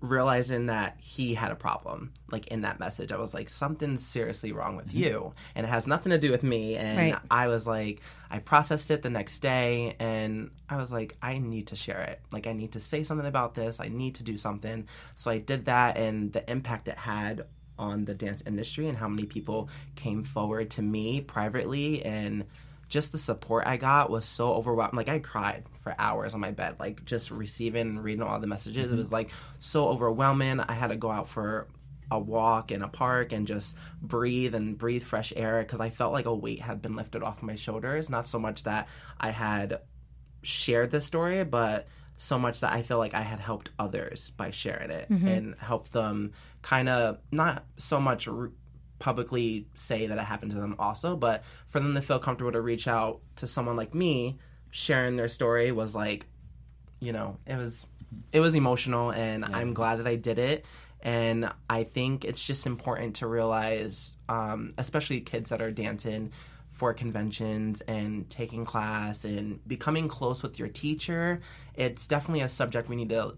realizing 0.00 0.66
that 0.66 0.96
he 1.00 1.34
had 1.34 1.50
a 1.50 1.56
problem 1.56 2.12
like 2.30 2.46
in 2.48 2.60
that 2.60 2.78
message. 2.78 3.10
I 3.10 3.16
was 3.18 3.34
like 3.34 3.48
something's 3.48 4.06
seriously 4.06 4.52
wrong 4.52 4.76
with 4.76 4.88
mm-hmm. 4.88 4.98
you 4.98 5.34
and 5.54 5.66
it 5.66 5.68
has 5.68 5.86
nothing 5.86 6.10
to 6.10 6.18
do 6.18 6.30
with 6.30 6.42
me. 6.42 6.76
And 6.76 6.98
Right. 6.98 7.16
i 7.30 7.48
was 7.48 7.66
like 7.66 8.00
i 8.30 8.38
processed 8.38 8.90
it 8.90 9.02
the 9.02 9.10
next 9.10 9.40
day 9.40 9.96
and 9.98 10.50
i 10.68 10.76
was 10.76 10.92
like 10.92 11.16
i 11.22 11.38
need 11.38 11.68
to 11.68 11.76
share 11.76 12.02
it. 12.02 12.20
Like 12.30 12.46
i 12.46 12.52
need 12.52 12.72
to 12.72 12.80
say 12.80 13.02
something 13.02 13.26
about 13.26 13.54
this. 13.54 13.80
I 13.80 13.88
need 13.88 14.16
to 14.16 14.22
do 14.22 14.36
something. 14.36 14.86
So 15.14 15.30
i 15.30 15.38
did 15.38 15.64
that 15.66 15.96
and 15.96 16.32
the 16.32 16.48
impact 16.48 16.88
it 16.88 16.98
had 16.98 17.46
on 17.78 18.04
the 18.04 18.14
dance 18.14 18.42
industry 18.46 18.88
and 18.88 18.98
how 18.98 19.08
many 19.08 19.24
people 19.24 19.68
came 19.94 20.24
forward 20.24 20.70
to 20.70 20.82
me 20.82 21.20
privately 21.20 22.04
and 22.04 22.44
just 22.88 23.12
the 23.12 23.18
support 23.18 23.66
I 23.66 23.76
got 23.76 24.10
was 24.10 24.24
so 24.24 24.52
overwhelming. 24.54 24.96
Like 24.96 25.08
I 25.08 25.18
cried 25.18 25.64
for 25.80 25.94
hours 25.98 26.34
on 26.34 26.40
my 26.40 26.50
bed, 26.50 26.76
like 26.78 27.04
just 27.04 27.30
receiving 27.30 27.88
and 27.88 28.04
reading 28.04 28.22
all 28.22 28.38
the 28.40 28.46
messages. 28.46 28.84
It 28.84 28.88
mm-hmm. 28.88 28.98
was 28.98 29.12
like 29.12 29.30
so 29.58 29.88
overwhelming. 29.88 30.60
I 30.60 30.72
had 30.72 30.88
to 30.88 30.96
go 30.96 31.10
out 31.10 31.28
for 31.28 31.68
a 32.10 32.18
walk 32.18 32.72
in 32.72 32.82
a 32.82 32.88
park 32.88 33.32
and 33.32 33.46
just 33.46 33.76
breathe 34.00 34.54
and 34.54 34.78
breathe 34.78 35.02
fresh 35.02 35.32
air 35.36 35.62
because 35.62 35.80
I 35.80 35.90
felt 35.90 36.12
like 36.12 36.26
a 36.26 36.34
weight 36.34 36.60
had 36.60 36.80
been 36.80 36.96
lifted 36.96 37.22
off 37.22 37.42
my 37.42 37.54
shoulders. 37.54 38.08
Not 38.08 38.26
so 38.26 38.38
much 38.38 38.64
that 38.64 38.88
I 39.20 39.30
had 39.30 39.80
shared 40.42 40.90
the 40.90 41.00
story, 41.00 41.44
but 41.44 41.86
so 42.16 42.38
much 42.38 42.60
that 42.60 42.72
I 42.72 42.82
feel 42.82 42.98
like 42.98 43.14
I 43.14 43.22
had 43.22 43.38
helped 43.38 43.70
others 43.78 44.32
by 44.36 44.50
sharing 44.50 44.90
it 44.90 45.10
mm-hmm. 45.10 45.28
and 45.28 45.54
helped 45.58 45.92
them 45.92 46.32
kind 46.62 46.88
of 46.88 47.18
not 47.30 47.64
so 47.76 48.00
much 48.00 48.26
r 48.26 48.50
publicly 48.98 49.66
say 49.74 50.06
that 50.06 50.18
it 50.18 50.24
happened 50.24 50.52
to 50.52 50.58
them 50.58 50.74
also, 50.78 51.16
but 51.16 51.44
for 51.68 51.80
them 51.80 51.94
to 51.94 52.00
feel 52.00 52.18
comfortable 52.18 52.52
to 52.52 52.60
reach 52.60 52.88
out 52.88 53.20
to 53.36 53.46
someone 53.46 53.76
like 53.76 53.94
me, 53.94 54.38
sharing 54.70 55.16
their 55.16 55.28
story 55.28 55.72
was 55.72 55.94
like, 55.94 56.26
you 57.00 57.12
know, 57.12 57.36
it 57.46 57.56
was 57.56 57.86
it 58.32 58.40
was 58.40 58.54
emotional 58.54 59.10
and 59.10 59.44
I'm 59.44 59.74
glad 59.74 59.96
that 59.96 60.06
I 60.06 60.16
did 60.16 60.38
it. 60.38 60.64
And 61.00 61.48
I 61.70 61.84
think 61.84 62.24
it's 62.24 62.42
just 62.42 62.66
important 62.66 63.16
to 63.16 63.26
realize, 63.26 64.16
um, 64.28 64.74
especially 64.78 65.20
kids 65.20 65.50
that 65.50 65.60
are 65.62 65.70
dancing 65.70 66.32
for 66.72 66.92
conventions 66.94 67.82
and 67.82 68.28
taking 68.30 68.64
class 68.64 69.24
and 69.24 69.60
becoming 69.68 70.08
close 70.08 70.42
with 70.42 70.58
your 70.58 70.68
teacher, 70.68 71.40
it's 71.74 72.06
definitely 72.08 72.40
a 72.40 72.48
subject 72.48 72.88
we 72.88 72.96
need 72.96 73.10
to 73.10 73.34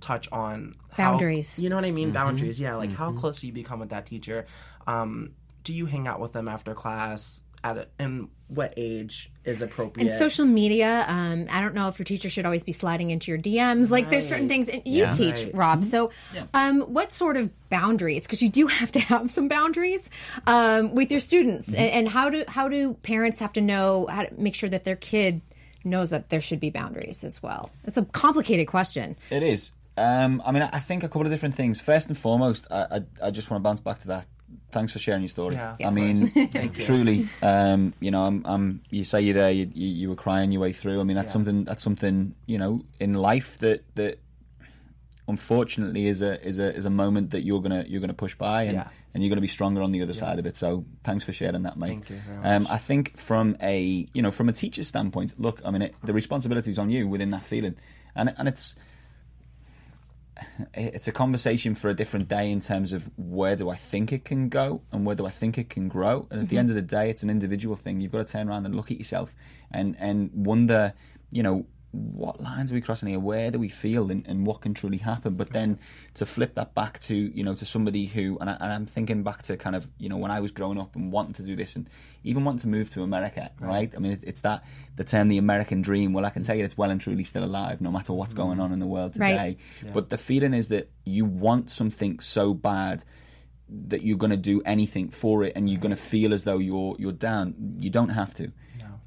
touch 0.00 0.28
on 0.32 0.74
how- 0.90 1.12
Boundaries. 1.12 1.58
you 1.58 1.70
know 1.70 1.76
what 1.76 1.84
I 1.84 1.90
mean? 1.90 2.12
Boundaries. 2.12 2.60
Yeah, 2.60 2.74
like 2.76 2.92
how 2.92 3.12
close 3.12 3.40
do 3.40 3.46
you 3.46 3.52
become 3.52 3.80
with 3.80 3.88
that 3.90 4.06
teacher? 4.06 4.46
Um, 4.86 5.32
do 5.62 5.72
you 5.72 5.86
hang 5.86 6.06
out 6.06 6.20
with 6.20 6.32
them 6.32 6.48
after 6.48 6.74
class? 6.74 7.42
At 7.62 7.78
a, 7.78 7.88
and 7.98 8.28
what 8.48 8.74
age 8.76 9.32
is 9.46 9.62
appropriate? 9.62 10.10
And 10.10 10.18
social 10.18 10.44
media, 10.44 11.06
um, 11.08 11.46
I 11.50 11.62
don't 11.62 11.74
know 11.74 11.88
if 11.88 11.98
your 11.98 12.04
teacher 12.04 12.28
should 12.28 12.44
always 12.44 12.62
be 12.62 12.72
sliding 12.72 13.10
into 13.10 13.30
your 13.30 13.40
DMs. 13.40 13.88
Like, 13.88 14.10
there's 14.10 14.28
certain 14.28 14.48
things 14.48 14.68
and 14.68 14.82
you 14.84 15.10
teach, 15.10 15.46
Right. 15.46 15.54
Rob. 15.54 15.84
So, 15.84 16.10
um, 16.52 16.82
what 16.82 17.10
sort 17.10 17.38
of 17.38 17.48
boundaries? 17.70 18.24
Because 18.24 18.42
you 18.42 18.50
do 18.50 18.66
have 18.78 18.92
to 18.92 19.00
have 19.00 19.30
some 19.30 19.48
boundaries 19.48 20.02
um, 20.46 20.94
with 20.94 21.10
your 21.10 21.20
students, 21.20 21.68
and, 21.68 21.76
and 21.76 22.08
how 22.08 22.28
do 22.28 22.44
how 22.46 22.68
do 22.68 22.94
parents 23.02 23.38
have 23.40 23.54
to 23.54 23.62
know 23.62 24.06
how 24.10 24.24
to 24.24 24.34
make 24.38 24.54
sure 24.54 24.68
that 24.68 24.84
their 24.84 24.96
kid 24.96 25.40
knows 25.84 26.10
that 26.10 26.28
there 26.28 26.42
should 26.42 26.60
be 26.60 26.68
boundaries 26.68 27.24
as 27.24 27.42
well? 27.42 27.70
It's 27.84 27.96
a 27.96 28.04
complicated 28.04 28.66
question. 28.66 29.16
It 29.30 29.42
is. 29.42 29.72
Um, 29.96 30.42
I 30.44 30.52
mean, 30.52 30.64
I 30.64 30.68
I 30.74 30.80
think 30.80 31.02
a 31.02 31.08
couple 31.08 31.22
of 31.22 31.30
different 31.30 31.54
things. 31.54 31.80
First 31.80 32.08
and 32.08 32.18
foremost, 32.18 32.66
I, 32.70 32.98
I, 33.22 33.28
I 33.28 33.30
just 33.30 33.50
want 33.50 33.62
to 33.62 33.66
bounce 33.66 33.80
back 33.80 34.00
to 34.00 34.08
that. 34.08 34.26
Thanks 34.74 34.92
for 34.92 34.98
sharing 34.98 35.22
your 35.22 35.28
story. 35.30 35.54
Yeah. 35.54 35.76
I 35.84 35.90
mean, 35.90 36.30
truly, 36.80 37.28
um, 37.42 37.94
you 38.00 38.10
know, 38.10 38.26
I'm, 38.26 38.42
I'm, 38.44 38.82
you 38.90 39.04
say 39.04 39.20
you're 39.22 39.32
there, 39.34 39.50
you, 39.52 39.70
you, 39.72 39.88
you 39.88 40.08
were 40.10 40.16
crying 40.16 40.52
your 40.52 40.60
way 40.60 40.72
through. 40.72 41.00
I 41.00 41.04
mean, 41.04 41.16
that's 41.16 41.32
something, 41.32 41.64
that's 41.64 41.82
something, 41.82 42.34
you 42.46 42.58
know, 42.58 42.84
in 42.98 43.14
life 43.14 43.58
that, 43.58 43.84
that 43.94 44.18
unfortunately 45.26 46.06
is 46.06 46.20
a, 46.22 46.44
is 46.46 46.58
a, 46.58 46.74
is 46.74 46.84
a 46.84 46.90
moment 46.90 47.30
that 47.30 47.42
you're 47.42 47.62
gonna, 47.62 47.84
you're 47.88 48.00
gonna 48.00 48.12
push 48.12 48.34
by 48.34 48.64
and, 48.64 48.74
Yeah. 48.74 48.88
and 49.14 49.22
you're 49.22 49.30
gonna 49.30 49.40
be 49.40 49.48
stronger 49.48 49.80
on 49.80 49.92
the 49.92 50.02
other 50.02 50.12
side 50.12 50.38
of 50.38 50.44
it. 50.46 50.56
So 50.56 50.84
thanks 51.02 51.24
for 51.24 51.32
sharing 51.32 51.62
that, 51.62 51.78
mate. 51.78 51.88
Thank 51.90 52.10
you 52.10 52.16
very 52.28 52.56
Um, 52.56 52.66
I 52.68 52.76
think 52.78 53.16
from 53.16 53.56
a, 53.62 54.06
you 54.12 54.20
know, 54.22 54.30
from 54.30 54.48
a 54.48 54.52
teacher's 54.52 54.88
standpoint, 54.88 55.40
look, 55.40 55.62
I 55.64 55.70
mean, 55.70 55.82
it, 55.82 55.94
the 56.02 56.12
responsibility 56.12 56.70
is 56.72 56.78
on 56.78 56.90
you 56.90 57.08
within 57.08 57.30
that 57.30 57.44
feeling, 57.44 57.76
and 58.14 58.34
and 58.36 58.48
it's 58.48 58.76
it's 60.74 61.08
a 61.08 61.12
conversation 61.12 61.74
for 61.74 61.88
a 61.88 61.94
different 61.94 62.28
day 62.28 62.50
in 62.50 62.60
terms 62.60 62.92
of 62.92 63.10
where 63.16 63.56
do 63.56 63.70
I 63.70 63.76
think 63.76 64.12
it 64.12 64.24
can 64.24 64.48
go 64.48 64.82
and 64.92 65.04
where 65.04 65.14
do 65.14 65.26
I 65.26 65.30
think 65.30 65.58
it 65.58 65.70
can 65.70 65.88
grow. 65.88 66.26
And 66.30 66.40
at 66.40 66.48
the 66.48 66.58
end 66.58 66.68
mm-hmm. 66.68 66.78
of 66.78 66.88
the 66.88 66.96
day, 66.96 67.10
it's 67.10 67.22
an 67.22 67.30
individual 67.30 67.76
thing. 67.76 68.00
You've 68.00 68.12
got 68.12 68.26
to 68.26 68.32
turn 68.32 68.48
around 68.48 68.66
and 68.66 68.74
look 68.74 68.90
at 68.90 68.98
yourself 68.98 69.34
and 69.70 69.96
and 69.98 70.30
wonder, 70.34 70.94
you 71.30 71.42
know, 71.42 71.66
what 71.94 72.40
lines 72.40 72.72
are 72.72 72.74
we 72.74 72.80
crossing 72.80 73.08
here? 73.08 73.20
Where 73.20 73.50
do 73.50 73.58
we 73.58 73.68
feel 73.68 74.10
and, 74.10 74.26
and 74.26 74.46
what 74.46 74.60
can 74.60 74.74
truly 74.74 74.98
happen? 74.98 75.34
But 75.34 75.52
then 75.52 75.78
to 76.14 76.26
flip 76.26 76.54
that 76.56 76.74
back 76.74 76.98
to 77.00 77.14
you 77.14 77.44
know 77.44 77.54
to 77.54 77.64
somebody 77.64 78.06
who 78.06 78.36
and, 78.40 78.50
I, 78.50 78.54
and 78.54 78.72
I'm 78.72 78.86
thinking 78.86 79.22
back 79.22 79.42
to 79.42 79.56
kind 79.56 79.76
of 79.76 79.88
you 79.98 80.08
know 80.08 80.16
when 80.16 80.30
I 80.30 80.40
was 80.40 80.50
growing 80.50 80.78
up 80.78 80.96
and 80.96 81.12
wanting 81.12 81.34
to 81.34 81.42
do 81.42 81.54
this 81.56 81.76
and 81.76 81.88
even 82.24 82.44
wanting 82.44 82.60
to 82.60 82.68
move 82.68 82.90
to 82.90 83.02
America, 83.02 83.50
right? 83.60 83.92
I 83.94 83.98
mean, 83.98 84.18
it's 84.22 84.40
that 84.40 84.64
the 84.96 85.04
term 85.04 85.28
the 85.28 85.38
American 85.38 85.82
dream. 85.82 86.12
Well, 86.12 86.24
I 86.24 86.30
can 86.30 86.42
tell 86.42 86.56
you 86.56 86.64
it's 86.64 86.76
well 86.76 86.90
and 86.90 87.00
truly 87.00 87.24
still 87.24 87.44
alive, 87.44 87.80
no 87.80 87.90
matter 87.90 88.12
what's 88.12 88.34
going 88.34 88.58
mm. 88.58 88.62
on 88.62 88.72
in 88.72 88.80
the 88.80 88.86
world 88.86 89.16
Right. 89.16 89.30
today. 89.30 89.92
But 89.92 90.08
the 90.08 90.18
feeling 90.18 90.54
is 90.54 90.68
that 90.68 90.90
you 91.04 91.24
want 91.24 91.70
something 91.70 92.20
so 92.20 92.54
bad 92.54 93.04
that 93.68 94.02
you're 94.02 94.18
going 94.18 94.30
to 94.30 94.36
do 94.36 94.62
anything 94.62 95.10
for 95.10 95.42
it, 95.44 95.52
and 95.56 95.68
you're 95.68 95.80
going 95.80 95.94
to 95.94 96.00
feel 96.00 96.34
as 96.34 96.44
though 96.44 96.58
you're 96.58 96.96
you're 96.98 97.12
down. 97.12 97.76
You 97.78 97.90
don't 97.90 98.10
have 98.10 98.34
to. 98.34 98.52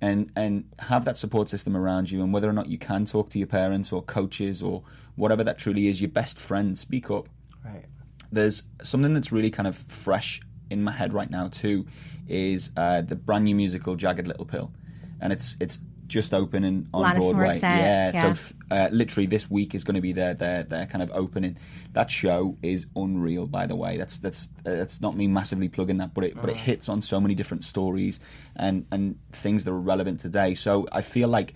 And 0.01 0.31
and 0.35 0.65
have 0.79 1.05
that 1.05 1.17
support 1.17 1.49
system 1.49 1.75
around 1.75 2.11
you 2.11 2.21
and 2.23 2.31
whether 2.33 2.49
or 2.49 2.53
not 2.53 2.67
you 2.67 2.77
can 2.77 3.05
talk 3.05 3.29
to 3.29 3.39
your 3.39 3.47
parents 3.47 3.91
or 3.91 4.01
coaches 4.01 4.61
or 4.61 4.83
whatever 5.15 5.43
that 5.43 5.57
truly 5.57 5.87
is 5.87 5.99
your 6.01 6.09
best 6.09 6.37
friend 6.39 6.77
speak 6.77 7.09
up 7.09 7.27
Right. 7.65 7.85
there's 8.31 8.63
something 8.83 9.13
that's 9.13 9.31
really 9.31 9.49
kind 9.49 9.67
of 9.67 9.75
fresh 9.75 10.39
in 10.69 10.83
my 10.83 10.91
head 10.91 11.13
right 11.13 11.29
now 11.29 11.47
too 11.47 11.85
is 12.27 12.71
uh, 12.77 13.01
the 13.01 13.15
brand 13.15 13.45
new 13.45 13.55
musical 13.55 13.95
Jagged 13.95 14.27
Little 14.27 14.45
Pill 14.45 14.71
and 15.19 15.33
it's 15.33 15.55
it's 15.59 15.79
just 16.07 16.33
opening 16.33 16.87
on 16.93 17.03
Alanis 17.03 17.17
Broadway. 17.17 17.47
Morissette, 17.47 17.61
yeah, 17.61 18.11
yeah. 18.13 18.33
so 18.33 18.55
uh, 18.71 18.89
literally 18.91 19.27
this 19.27 19.49
week 19.49 19.75
is 19.75 19.83
going 19.83 19.95
to 19.95 20.01
be 20.01 20.13
their, 20.13 20.33
their 20.33 20.63
their 20.63 20.85
kind 20.85 21.01
of 21.01 21.11
opening. 21.13 21.57
That 21.93 22.09
show 22.09 22.57
is 22.61 22.87
unreal 22.95 23.47
by 23.47 23.67
the 23.67 23.75
way. 23.75 23.97
That's 23.97 24.19
that's 24.19 24.49
uh, 24.65 24.71
that's 24.71 25.01
not 25.01 25.15
me 25.15 25.27
massively 25.27 25.69
plugging 25.69 25.97
that 25.97 26.13
but 26.13 26.23
it 26.23 26.35
but 26.35 26.49
it 26.49 26.55
hits 26.57 26.89
on 26.89 27.01
so 27.01 27.19
many 27.19 27.35
different 27.35 27.63
stories 27.63 28.19
and 28.55 28.85
and 28.91 29.19
things 29.31 29.63
that 29.65 29.71
are 29.71 29.79
relevant 29.79 30.19
today. 30.19 30.53
So 30.53 30.87
I 30.91 31.01
feel 31.01 31.27
like 31.27 31.53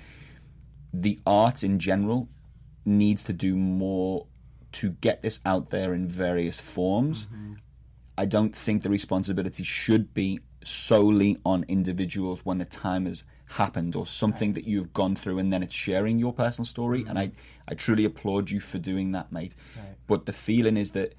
the 0.93 1.19
art 1.25 1.63
in 1.63 1.79
general 1.79 2.29
needs 2.85 3.23
to 3.25 3.33
do 3.33 3.55
more 3.55 4.27
to 4.73 4.91
get 4.91 5.21
this 5.21 5.39
out 5.45 5.69
there 5.69 5.93
in 5.93 6.07
various 6.07 6.59
forms. 6.59 7.27
I 8.17 8.25
don't 8.25 8.55
think 8.55 8.83
the 8.83 8.89
responsibility 8.89 9.63
should 9.63 10.13
be 10.13 10.39
solely 10.63 11.37
on 11.45 11.65
individuals 11.67 12.45
when 12.45 12.57
the 12.59 12.65
time 12.65 13.05
has 13.05 13.23
happened 13.45 13.95
or 13.95 14.05
something 14.05 14.53
that 14.53 14.65
you've 14.65 14.93
gone 14.93 15.15
through 15.15 15.37
and 15.39 15.51
then 15.51 15.61
it's 15.63 15.73
sharing 15.75 16.17
your 16.19 16.31
personal 16.33 16.65
story 16.65 17.03
and 17.07 17.19
I, 17.19 17.31
I 17.67 17.73
truly 17.73 18.05
applaud 18.05 18.49
you 18.49 18.59
for 18.61 18.77
doing 18.77 19.11
that 19.11 19.31
mate 19.31 19.55
but 20.07 20.25
the 20.25 20.31
feeling 20.33 20.77
is 20.77 20.91
that 20.91 21.15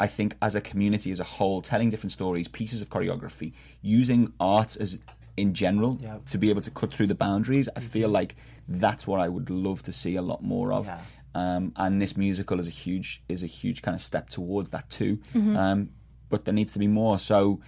I 0.00 0.08
think 0.08 0.36
as 0.42 0.54
a 0.54 0.60
community 0.60 1.10
as 1.12 1.20
a 1.20 1.24
whole 1.24 1.62
telling 1.62 1.90
different 1.90 2.12
stories 2.12 2.48
pieces 2.48 2.82
of 2.82 2.90
choreography 2.90 3.52
using 3.82 4.32
art 4.40 4.76
as 4.76 4.98
in 5.36 5.54
general 5.54 5.98
Yep. 6.00 6.24
to 6.26 6.38
be 6.38 6.50
able 6.50 6.62
to 6.62 6.70
cut 6.70 6.92
through 6.92 7.06
the 7.06 7.14
boundaries 7.14 7.68
I 7.76 7.80
feel 7.80 8.08
like 8.08 8.34
that's 8.66 9.06
what 9.06 9.20
I 9.20 9.28
would 9.28 9.48
love 9.50 9.82
to 9.84 9.92
see 9.92 10.16
a 10.16 10.22
lot 10.22 10.42
more 10.42 10.72
of 10.72 10.86
Yeah. 10.86 11.00
um, 11.36 11.72
and 11.76 12.02
this 12.02 12.16
musical 12.16 12.58
is 12.58 12.66
a 12.66 12.70
huge 12.70 13.22
is 13.28 13.44
a 13.44 13.46
huge 13.46 13.82
kind 13.82 13.94
of 13.94 14.00
step 14.02 14.28
towards 14.30 14.70
that 14.70 14.90
too. 14.90 15.20
Um, 15.34 15.90
but 16.28 16.44
there 16.44 16.54
needs 16.54 16.72
to 16.72 16.80
be 16.80 16.88
more. 16.88 17.20
So 17.20 17.60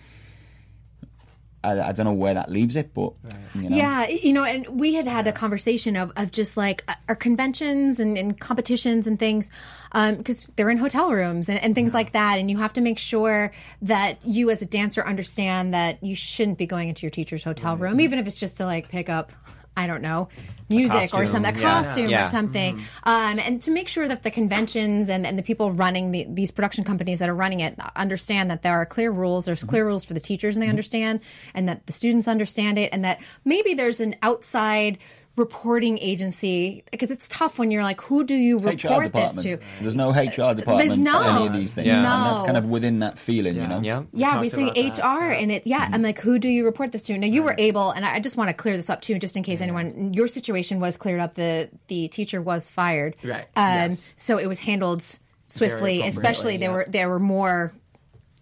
I, 1.65 1.81
I 1.81 1.93
don't 1.93 2.07
know 2.07 2.13
where 2.13 2.35
that 2.35 2.51
leaves 2.51 2.77
it, 2.77 2.95
but 2.95 3.15
you 3.55 3.69
know, 3.69 3.77
Yeah, 3.77 4.07
you 4.07 4.33
know, 4.33 4.45
and 4.45 4.67
we 4.69 4.95
had 4.95 5.07
had 5.07 5.27
a 5.27 5.33
conversation 5.33 5.97
of, 5.97 6.13
of 6.17 6.31
just 6.31 6.57
like 6.57 6.85
uh, 6.87 6.95
our 7.09 7.17
conventions 7.17 7.99
and, 7.99 8.17
and 8.17 8.39
competitions 8.39 9.07
and 9.07 9.19
things, 9.19 9.51
because 9.93 10.47
they're 10.57 10.71
in 10.71 10.79
hotel 10.79 11.11
rooms 11.11 11.49
and, 11.49 11.59
and 11.63 11.75
things 11.75 11.93
like 11.93 12.13
that. 12.13 12.39
And 12.39 12.51
you 12.51 12.59
have 12.59 12.73
to 12.75 12.81
make 12.81 12.99
sure 12.99 13.51
that 13.83 14.19
you, 14.25 14.51
as 14.51 14.63
a 14.63 14.67
dancer, 14.67 15.05
understand 15.05 15.75
that 15.75 16.03
you 16.03 16.15
shouldn't 16.15 16.59
be 16.59 16.67
going 16.67 16.89
into 16.89 17.03
your 17.03 17.11
teacher's 17.11 17.43
hotel 17.43 17.77
room, 17.77 18.01
even 18.01 18.19
if 18.19 18.27
it's 18.27 18.39
just 18.39 18.59
to 18.59 18.65
like 18.65 18.89
pick 18.89 19.09
up. 19.09 19.33
I 19.79 19.87
don't 19.87 20.03
know, 20.03 20.29
music 20.69 21.15
or 21.15 21.25
some 21.25 21.45
yeah. 21.45 21.53
costume 21.53 22.09
Yeah. 22.09 22.25
or 22.25 22.27
something, 22.27 22.77
mm-hmm. 22.77 23.09
um, 23.09 23.39
and 23.39 23.63
to 23.63 23.71
make 23.71 23.89
sure 23.89 24.07
that 24.09 24.23
the 24.23 24.31
conventions 24.31 25.09
and, 25.09 25.27
and 25.27 25.39
the 25.39 25.43
people 25.43 25.71
running 25.73 26.11
the, 26.11 26.27
these 26.29 26.51
production 26.51 26.85
companies 26.85 27.21
that 27.21 27.29
are 27.29 27.35
running 27.35 27.61
it 27.61 27.79
understand 27.97 28.51
that 28.51 28.63
there 28.63 28.75
are 28.75 28.85
clear 28.85 29.11
rules. 29.11 29.47
There's 29.47 29.61
mm-hmm. 29.61 29.71
clear 29.71 29.87
rules 29.87 30.05
for 30.05 30.15
the 30.15 30.21
teachers, 30.21 30.57
and 30.57 30.63
they 30.63 30.67
mm-hmm. 30.67 30.73
understand, 30.73 31.21
and 31.55 31.69
that 31.69 31.87
the 31.87 31.93
students 31.93 32.27
understand 32.27 32.79
it, 32.79 32.93
and 32.93 33.05
that 33.05 33.23
maybe 33.45 33.75
there's 33.75 34.01
an 34.01 34.17
outside 34.23 34.99
reporting 35.39 35.99
agency 35.99 36.85
because 36.91 37.11
it's 37.11 37.27
tough 37.29 37.59
when 37.59 37.71
you're 37.71 37.83
like, 37.83 38.01
who 38.01 38.25
do 38.25 38.35
you 38.35 38.59
HR 38.59 38.61
report 39.01 39.13
this 39.13 39.37
to? 39.37 39.59
There's 39.81 39.95
no 39.95 40.11
HR 40.11 40.55
department 40.55 40.79
There's 40.79 40.99
no. 40.99 41.23
for 41.23 41.29
any 41.31 41.47
of 41.47 41.53
these 41.53 41.73
things, 41.73 41.87
Yeah. 41.87 41.99
and 41.99 42.05
that's 42.37 42.43
kind 42.43 42.57
of 42.57 42.67
within 42.67 42.99
that 42.99 43.19
feeling, 43.19 43.55
you 43.57 43.67
know. 43.67 43.81
Yeah. 43.81 44.03
Yeah, 44.13 44.41
we're 44.41 44.49
saying 44.51 44.71
HR, 44.71 45.01
that, 45.01 45.39
and 45.41 45.53
it. 45.53 45.67
Yeah, 45.67 45.89
I'm 45.91 46.03
like, 46.03 46.19
who 46.21 46.39
do 46.39 46.49
you 46.49 46.65
report 46.65 46.93
this 46.93 47.05
to? 47.05 47.17
Now 47.17 47.27
you 47.27 47.43
were 47.43 47.55
able, 47.59 47.91
and 47.93 48.05
I 48.05 48.17
I 48.17 48.21
just 48.21 48.37
want 48.37 48.51
to 48.51 48.55
clear 48.55 48.77
this 48.77 48.91
up 48.91 49.01
too, 49.01 49.19
just 49.19 49.37
in 49.37 49.43
case 49.43 49.61
anyone. 49.61 50.13
Your 50.13 50.27
situation 50.29 50.81
was 50.81 50.97
cleared 50.97 51.21
up. 51.21 51.35
The 51.35 51.71
the 51.87 52.09
teacher 52.09 52.43
was 52.43 52.69
fired. 52.69 53.15
Right, 53.23 53.47
Um, 53.57 53.91
yes. 53.91 54.13
So 54.17 54.39
it 54.39 54.47
was 54.47 54.59
handled 54.61 55.05
swiftly. 55.47 56.03
Especially 56.03 56.57
there 56.57 56.71
yeah. 56.71 56.75
were 56.77 56.87
there 56.89 57.09
were 57.09 57.21
more 57.21 57.73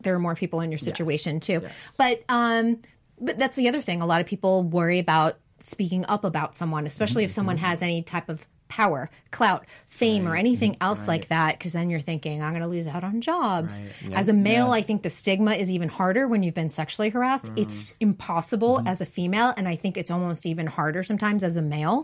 there 0.03 0.13
were 0.13 0.19
more 0.19 0.35
people 0.35 0.61
in 0.61 0.71
your 0.71 0.79
situation 0.79 1.41
too. 1.41 1.63
But 1.99 2.23
um, 2.29 2.81
but 3.21 3.39
that's 3.39 3.57
the 3.57 3.69
other 3.69 3.81
thing. 3.81 4.03
A 4.03 4.07
lot 4.07 4.21
of 4.21 4.27
people 4.27 4.63
worry 4.63 4.99
about 4.99 5.39
speaking 5.61 6.05
up 6.07 6.25
about 6.25 6.57
someone, 6.57 6.87
especially 6.87 7.25
if 7.25 7.31
someone 7.31 7.57
has 7.59 7.83
any 7.83 8.03
type 8.03 8.29
of 8.29 8.47
power, 8.69 9.09
clout, 9.31 9.65
fame, 9.87 10.27
or 10.27 10.35
anything 10.35 10.77
else 10.81 11.07
like 11.07 11.29
that. 11.29 11.57
Because 11.57 11.73
then 11.73 11.89
you're 11.89 12.01
thinking, 12.01 12.43
I'm 12.43 12.51
going 12.51 12.63
to 12.63 12.69
lose 12.69 12.89
out 12.89 13.05
on 13.05 13.21
jobs. 13.21 13.81
As 14.13 14.29
a 14.29 14.33
male, 14.33 14.73
I 14.73 14.83
think 14.83 15.03
the 15.03 15.11
stigma 15.11 15.53
is 15.55 15.71
even 15.71 15.89
harder 15.89 16.27
when 16.27 16.43
you've 16.43 16.55
been 16.55 16.69
sexually 16.69 17.09
harassed. 17.11 17.53
It's 17.55 17.95
impossible 18.01 18.83
as 18.85 19.01
a 19.01 19.07
female, 19.07 19.55
and 19.57 19.69
I 19.69 19.77
think 19.77 19.97
it's 19.97 20.11
almost 20.11 20.47
even 20.47 20.67
harder 20.67 21.05
sometimes 21.05 21.45
as 21.45 21.57
a 21.57 21.63
male. 21.63 22.03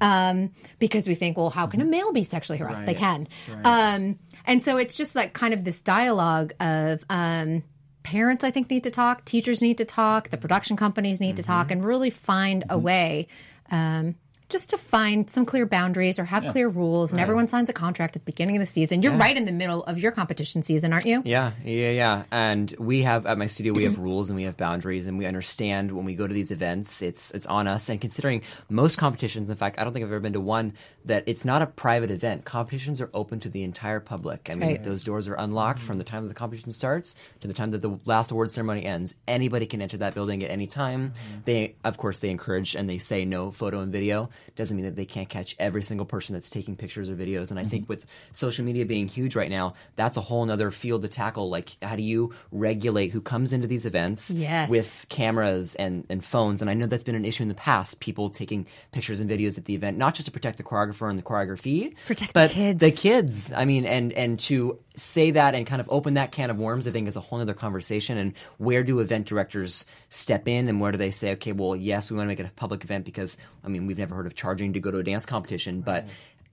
Um, 0.00 0.50
because 0.80 1.06
we 1.06 1.14
think, 1.14 1.36
well, 1.36 1.50
how 1.50 1.68
can 1.68 1.80
a 1.80 1.84
male 1.84 2.12
be 2.12 2.24
sexually 2.24 2.58
harassed? 2.58 2.84
They 2.86 2.94
can. 2.94 3.28
Um, 3.64 4.18
and 4.46 4.60
so 4.60 4.76
it's 4.78 4.96
just 4.96 5.14
like 5.14 5.32
kind 5.32 5.54
of 5.54 5.62
this 5.62 5.80
dialogue 5.80 6.54
of 6.58 7.04
um, 7.08 7.62
parents, 8.04 8.44
I 8.44 8.52
think, 8.52 8.70
need 8.70 8.84
to 8.84 8.90
talk, 8.90 9.24
teachers 9.24 9.60
need 9.60 9.78
to 9.78 9.84
talk, 9.84 10.28
the 10.30 10.36
production 10.38 10.76
companies 10.76 11.20
need 11.20 11.36
to 11.36 11.42
talk, 11.42 11.70
and 11.72 11.84
really 11.84 12.10
find 12.10 12.64
a 12.70 12.78
way. 12.78 13.26
Um, 13.70 14.14
just 14.54 14.70
to 14.70 14.78
find 14.78 15.28
some 15.28 15.44
clear 15.44 15.66
boundaries 15.66 16.20
or 16.20 16.24
have 16.24 16.46
clear 16.52 16.68
rules, 16.68 17.10
and 17.10 17.20
everyone 17.20 17.48
signs 17.48 17.68
a 17.68 17.72
contract 17.72 18.14
at 18.14 18.24
the 18.24 18.30
beginning 18.30 18.54
of 18.54 18.60
the 18.60 18.66
season. 18.66 19.02
You're 19.02 19.16
right 19.16 19.36
in 19.36 19.46
the 19.46 19.52
middle 19.52 19.82
of 19.82 19.98
your 19.98 20.12
competition 20.12 20.62
season, 20.62 20.92
aren't 20.92 21.06
you? 21.06 21.22
Yeah, 21.24 21.54
yeah, 21.64 21.90
yeah. 21.90 22.24
And 22.30 22.72
we 22.78 23.02
have 23.02 23.26
at 23.26 23.36
my 23.36 23.48
studio 23.48 23.72
we 23.72 23.82
have 23.82 23.98
rules 23.98 24.30
and 24.30 24.36
we 24.36 24.44
have 24.44 24.56
boundaries 24.56 25.08
and 25.08 25.18
we 25.18 25.26
understand 25.26 25.90
when 25.90 26.04
we 26.04 26.14
go 26.14 26.28
to 26.28 26.32
these 26.32 26.52
events 26.52 27.02
it's 27.02 27.32
it's 27.32 27.46
on 27.46 27.66
us 27.66 27.88
and 27.88 28.00
considering 28.00 28.42
most 28.68 28.96
competitions 28.96 29.50
in 29.50 29.56
fact 29.56 29.76
I 29.80 29.82
don't 29.82 29.92
think 29.92 30.04
I've 30.04 30.12
ever 30.12 30.20
been 30.20 30.34
to 30.34 30.40
one 30.40 30.74
that 31.06 31.24
it's 31.26 31.44
not 31.44 31.60
a 31.60 31.66
private 31.66 32.12
event. 32.12 32.44
Competitions 32.44 33.00
are 33.00 33.10
open 33.12 33.40
to 33.40 33.48
the 33.48 33.64
entire 33.64 33.98
public. 33.98 34.48
I 34.52 34.54
mean 34.54 34.68
right. 34.68 34.84
those 34.84 35.02
doors 35.02 35.26
are 35.26 35.34
unlocked 35.34 35.80
from 35.80 35.98
the 35.98 36.04
time 36.04 36.22
that 36.22 36.28
the 36.28 36.34
competition 36.34 36.70
starts 36.70 37.16
to 37.40 37.48
the 37.48 37.54
time 37.54 37.72
that 37.72 37.82
the 37.82 37.98
last 38.04 38.30
award 38.30 38.52
ceremony 38.52 38.84
ends. 38.84 39.14
Anybody 39.26 39.66
can 39.66 39.82
enter 39.82 39.96
that 39.96 40.14
building 40.14 40.44
at 40.44 40.50
any 40.50 40.68
time. 40.68 41.10
Mm-hmm. 41.10 41.40
They 41.44 41.74
of 41.82 41.96
course 41.98 42.20
they 42.20 42.30
encourage 42.30 42.76
and 42.76 42.88
they 42.88 42.98
say 42.98 43.24
no 43.24 43.50
photo 43.50 43.80
and 43.80 43.90
video. 43.90 44.30
Doesn't 44.56 44.76
mean 44.76 44.86
that 44.86 44.96
they 44.96 45.04
can't 45.06 45.28
catch 45.28 45.54
every 45.58 45.82
single 45.82 46.06
person 46.06 46.34
that's 46.34 46.50
taking 46.50 46.76
pictures 46.76 47.08
or 47.08 47.14
videos. 47.16 47.50
And 47.50 47.58
I 47.58 47.64
think 47.64 47.84
mm-hmm. 47.84 47.92
with 47.92 48.06
social 48.32 48.64
media 48.64 48.86
being 48.86 49.08
huge 49.08 49.34
right 49.36 49.50
now, 49.50 49.74
that's 49.96 50.16
a 50.16 50.20
whole 50.20 50.44
nother 50.44 50.70
field 50.70 51.02
to 51.02 51.08
tackle. 51.08 51.48
Like 51.50 51.76
how 51.82 51.96
do 51.96 52.02
you 52.02 52.32
regulate 52.52 53.08
who 53.10 53.20
comes 53.20 53.52
into 53.52 53.66
these 53.66 53.86
events 53.86 54.30
Yes. 54.30 54.70
with 54.70 55.06
cameras 55.08 55.74
and, 55.74 56.04
and 56.08 56.24
phones? 56.24 56.60
And 56.60 56.70
I 56.70 56.74
know 56.74 56.86
that's 56.86 57.02
been 57.04 57.14
an 57.14 57.24
issue 57.24 57.42
in 57.42 57.48
the 57.48 57.54
past, 57.54 58.00
people 58.00 58.30
taking 58.30 58.66
pictures 58.92 59.20
and 59.20 59.28
videos 59.30 59.58
at 59.58 59.64
the 59.64 59.74
event, 59.74 59.98
not 59.98 60.14
just 60.14 60.26
to 60.26 60.32
protect 60.32 60.58
the 60.58 60.64
choreographer 60.64 61.08
and 61.10 61.18
the 61.18 61.22
choreography, 61.22 61.94
Protect 62.06 62.32
the 62.32 62.40
but 62.40 62.50
kids. 62.50 62.80
the 62.80 62.90
kids. 62.90 63.52
I 63.52 63.64
mean, 63.64 63.84
and 63.84 64.12
and 64.12 64.38
to 64.40 64.78
say 64.96 65.32
that 65.32 65.54
and 65.54 65.66
kind 65.66 65.80
of 65.80 65.88
open 65.90 66.14
that 66.14 66.30
can 66.32 66.50
of 66.50 66.58
worms, 66.58 66.86
I 66.86 66.92
think 66.92 67.08
is 67.08 67.16
a 67.16 67.20
whole 67.20 67.40
other 67.40 67.54
conversation. 67.54 68.16
And 68.16 68.34
where 68.58 68.84
do 68.84 69.00
event 69.00 69.26
directors 69.26 69.86
step 70.08 70.46
in, 70.46 70.68
and 70.68 70.80
where 70.80 70.92
do 70.92 70.98
they 70.98 71.10
say, 71.10 71.32
okay, 71.32 71.52
well, 71.52 71.74
yes, 71.74 72.10
we 72.10 72.16
want 72.16 72.26
to 72.26 72.28
make 72.28 72.40
it 72.40 72.46
a 72.46 72.52
public 72.52 72.84
event 72.84 73.04
because 73.04 73.36
I 73.64 73.68
mean, 73.68 73.86
we've 73.86 73.98
never 73.98 74.14
heard 74.14 74.26
of 74.26 74.34
charging 74.34 74.74
to 74.74 74.80
go 74.80 74.90
to 74.90 74.98
a 74.98 75.02
dance 75.04 75.26
competition, 75.26 75.80
but 75.80 76.06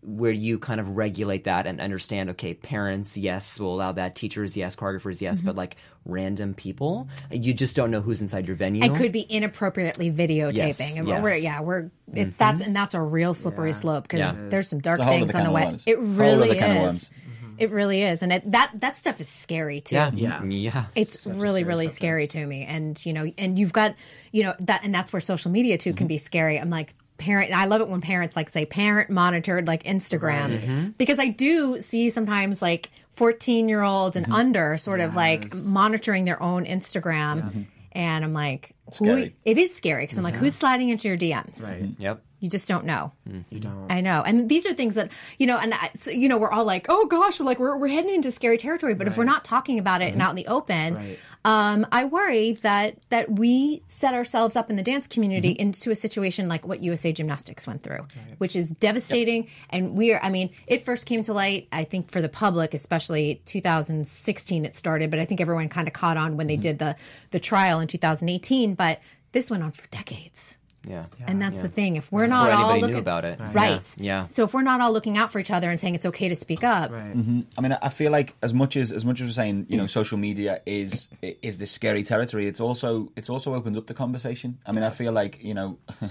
where 0.04 0.32
you 0.32 0.58
kind 0.58 0.80
of 0.80 0.98
regulate 0.98 1.44
that 1.44 1.68
and 1.68 1.80
understand, 1.80 2.32
okay, 2.32 2.56
parents, 2.56 3.16
yes, 3.18 3.60
we'll 3.60 3.76
allow 3.76 3.92
that, 3.92 4.16
teachers, 4.16 4.58
yes, 4.58 4.76
choreographers, 4.76 5.22
yes, 5.22 5.38
Mm-hmm. 5.38 5.46
but 5.48 5.56
like 5.56 5.76
random 6.06 6.56
people, 6.56 7.08
you 7.30 7.54
just 7.54 7.76
don't 7.76 7.92
know 7.92 8.02
who's 8.02 8.20
inside 8.22 8.48
your 8.48 8.56
venue. 8.56 8.84
and 8.84 8.96
could 8.96 9.12
be 9.12 9.24
inappropriately 9.30 10.10
videotaping. 10.12 10.58
Yes, 10.58 10.98
and 10.98 11.08
yes. 11.08 11.24
we're 11.24 11.36
yeah, 11.36 11.62
we're 11.62 11.92
it, 12.16 12.36
that's 12.40 12.62
and 12.66 12.76
that's 12.76 12.96
a 12.96 13.02
real 13.02 13.36
slippery 13.36 13.74
slope 13.74 14.02
because 14.06 14.22
Yeah. 14.22 14.34
there's 14.50 14.68
some 14.70 14.80
dark 14.80 14.96
It's 14.98 15.02
a 15.02 15.06
whole 15.06 15.14
things 15.20 15.36
on 15.36 15.42
the 15.44 15.60
can 15.60 15.74
way. 15.74 15.78
It 15.86 16.00
really 16.00 16.50
other 16.50 16.60
can 16.60 16.88
of 16.88 16.96
is. 16.96 17.12
Worms. 17.62 17.72
It 17.72 17.76
really 17.76 18.04
is, 18.04 18.22
and 18.22 18.34
it, 18.34 18.52
that 18.52 18.72
that 18.76 18.98
stuff 18.98 19.20
is 19.20 19.30
scary 19.30 19.82
too. 19.82 19.96
yeah, 19.96 20.12
Yeah. 20.14 20.40
Mm, 20.40 20.64
yeah. 20.64 20.86
It's 20.96 21.26
really, 21.26 21.64
really 21.64 21.88
scary 21.88 22.28
to 22.28 22.46
me. 22.46 22.66
And, 22.66 23.04
you 23.06 23.14
know, 23.14 23.32
and 23.38 23.58
you've 23.60 23.74
got, 23.74 23.96
you 24.32 24.44
know, 24.44 24.56
that, 24.62 24.84
and 24.84 24.94
that's 24.94 25.12
where 25.14 25.20
social 25.20 25.52
media 25.52 25.78
too 25.78 25.94
can 25.94 26.08
be 26.08 26.18
scary. 26.18 26.60
I'm 26.60 26.70
like, 26.70 26.94
parent, 27.18 27.52
I 27.54 27.66
love 27.66 27.82
it 27.82 27.88
when 27.88 28.02
parents 28.02 28.36
like 28.36 28.50
say 28.50 28.66
parent 28.66 29.10
monitored 29.12 29.68
like 29.68 29.84
Instagram 29.84 30.98
because 30.98 31.20
I 31.20 31.28
do 31.28 31.80
see 31.82 32.10
sometimes 32.10 32.62
like 32.62 32.90
14 33.12 33.70
year 33.70 33.84
olds 33.84 34.16
and 34.16 34.32
under 34.32 34.76
sort 34.78 35.00
of 35.02 35.16
like 35.16 35.54
monitoring 35.54 36.26
their 36.26 36.42
own 36.42 36.66
Instagram. 36.66 37.68
And 37.92 38.24
I'm 38.26 38.34
like, 38.34 38.74
who, 38.98 39.06
it 39.46 39.58
is 39.58 39.76
scary 39.76 40.04
because 40.04 40.18
I'm 40.18 40.24
like, 40.24 40.36
who's 40.36 40.56
sliding 40.56 40.90
into 40.90 41.08
your 41.10 41.18
DMs? 41.18 41.62
Right. 41.62 41.90
Yep. 42.00 42.24
You 42.42 42.50
just 42.50 42.68
don't 42.68 42.86
know. 42.86 43.12
Mm-hmm. 43.30 43.54
You 43.54 43.60
don't. 43.62 43.92
I 43.92 44.02
know, 44.02 44.24
and 44.26 44.50
these 44.50 44.66
are 44.66 44.74
things 44.74 44.96
that 44.96 45.12
you 45.38 45.46
know, 45.46 45.60
and 45.60 45.76
I, 45.76 45.92
so, 45.96 46.10
you 46.10 46.28
know, 46.28 46.40
we're 46.40 46.52
all 46.52 46.66
like, 46.66 46.88
"Oh 46.90 47.06
gosh, 47.06 47.40
we're 47.40 47.46
like 47.46 47.60
we're 47.60 47.78
we're 47.78 47.88
heading 47.88 48.16
into 48.16 48.32
scary 48.32 48.58
territory." 48.58 48.96
But 48.96 49.06
if 49.06 49.16
we're 49.16 49.26
not 49.26 49.46
talking 49.46 49.78
about 49.78 50.02
it 50.02 50.06
mm-hmm. 50.06 50.14
and 50.14 50.22
out 50.24 50.30
in 50.32 50.36
the 50.38 50.48
open, 50.48 50.96
Right. 50.96 51.20
um, 51.46 51.86
I 51.92 52.06
worry 52.06 52.54
that 52.64 52.98
that 53.10 53.32
we 53.32 53.84
set 53.86 54.16
ourselves 54.16 54.56
up 54.56 54.72
in 54.72 54.76
the 54.76 54.82
dance 54.82 55.06
community 55.06 55.54
mm-hmm. 55.54 55.62
into 55.62 55.92
a 55.92 55.96
situation 55.96 56.48
like 56.48 56.66
what 56.66 56.82
USA 56.82 57.14
Gymnastics 57.14 57.68
went 57.68 57.84
through, 57.84 58.08
which 58.40 58.56
is 58.56 58.70
devastating. 58.70 59.48
And 59.70 59.96
we 59.96 60.12
are, 60.12 60.20
I 60.24 60.32
mean, 60.32 60.50
it 60.66 60.84
first 60.84 61.06
came 61.06 61.22
to 61.24 61.34
light, 61.34 61.68
I 61.72 61.84
think, 61.84 62.10
for 62.10 62.22
the 62.24 62.30
public, 62.30 62.74
especially 62.74 63.44
2016. 63.46 64.66
It 64.66 64.76
started, 64.76 65.12
but 65.12 65.20
I 65.20 65.26
think 65.26 65.42
everyone 65.42 65.70
kind 65.70 65.88
of 65.88 65.94
caught 65.94 66.18
on 66.18 66.38
when 66.38 66.48
they 66.48 66.58
did 66.58 66.80
the 66.80 66.96
the 67.30 67.40
trial 67.40 67.80
in 67.82 67.88
2018. 67.88 68.74
But 68.74 69.00
this 69.32 69.52
went 69.52 69.62
on 69.62 69.74
for 69.74 69.86
decades 69.90 70.58
Yeah. 70.88 71.06
And 71.28 71.42
that's 71.42 71.58
Yeah. 71.58 71.62
the 71.64 71.70
thing. 71.70 71.96
If 71.96 72.12
we're 72.12 72.26
not 72.28 72.50
all 72.52 72.80
looking 72.80 72.96
about 72.98 73.24
it. 73.26 73.40
right? 73.54 73.96
Yeah. 74.00 74.26
So 74.26 74.44
if 74.46 74.54
we're 74.54 74.64
not 74.64 74.82
all 74.82 74.92
looking 74.92 75.18
out 75.18 75.32
for 75.32 75.40
each 75.40 75.52
other 75.52 75.70
and 75.70 75.80
saying 75.80 75.96
it's 75.96 76.06
okay 76.08 76.28
to 76.30 76.36
speak 76.36 76.64
up, 76.64 76.90
hmm 76.92 77.42
I 77.58 77.62
mean, 77.62 77.78
I 77.82 77.90
feel 77.90 78.12
like 78.12 78.36
as 78.42 78.54
much 78.54 78.76
as 78.76 78.92
as 78.92 79.06
much 79.06 79.22
as 79.22 79.28
we're 79.28 79.34
saying, 79.34 79.68
you 79.70 79.78
know, 79.78 79.86
social 79.88 80.18
media 80.18 80.62
is 80.66 81.08
is 81.22 81.58
this 81.58 81.72
scary 81.72 82.04
territory. 82.04 82.48
It's 82.48 82.60
also 82.60 83.12
it's 83.16 83.30
also 83.30 83.54
opened 83.54 83.78
up 83.78 83.86
the 83.88 83.94
conversation. 83.94 84.58
I 84.66 84.72
mean, 84.72 84.84
I 84.84 84.90
feel 84.90 85.12
like 85.12 85.44
you 85.44 85.54
know. 85.54 85.78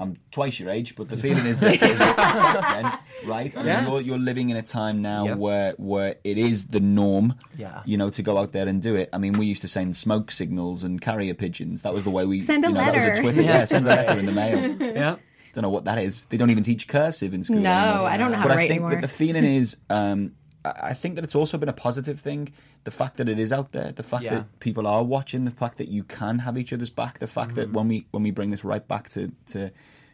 I'm 0.00 0.16
twice 0.30 0.58
your 0.58 0.70
age, 0.70 0.96
but 0.96 1.08
the 1.10 1.16
feeling 1.16 1.44
is 1.46 1.60
that, 1.60 1.74
is 1.74 1.98
that 1.98 2.80
then, 3.22 3.28
right? 3.30 3.52
I 3.54 3.58
mean, 3.58 3.66
Yeah. 3.66 3.86
you're, 3.88 4.00
you're 4.00 4.18
living 4.18 4.48
in 4.50 4.56
a 4.56 4.62
time 4.62 5.02
now 5.02 5.26
Yep. 5.26 5.38
where 5.38 5.74
where 5.76 6.16
it 6.24 6.38
is 6.38 6.66
the 6.68 6.80
norm, 6.80 7.34
Yeah. 7.58 7.82
you 7.84 7.96
know, 7.98 8.08
to 8.10 8.22
go 8.22 8.38
out 8.38 8.52
there 8.52 8.66
and 8.66 8.80
do 8.80 8.96
it. 8.96 9.10
I 9.12 9.18
mean, 9.18 9.34
we 9.34 9.46
used 9.46 9.62
to 9.62 9.68
send 9.68 9.94
smoke 9.96 10.30
signals 10.30 10.82
and 10.82 11.00
carrier 11.00 11.34
pigeons. 11.34 11.82
That 11.82 11.92
was 11.94 12.04
the 12.04 12.10
way 12.10 12.24
we 12.24 12.40
Send 12.40 12.64
a 12.64 12.68
you 12.68 12.74
know, 12.74 12.80
That 12.80 12.94
was 12.94 13.04
letter. 13.04 13.12
a 13.18 13.22
Twitter, 13.22 13.42
yeah, 13.42 13.64
send 13.66 13.86
a 13.86 13.90
letter 13.90 14.18
in 14.18 14.26
the 14.26 14.32
mail. 14.32 14.76
Yeah. 14.80 15.16
Don't 15.52 15.62
know 15.62 15.68
what 15.70 15.84
that 15.86 15.98
is. 15.98 16.24
They 16.26 16.36
don't 16.36 16.50
even 16.50 16.62
teach 16.62 16.86
cursive 16.86 17.34
in 17.34 17.42
school. 17.42 17.56
No, 17.58 17.70
anymore. 17.70 18.08
I 18.08 18.16
don't 18.16 18.30
know 18.30 18.36
how 18.36 18.42
but 18.44 18.48
to 18.50 18.54
I 18.54 18.56
write 18.58 18.68
think 18.68 18.80
anymore. 18.82 18.90
that 18.92 19.00
the 19.02 19.08
feeling 19.08 19.44
is, 19.44 19.76
um, 19.90 20.32
I 20.64 20.90
I 20.90 20.94
think 20.94 21.14
that 21.16 21.24
it's 21.24 21.34
also 21.34 21.56
been 21.58 21.68
a 21.68 21.72
positive 21.88 22.20
thing. 22.20 22.52
The 22.84 22.90
fact 22.90 23.16
that 23.18 23.28
it 23.28 23.38
is 23.38 23.52
out 23.52 23.72
there, 23.72 23.92
the 23.92 24.02
fact 24.02 24.24
Yeah. 24.24 24.34
that 24.34 24.60
people 24.60 24.86
are 24.86 25.02
watching, 25.04 25.44
the 25.44 25.50
fact 25.62 25.76
that 25.78 25.88
you 25.88 26.02
can 26.04 26.40
have 26.40 26.56
each 26.58 26.72
other's 26.72 26.90
back, 26.90 27.18
the 27.18 27.26
fact 27.26 27.54
that 27.54 27.72
when 27.72 27.88
we 27.88 28.06
when 28.10 28.22
we 28.22 28.30
bring 28.30 28.50
this 28.50 28.64
right 28.64 28.86
back 28.86 29.08
to 29.10 29.32
to 29.46 29.70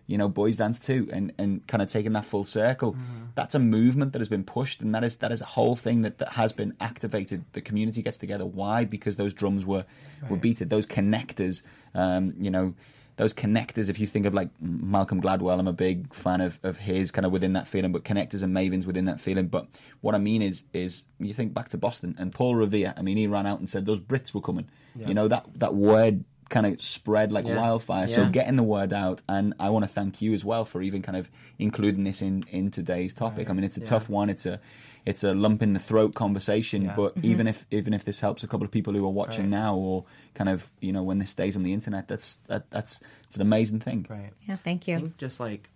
you 0.06 0.16
know 0.16 0.28
boys 0.28 0.56
dance 0.56 0.78
too, 0.78 1.08
and 1.12 1.32
and 1.38 1.66
kind 1.66 1.82
of 1.82 1.88
taking 1.88 2.12
that 2.12 2.24
full 2.24 2.44
circle, 2.44 2.96
that's 3.34 3.54
a 3.54 3.58
movement 3.58 4.12
that 4.12 4.20
has 4.20 4.28
been 4.28 4.44
pushed, 4.44 4.80
and 4.80 4.94
that 4.94 5.02
is 5.04 5.16
that 5.16 5.32
is 5.32 5.40
a 5.40 5.46
whole 5.56 5.74
thing 5.76 6.02
that, 6.02 6.18
that 6.18 6.30
has 6.34 6.52
been 6.52 6.74
activated. 6.80 7.44
The 7.52 7.60
community 7.60 8.02
gets 8.02 8.18
together. 8.18 8.46
Why? 8.46 8.84
Because 8.84 9.16
those 9.16 9.34
drums 9.34 9.64
were 9.66 9.84
were 10.30 10.36
beaten. 10.36 10.68
Those 10.68 10.86
connectors, 10.86 11.62
um, 11.94 12.34
you 12.38 12.50
know 12.50 12.74
those 13.16 13.32
connectors, 13.32 13.88
if 13.88 13.98
you 13.98 14.06
think 14.06 14.26
of 14.26 14.34
like 14.34 14.50
Malcolm 14.60 15.20
Gladwell, 15.22 15.58
I'm 15.58 15.66
a 15.68 15.72
big 15.72 16.12
fan 16.12 16.40
of, 16.40 16.60
of 16.62 16.78
his 16.78 17.10
kind 17.10 17.24
of 17.24 17.32
within 17.32 17.54
that 17.54 17.66
feeling, 17.66 17.90
but 17.92 18.04
connectors 18.04 18.42
and 18.42 18.54
mavens 18.54 18.84
within 18.86 19.06
that 19.06 19.20
feeling. 19.20 19.46
But 19.48 19.68
what 20.02 20.14
I 20.14 20.18
mean 20.18 20.42
is, 20.42 20.64
is 20.74 21.04
you 21.18 21.32
think 21.32 21.54
back 21.54 21.70
to 21.70 21.78
Boston 21.78 22.14
and 22.18 22.32
Paul 22.34 22.54
Revere. 22.56 22.92
I 22.96 23.02
mean, 23.02 23.16
he 23.16 23.26
ran 23.26 23.46
out 23.46 23.58
and 23.58 23.68
said 23.68 23.86
those 23.86 24.00
Brits 24.00 24.34
were 24.34 24.40
coming. 24.42 24.68
You 24.94 25.14
know 25.14 25.28
that 25.28 25.46
that 25.56 25.74
word 25.74 26.24
kind 26.48 26.64
of 26.64 26.80
spread 26.80 27.32
like 27.32 27.44
Yeah. 27.44 27.56
wildfire. 27.58 28.06
So 28.08 28.26
getting 28.28 28.56
the 28.56 28.62
word 28.62 28.92
out, 28.92 29.20
and 29.28 29.52
I 29.58 29.68
want 29.70 29.84
to 29.84 29.90
thank 29.90 30.22
you 30.22 30.32
as 30.32 30.44
well 30.44 30.64
for 30.64 30.80
even 30.80 31.02
kind 31.02 31.16
of 31.16 31.30
including 31.58 32.04
this 32.04 32.22
in 32.22 32.44
in 32.50 32.70
today's 32.70 33.12
topic. 33.14 33.50
I 33.50 33.52
mean, 33.52 33.64
it's 33.64 33.76
a 33.76 33.80
tough 33.80 34.08
one. 34.08 34.30
It's 34.30 34.46
a 34.46 34.60
it's 35.06 35.22
a 35.24 35.32
lump 35.34 35.62
in 35.62 35.72
the 35.72 35.78
throat 35.78 36.14
conversation, 36.14 36.82
Yeah. 36.82 36.96
but 36.96 37.14
even 37.22 37.46
if 37.46 37.64
even 37.70 37.94
if 37.94 38.04
this 38.04 38.20
helps 38.20 38.42
a 38.42 38.48
couple 38.48 38.64
of 38.64 38.72
people 38.72 38.92
who 38.92 39.04
are 39.06 39.10
watching 39.22 39.44
Right. 39.44 39.50
now, 39.62 39.76
or 39.76 40.04
kind 40.34 40.50
of 40.50 40.70
you 40.80 40.92
know 40.92 41.02
when 41.04 41.18
this 41.18 41.30
stays 41.30 41.56
on 41.56 41.62
the 41.62 41.72
internet, 41.72 42.08
that's 42.08 42.34
that 42.48 42.68
that's 42.70 43.00
it's 43.24 43.36
an 43.36 43.42
amazing 43.42 43.80
thing. 43.80 44.06
Right. 44.10 44.32
yeah, 44.48 44.56
thank 44.56 44.88
I 44.88 44.92
you. 44.92 44.98
think 44.98 45.16
just 45.16 45.38
like 45.40 45.70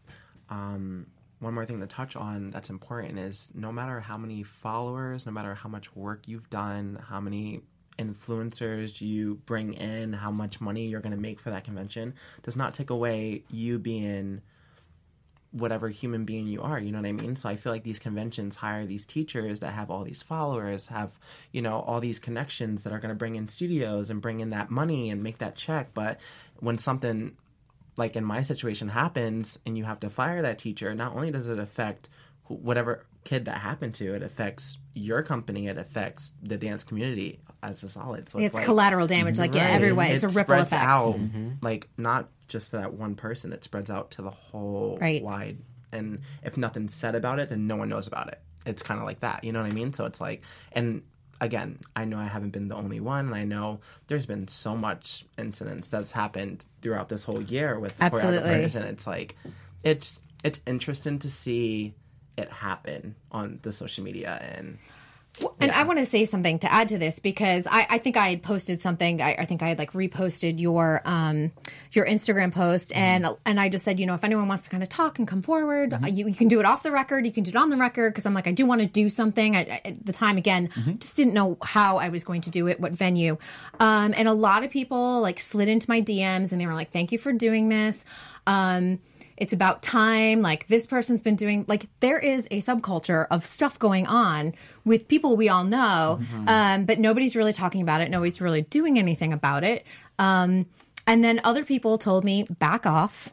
um, 0.51 1.07
one 1.39 1.55
more 1.55 1.65
thing 1.65 1.81
to 1.81 1.87
touch 1.87 2.17
on 2.17 2.51
that's 2.51 2.71
important 2.71 3.19
is 3.19 3.51
no 3.55 3.71
matter 3.73 4.01
how 4.01 4.19
many 4.19 4.43
followers, 4.43 5.25
no 5.27 5.33
matter 5.33 5.55
how 5.55 5.69
much 5.69 5.95
work 5.97 6.27
you've 6.27 6.51
done, 6.51 6.99
how 7.09 7.21
many 7.21 7.63
influencers 7.99 9.01
you 9.01 9.37
bring 9.47 9.75
in, 9.75 10.13
how 10.13 10.31
much 10.31 10.61
money 10.61 10.87
you're 10.89 11.01
going 11.01 11.15
to 11.15 11.21
make 11.21 11.41
for 11.41 11.51
that 11.51 11.65
convention, 11.65 12.15
does 12.43 12.57
not 12.57 12.75
take 12.75 12.91
away 12.91 13.45
you 13.51 13.79
being 13.79 14.41
whatever 15.53 15.89
human 15.89 16.25
being 16.25 16.47
you 16.47 16.63
are 16.63 16.79
you 16.79 16.93
know 16.93 16.99
what 16.99 17.09
i 17.09 17.13
mean? 17.13 17.35
So 17.37 17.49
i 17.49 17.57
feel 17.57 17.73
like 17.73 17.83
these 17.83 17.99
conventions 17.99 18.57
hire 18.57 18.87
these 18.87 19.05
teachers 19.05 19.61
that 19.61 19.73
have 19.73 19.91
all 19.91 20.05
these 20.05 20.23
followers 20.23 20.87
have 20.87 21.19
you 21.53 21.61
know 21.63 21.81
all 21.81 22.01
these 22.01 22.19
connections 22.19 22.85
that 22.85 22.93
are 22.93 23.01
going 23.01 23.11
to 23.11 23.19
bring 23.19 23.37
in 23.37 23.49
studios 23.49 24.11
and 24.11 24.23
bring 24.23 24.41
in 24.41 24.51
that 24.51 24.71
money 24.71 25.11
and 25.11 25.23
make 25.23 25.39
that 25.39 25.57
check. 25.57 25.93
But 25.95 26.21
when 26.61 26.79
something 26.79 27.37
like 27.97 28.17
in 28.17 28.25
my 28.25 28.43
situation 28.43 28.89
happens 28.89 29.59
and 29.67 29.77
you 29.77 29.85
have 29.85 30.01
to 30.01 30.11
fire 30.11 30.43
that 30.43 30.59
teacher 30.59 30.95
not 30.95 31.15
only 31.15 31.31
does 31.31 31.49
it 31.49 31.59
affect 31.59 32.09
whatever 32.47 33.07
kid 33.25 33.45
that 33.45 33.59
happened 33.59 33.95
to 33.95 34.15
it 34.15 34.23
affects 34.23 34.79
your 34.95 35.23
company 35.23 35.69
it 35.69 35.77
affects 35.77 36.33
the 36.43 36.57
dance 36.57 36.85
community 36.85 37.41
as 37.63 37.83
a 37.83 37.89
solid 37.89 38.29
so 38.29 38.39
It's 38.39 38.55
like, 38.55 38.65
collateral 38.65 39.07
damage, 39.07 39.39
like 39.39 39.55
yeah, 39.55 39.69
every 39.69 39.93
way. 39.93 40.13
It's 40.13 40.25
It 40.25 40.29
a 40.29 40.29
ripple 40.29 40.55
spreads 40.55 40.73
effect. 40.73 40.83
out, 40.85 41.15
mm-hmm. 41.17 41.51
like 41.61 41.89
not 41.97 42.29
just 42.49 42.73
that 42.73 42.95
one 42.95 43.15
person. 43.15 43.53
It 43.53 43.65
spreads 43.65 43.91
out 43.91 44.13
to 44.13 44.23
the 44.23 44.31
whole 44.31 44.99
Right. 45.01 45.23
wide. 45.23 45.59
And 45.93 46.21
if 46.43 46.57
nothing's 46.57 46.95
said 46.95 47.15
about 47.15 47.39
it, 47.39 47.49
then 47.51 47.67
no 47.67 47.77
one 47.77 47.89
knows 47.89 48.07
about 48.07 48.29
it. 48.29 48.41
It's 48.67 48.83
kind 48.83 49.01
of 49.01 49.07
like 49.07 49.21
that. 49.21 49.45
You 49.45 49.53
know 49.53 49.63
what 49.63 49.71
I 49.71 49.75
mean? 49.75 49.93
So 49.93 50.05
it's 50.05 50.21
like, 50.21 50.43
and 50.73 51.03
again, 51.41 51.79
I 51.97 52.05
know 52.05 52.19
I 52.19 52.27
haven't 52.27 52.51
been 52.51 52.69
the 52.69 52.77
only 52.77 53.01
one, 53.01 53.27
and 53.27 53.35
I 53.35 53.45
know 53.45 53.81
there's 54.07 54.27
been 54.27 54.47
so 54.49 54.77
much 54.77 55.25
incidents 55.39 55.89
that's 55.89 56.11
happened 56.13 56.65
throughout 56.83 57.09
this 57.09 57.25
whole 57.25 57.41
year 57.43 57.79
with 57.79 57.97
the 57.97 58.05
Absolutely. 58.05 58.49
choreographers, 58.51 58.75
and 58.75 58.85
it's 58.87 59.07
like, 59.07 59.37
it's 59.83 60.21
it's 60.45 60.61
interesting 60.67 61.19
to 61.21 61.31
see 61.31 61.95
it 62.37 62.51
happen 62.51 63.15
on 63.33 63.59
the 63.63 63.73
social 63.73 64.05
media 64.05 64.39
and 64.55 64.79
And 65.61 65.71
I 65.71 65.85
want 65.85 65.99
to 65.99 66.07
say 66.07 66.25
something 66.25 66.59
to 66.61 66.73
add 66.73 66.89
to 66.89 66.99
this 66.99 67.19
because 67.19 67.67
I, 67.71 67.87
I 67.89 67.99
think 67.99 68.17
I 68.17 68.31
had 68.31 68.43
posted 68.43 68.83
something. 68.83 69.23
I, 69.23 69.37
I 69.39 69.45
think 69.45 69.63
I 69.63 69.69
had 69.69 69.79
like 69.79 69.93
reposted 69.93 70.61
your 70.61 71.03
um, 71.05 71.53
your 71.93 72.05
Instagram 72.05 72.53
post, 72.53 72.95
and 72.95 73.27
and 73.47 73.61
I 73.61 73.69
just 73.69 73.85
said, 73.85 74.01
you 74.01 74.07
know, 74.07 74.15
if 74.15 74.25
anyone 74.25 74.49
wants 74.49 74.65
to 74.65 74.71
kind 74.71 74.83
of 74.83 74.89
talk 74.89 75.19
and 75.19 75.27
come 75.27 75.43
forward, 75.43 75.95
uh, 75.95 76.07
you, 76.07 76.27
you 76.29 76.35
can 76.35 76.49
do 76.49 76.61
it 76.61 76.67
off 76.67 76.83
the 76.83 76.91
record. 76.91 77.25
You 77.27 77.33
can 77.33 77.45
do 77.45 77.51
it 77.51 77.57
on 77.57 77.71
the 77.71 77.77
record 77.77 78.13
because 78.13 78.27
I'm 78.27 78.35
like, 78.35 78.47
I 78.47 78.53
do 78.53 78.67
want 78.67 78.81
to 78.81 78.87
do 78.87 79.09
something. 79.09 79.57
I, 79.57 79.81
at 79.85 80.05
the 80.05 80.13
time, 80.13 80.37
again, 80.37 80.69
just 80.99 81.17
didn't 81.17 81.35
know 81.35 81.57
how 81.63 81.99
I 81.99 82.09
was 82.09 82.25
going 82.25 82.43
to 82.43 82.51
do 82.51 82.67
it, 82.69 82.81
what 82.81 82.93
venue, 82.93 83.39
um, 83.79 84.13
and 84.17 84.29
a 84.29 84.35
lot 84.35 84.65
of 84.65 84.71
people 84.71 85.21
like 85.21 85.41
slid 85.41 85.69
into 85.69 85.89
my 85.89 86.03
DMs 86.03 86.53
and 86.53 86.61
they 86.61 86.67
were 86.67 86.75
like, 86.75 86.93
thank 86.93 87.13
you 87.13 87.19
for 87.19 87.33
doing 87.33 87.69
this. 87.69 88.05
Um, 88.47 88.99
it's 89.41 89.53
about 89.53 89.83
time. 89.83 90.43
Like 90.43 90.67
this 90.69 90.87
person's 90.87 91.21
been 91.23 91.35
doing, 91.35 91.65
like 91.67 91.87
there 92.01 92.19
is 92.19 92.47
a 92.51 92.61
subculture 92.61 93.27
of 93.31 93.45
stuff 93.45 93.79
going 93.79 94.07
on 94.07 94.55
with 94.85 95.09
people 95.09 95.37
we 95.37 95.49
all 95.49 95.65
know, 95.65 96.21
um, 96.47 96.85
but 96.85 96.99
nobody's 96.99 97.35
really 97.35 97.55
talking 97.55 97.81
about 97.81 98.03
it. 98.03 98.11
Nobody's 98.11 98.41
really 98.41 98.61
doing 98.63 98.99
anything 98.99 99.33
about 99.33 99.65
it. 99.65 99.87
Um, 100.19 100.67
and 101.07 101.25
then 101.25 101.41
other 101.43 101.65
people 101.65 101.97
told 101.99 102.23
me, 102.25 102.45
back 102.45 102.85
off. 102.87 103.31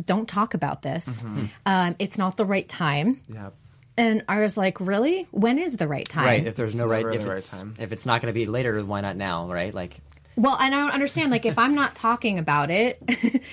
Don't 0.00 0.28
talk 0.28 0.54
about 0.54 0.80
this. 0.82 1.24
Um, 1.66 1.96
it's 1.98 2.16
not 2.16 2.36
the 2.38 2.46
right 2.46 2.66
time. 2.68 3.20
yeah. 3.28 3.50
And 3.96 4.24
I 4.28 4.40
was 4.40 4.56
like, 4.56 4.80
really? 4.80 5.28
When 5.30 5.58
is 5.58 5.76
the 5.76 5.86
right 5.86 6.08
time? 6.08 6.24
Right. 6.24 6.46
If 6.46 6.56
there's 6.56 6.74
no 6.74 6.86
right, 6.86 7.04
never 7.04 7.18
if 7.18 7.26
right 7.28 7.36
it's 7.36 7.58
time. 7.58 7.74
if 7.78 7.92
it's 7.92 8.06
not 8.06 8.22
going 8.22 8.32
to 8.32 8.38
be 8.38 8.46
later, 8.46 8.82
why 8.82 9.02
not 9.02 9.16
now? 9.16 9.52
Right. 9.52 9.74
Like 9.74 10.00
Well, 10.40 10.56
and 10.58 10.74
I 10.74 10.80
don't 10.80 10.92
understand. 10.92 11.30
Like, 11.30 11.44
if 11.44 11.58
I'm 11.58 11.74
not 11.74 11.94
talking 11.94 12.38
about 12.38 12.70
it, 12.70 12.98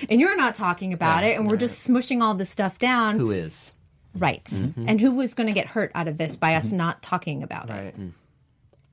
and 0.08 0.18
you're 0.18 0.36
not 0.38 0.54
talking 0.54 0.94
about 0.94 1.22
it, 1.22 1.36
and 1.36 1.46
we're 1.46 1.58
just 1.58 1.86
smushing 1.86 2.22
all 2.22 2.34
this 2.34 2.48
stuff 2.48 2.78
down, 2.78 3.18
who 3.18 3.30
is? 3.30 3.74
right? 4.16 4.50
And 4.86 4.98
who 4.98 5.12
was 5.12 5.34
going 5.34 5.48
to 5.48 5.52
get 5.52 5.66
hurt 5.66 5.92
out 5.94 6.08
of 6.08 6.16
this 6.16 6.34
by 6.34 6.54
us 6.54 6.72
not 6.72 7.02
talking 7.02 7.42
about 7.42 7.68
it? 7.68 7.94
Right. 7.94 8.12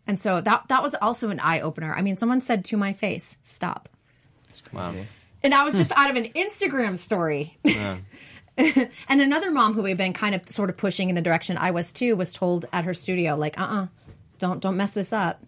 And 0.08 0.20
so 0.20 0.41
that 0.41 0.68
that 0.68 0.84
was 0.84 0.93
also 0.96 1.30
an 1.30 1.39
eye 1.39 1.62
opener. 1.62 1.93
I 1.96 2.02
mean, 2.02 2.18
someone 2.18 2.41
said 2.41 2.66
to 2.66 2.78
my 2.78 2.91
face, 2.91 3.38
"Stop," 3.43 3.88
Wow. 4.74 4.93
and 5.41 5.54
I 5.54 5.64
was 5.64 5.76
just 5.76 5.91
out 5.93 6.10
of 6.10 6.18
an 6.18 6.26
Instagram 6.34 6.98
story. 6.98 7.58
Yeah. 7.64 7.98
and 8.58 9.22
another 9.22 9.52
mom 9.52 9.74
who 9.74 9.86
had 9.86 9.98
been 9.98 10.14
kind 10.14 10.36
of 10.36 10.50
sort 10.50 10.70
of 10.70 10.78
pushing 10.78 11.10
in 11.10 11.16
the 11.16 11.22
direction 11.22 11.58
I 11.58 11.72
was 11.72 11.91
too 11.91 12.16
was 12.16 12.34
told 12.34 12.66
at 12.74 12.84
her 12.84 12.93
studio, 12.93 13.36
like, 13.36 13.60
"Uh, 13.60 13.64
uh 13.64 13.88
don't 14.38 14.60
don't 14.60 14.76
mess 14.78 14.91
this 14.91 15.14
up." 15.14 15.41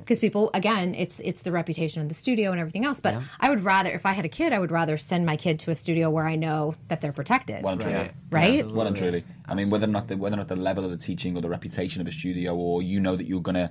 Because 0.00 0.20
people, 0.20 0.50
again, 0.54 0.94
it's 0.94 1.20
it's 1.20 1.42
the 1.42 1.52
reputation 1.52 2.02
of 2.02 2.08
the 2.08 2.14
studio 2.14 2.50
and 2.50 2.60
everything 2.60 2.84
else. 2.84 3.00
But 3.00 3.22
I 3.40 3.50
would 3.50 3.62
rather, 3.62 3.90
if 3.90 4.06
I 4.06 4.12
had 4.12 4.24
a 4.24 4.28
kid, 4.28 4.52
I 4.52 4.58
would 4.58 4.70
rather 4.70 4.96
send 4.96 5.26
my 5.26 5.36
kid 5.36 5.60
to 5.60 5.70
a 5.70 5.74
studio 5.74 6.10
where 6.10 6.26
I 6.26 6.36
know 6.36 6.74
that 6.88 7.00
they're 7.00 7.12
protected. 7.12 7.62
Well 7.62 7.74
and 7.74 7.82
truly. 7.82 7.96
Right. 7.96 8.12
Right? 8.30 8.72
Well 8.72 8.86
and 8.86 8.96
truly. 8.96 9.24
I 9.46 9.54
mean, 9.54 9.70
whether 9.70 9.86
or 9.86 9.90
not 9.90 10.08
the, 10.08 10.16
whether 10.16 10.34
or 10.34 10.38
not 10.38 10.48
the 10.48 10.56
level 10.56 10.84
of 10.84 10.90
the 10.90 10.96
teaching 10.96 11.36
or 11.36 11.42
the 11.42 11.48
reputation 11.48 12.00
of 12.00 12.06
a 12.06 12.12
studio, 12.12 12.54
or 12.54 12.82
you 12.82 13.00
know 13.00 13.16
that 13.16 13.26
you're 13.26 13.42
going 13.42 13.54
to 13.54 13.70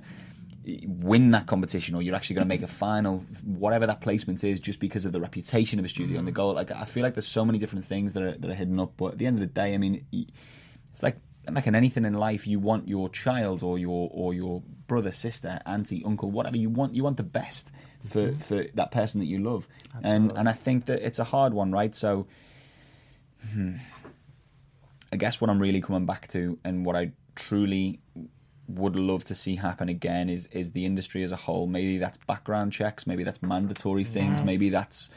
win 0.86 1.30
that 1.32 1.46
competition, 1.46 1.94
or 1.94 2.02
you're 2.02 2.14
actually 2.14 2.34
going 2.34 2.46
to 2.46 2.48
make 2.48 2.62
a 2.62 2.66
final, 2.66 3.18
whatever 3.44 3.86
that 3.86 4.00
placement 4.00 4.42
is, 4.44 4.60
just 4.60 4.80
because 4.80 5.04
of 5.04 5.12
the 5.12 5.20
reputation 5.20 5.78
of 5.78 5.84
a 5.84 5.88
studio 5.88 6.18
and 6.18 6.26
the 6.26 6.32
mm. 6.32 6.36
goal. 6.36 6.54
Like, 6.54 6.70
I 6.70 6.84
feel 6.84 7.02
like 7.02 7.14
there's 7.14 7.26
so 7.28 7.44
many 7.44 7.58
different 7.58 7.84
things 7.84 8.14
that 8.14 8.22
are 8.22 8.32
that 8.32 8.50
are 8.50 8.54
hidden 8.54 8.80
up. 8.80 8.92
But 8.96 9.12
at 9.12 9.18
the 9.18 9.26
end 9.26 9.36
of 9.36 9.40
the 9.40 9.52
day, 9.52 9.74
I 9.74 9.78
mean, 9.78 10.06
it's 10.92 11.02
like 11.02 11.18
like 11.50 11.66
in 11.66 11.74
anything 11.74 12.04
in 12.04 12.14
life, 12.14 12.46
you 12.46 12.58
want 12.58 12.88
your 12.88 13.08
child 13.08 13.62
or 13.62 13.78
your 13.78 14.08
or 14.12 14.34
your 14.34 14.62
brother, 14.86 15.10
sister, 15.10 15.60
auntie, 15.66 16.02
uncle, 16.04 16.30
whatever 16.30 16.56
you 16.56 16.70
want. 16.70 16.94
You 16.94 17.04
want 17.04 17.16
the 17.16 17.22
best 17.22 17.70
for 18.08 18.28
mm-hmm. 18.28 18.38
for 18.38 18.64
that 18.74 18.90
person 18.90 19.20
that 19.20 19.26
you 19.26 19.38
love, 19.38 19.68
and 20.02 20.32
and 20.32 20.48
I 20.48 20.52
think 20.52 20.86
that 20.86 21.02
it's 21.02 21.18
a 21.18 21.24
hard 21.24 21.54
one, 21.54 21.72
right? 21.72 21.94
So. 21.94 22.26
Hmm, 23.52 23.76
I 25.14 25.16
guess 25.16 25.40
what 25.40 25.48
I'm 25.48 25.60
really 25.60 25.80
coming 25.80 26.06
back 26.06 26.26
to, 26.28 26.58
and 26.64 26.84
what 26.84 26.96
I 26.96 27.12
truly 27.36 28.00
would 28.66 28.96
love 28.96 29.24
to 29.26 29.34
see 29.36 29.54
happen 29.54 29.88
again, 29.88 30.28
is 30.28 30.48
is 30.48 30.72
the 30.72 30.84
industry 30.84 31.22
as 31.22 31.30
a 31.30 31.36
whole. 31.36 31.68
Maybe 31.68 31.98
that's 31.98 32.18
background 32.18 32.72
checks, 32.72 33.06
maybe 33.06 33.22
that's 33.22 33.40
mandatory 33.40 34.02
things, 34.02 34.42
maybe 34.42 34.70
that's 34.70 35.10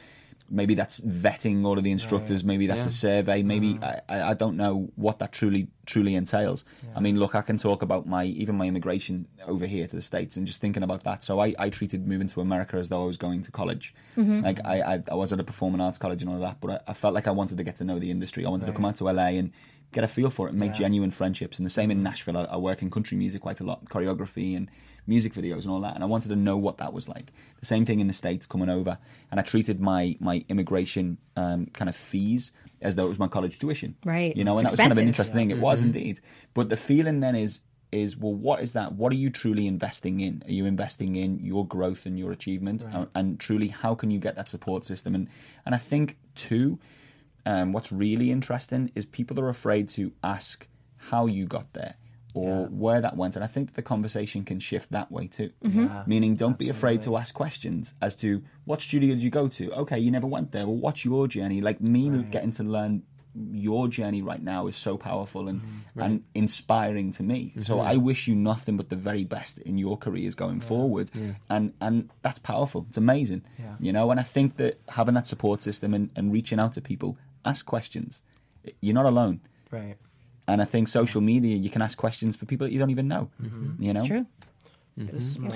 maybe 0.49 0.73
that's 0.73 0.99
vetting 1.01 1.65
all 1.65 1.77
of 1.77 1.83
the 1.83 1.91
instructors, 1.91 2.43
maybe 2.43 2.67
that's 2.67 2.85
a 2.85 2.91
survey, 2.91 3.43
maybe 3.43 3.75
mm-hmm. 3.75 3.83
I, 3.83 4.01
I 4.09 4.29
I 4.29 4.33
don't 4.33 4.57
know 4.57 4.89
what 4.95 5.19
that 5.19 5.31
truly 5.31 5.67
truly 5.85 6.15
entails. 6.15 6.65
I 6.95 6.99
mean, 6.99 7.17
look, 7.17 7.35
I 7.35 7.41
can 7.41 7.57
talk 7.57 7.81
about 7.81 8.07
my 8.07 8.25
even 8.25 8.55
my 8.55 8.65
immigration 8.65 9.27
over 9.45 9.65
here 9.65 9.87
to 9.87 9.95
the 9.95 10.01
states 10.01 10.37
and 10.37 10.45
just 10.45 10.61
thinking 10.61 10.83
about 10.83 11.03
that. 11.03 11.23
So 11.23 11.39
I, 11.39 11.53
I 11.57 11.69
treated 11.69 12.07
moving 12.07 12.27
to 12.27 12.41
America 12.41 12.77
as 12.77 12.89
though 12.89 13.03
I 13.03 13.05
was 13.05 13.17
going 13.17 13.41
to 13.43 13.51
college. 13.51 13.93
Mm-hmm. 14.17 14.41
Like 14.41 14.59
I, 14.65 14.81
I 14.81 15.03
I 15.11 15.15
was 15.15 15.33
at 15.33 15.39
a 15.39 15.43
performing 15.43 15.81
arts 15.81 15.97
college 15.97 16.21
and 16.21 16.31
all 16.31 16.39
that, 16.39 16.59
but 16.61 16.71
I, 16.71 16.91
I 16.91 16.93
felt 16.93 17.13
like 17.13 17.27
I 17.27 17.31
wanted 17.31 17.57
to 17.57 17.63
get 17.63 17.77
to 17.77 17.83
know 17.83 17.99
the 17.99 18.11
industry. 18.11 18.45
I 18.45 18.49
wanted 18.49 18.65
to 18.67 18.73
come 18.73 18.85
out 18.85 18.95
to 18.97 19.05
LA 19.05 19.37
and 19.39 19.51
get 19.91 20.03
a 20.03 20.07
feel 20.07 20.29
for 20.29 20.47
it 20.47 20.51
and 20.51 20.59
make 20.59 20.73
genuine 20.73 21.11
friendships. 21.11 21.57
And 21.57 21.65
the 21.65 21.69
same 21.69 21.91
in 21.91 21.97
mm-hmm. 21.97 22.05
Nashville. 22.05 22.37
I, 22.37 22.43
I 22.43 22.57
work 22.57 22.81
in 22.81 22.91
country 22.91 23.17
music 23.17 23.41
quite 23.41 23.59
a 23.59 23.63
lot, 23.63 23.85
choreography 23.85 24.55
and 24.55 24.69
music 25.07 25.33
videos 25.33 25.61
and 25.63 25.71
all 25.71 25.81
that. 25.81 25.95
And 25.95 26.03
I 26.03 26.07
wanted 26.07 26.29
to 26.29 26.35
know 26.35 26.57
what 26.57 26.77
that 26.77 26.93
was 26.93 27.07
like. 27.07 27.31
The 27.59 27.65
same 27.65 27.85
thing 27.85 27.99
in 27.99 28.07
the 28.07 28.13
States 28.13 28.45
coming 28.45 28.69
over. 28.69 28.97
And 29.31 29.39
I 29.39 29.43
treated 29.43 29.79
my, 29.79 30.17
my 30.19 30.43
immigration 30.49 31.17
um, 31.35 31.67
kind 31.67 31.89
of 31.89 31.95
fees 31.95 32.51
as 32.81 32.95
though 32.95 33.05
it 33.05 33.09
was 33.09 33.19
my 33.19 33.27
college 33.27 33.57
tuition. 33.57 33.95
Right. 34.05 34.35
You 34.35 34.43
know, 34.43 34.59
It's 34.59 34.63
and 34.63 34.67
that 34.67 34.71
was 34.73 34.79
kind 34.79 34.91
of 34.91 34.97
an 34.97 35.07
expensive. 35.07 35.33
interesting 35.33 35.49
thing. 35.49 35.57
It 35.57 35.61
was 35.61 35.81
indeed. 35.81 36.19
But 36.53 36.69
the 36.69 36.77
feeling 36.77 37.21
then 37.21 37.35
is, 37.35 37.61
is 37.91 38.17
well, 38.17 38.33
what 38.33 38.59
is 38.59 38.73
that? 38.73 38.93
What 38.93 39.13
are 39.13 39.15
you 39.15 39.29
truly 39.29 39.65
investing 39.65 40.19
in? 40.19 40.43
Are 40.45 40.51
you 40.51 40.65
investing 40.65 41.15
in 41.15 41.39
your 41.39 41.65
growth 41.65 42.05
and 42.05 42.19
your 42.19 42.31
achievement? 42.33 42.83
And, 42.83 43.07
and 43.15 43.39
truly, 43.39 43.69
how 43.69 43.95
can 43.95 44.11
you 44.11 44.19
get 44.19 44.35
that 44.35 44.49
support 44.49 44.83
system? 44.83 45.15
And 45.15 45.29
and 45.65 45.73
I 45.73 45.77
think 45.77 46.17
too, 46.35 46.79
um, 47.45 47.71
what's 47.71 47.91
really 47.93 48.29
interesting 48.29 48.91
is 48.93 49.05
people 49.05 49.39
are 49.39 49.47
afraid 49.47 49.87
to 49.89 50.11
ask 50.21 50.67
how 50.97 51.27
you 51.27 51.45
got 51.45 51.71
there 51.71 51.95
or 52.37 52.65
where 52.67 53.01
that 53.01 53.15
went. 53.15 53.35
And 53.35 53.43
I 53.43 53.47
think 53.47 53.73
the 53.73 53.81
conversation 53.81 54.43
can 54.43 54.59
shift 54.59 54.91
that 54.91 55.11
way 55.11 55.27
too. 55.27 55.51
Mm-hmm. 55.63 56.09
Meaning, 56.09 56.35
don't 56.35 56.57
be 56.57 56.69
afraid 56.69 57.01
to 57.03 57.17
ask 57.17 57.33
questions 57.33 57.93
as 58.01 58.15
to 58.17 58.43
what 58.65 58.81
studio 58.81 59.15
did 59.15 59.23
you 59.23 59.29
go 59.29 59.47
to? 59.47 59.71
Okay, 59.73 59.99
you 59.99 60.11
never 60.11 60.27
went 60.27 60.51
there. 60.51 60.65
Well, 60.65 60.75
what's 60.77 61.03
your 61.05 61.27
journey? 61.27 61.61
Like 61.61 61.81
me 61.81 62.23
getting 62.31 62.51
to 62.53 62.63
learn 62.63 63.03
your 63.51 63.87
journey 63.87 64.21
right 64.21 64.41
now 64.41 64.65
is 64.65 64.75
so 64.75 64.97
powerful 64.97 65.47
and 65.47 65.61
mm-hmm. 65.61 66.01
and 66.01 66.23
inspiring 66.33 67.11
to 67.11 67.23
me. 67.23 67.53
So 67.59 67.79
I 67.79 67.95
wish 67.97 68.27
you 68.27 68.35
nothing 68.35 68.77
but 68.77 68.89
the 68.89 68.95
very 68.95 69.23
best 69.23 69.59
in 69.59 69.77
your 69.77 69.97
careers 69.97 70.35
going 70.35 70.59
forward. 70.59 71.11
And 71.49 71.73
and 71.79 72.09
that's 72.21 72.39
powerful. 72.39 72.85
It's 72.89 72.97
amazing. 72.97 73.43
You 73.79 73.93
know, 73.93 74.11
and 74.11 74.19
I 74.19 74.23
think 74.23 74.57
that 74.57 74.79
having 74.89 75.15
that 75.15 75.27
support 75.27 75.61
system 75.61 75.93
and, 75.93 76.09
and 76.15 76.31
reaching 76.31 76.59
out 76.59 76.73
to 76.73 76.81
people, 76.81 77.17
ask 77.45 77.65
questions. 77.65 78.21
You're 78.81 78.95
not 78.95 79.05
alone. 79.05 79.41
Right. 79.71 79.97
And 80.47 80.61
I 80.61 80.65
think 80.65 80.87
social 80.87 81.21
media, 81.21 81.55
you 81.57 81.69
can 81.69 81.81
ask 81.81 81.97
questions 81.97 82.35
for 82.35 82.45
people 82.45 82.65
that 82.67 82.73
you 82.73 82.79
don't 82.79 82.89
even 82.91 83.07
know. 83.07 83.29
You 83.79 83.93
know, 83.93 83.99
It's 83.99 84.07
true. 84.07 84.25
This 84.95 85.23
is 85.23 85.37
more 85.39 85.51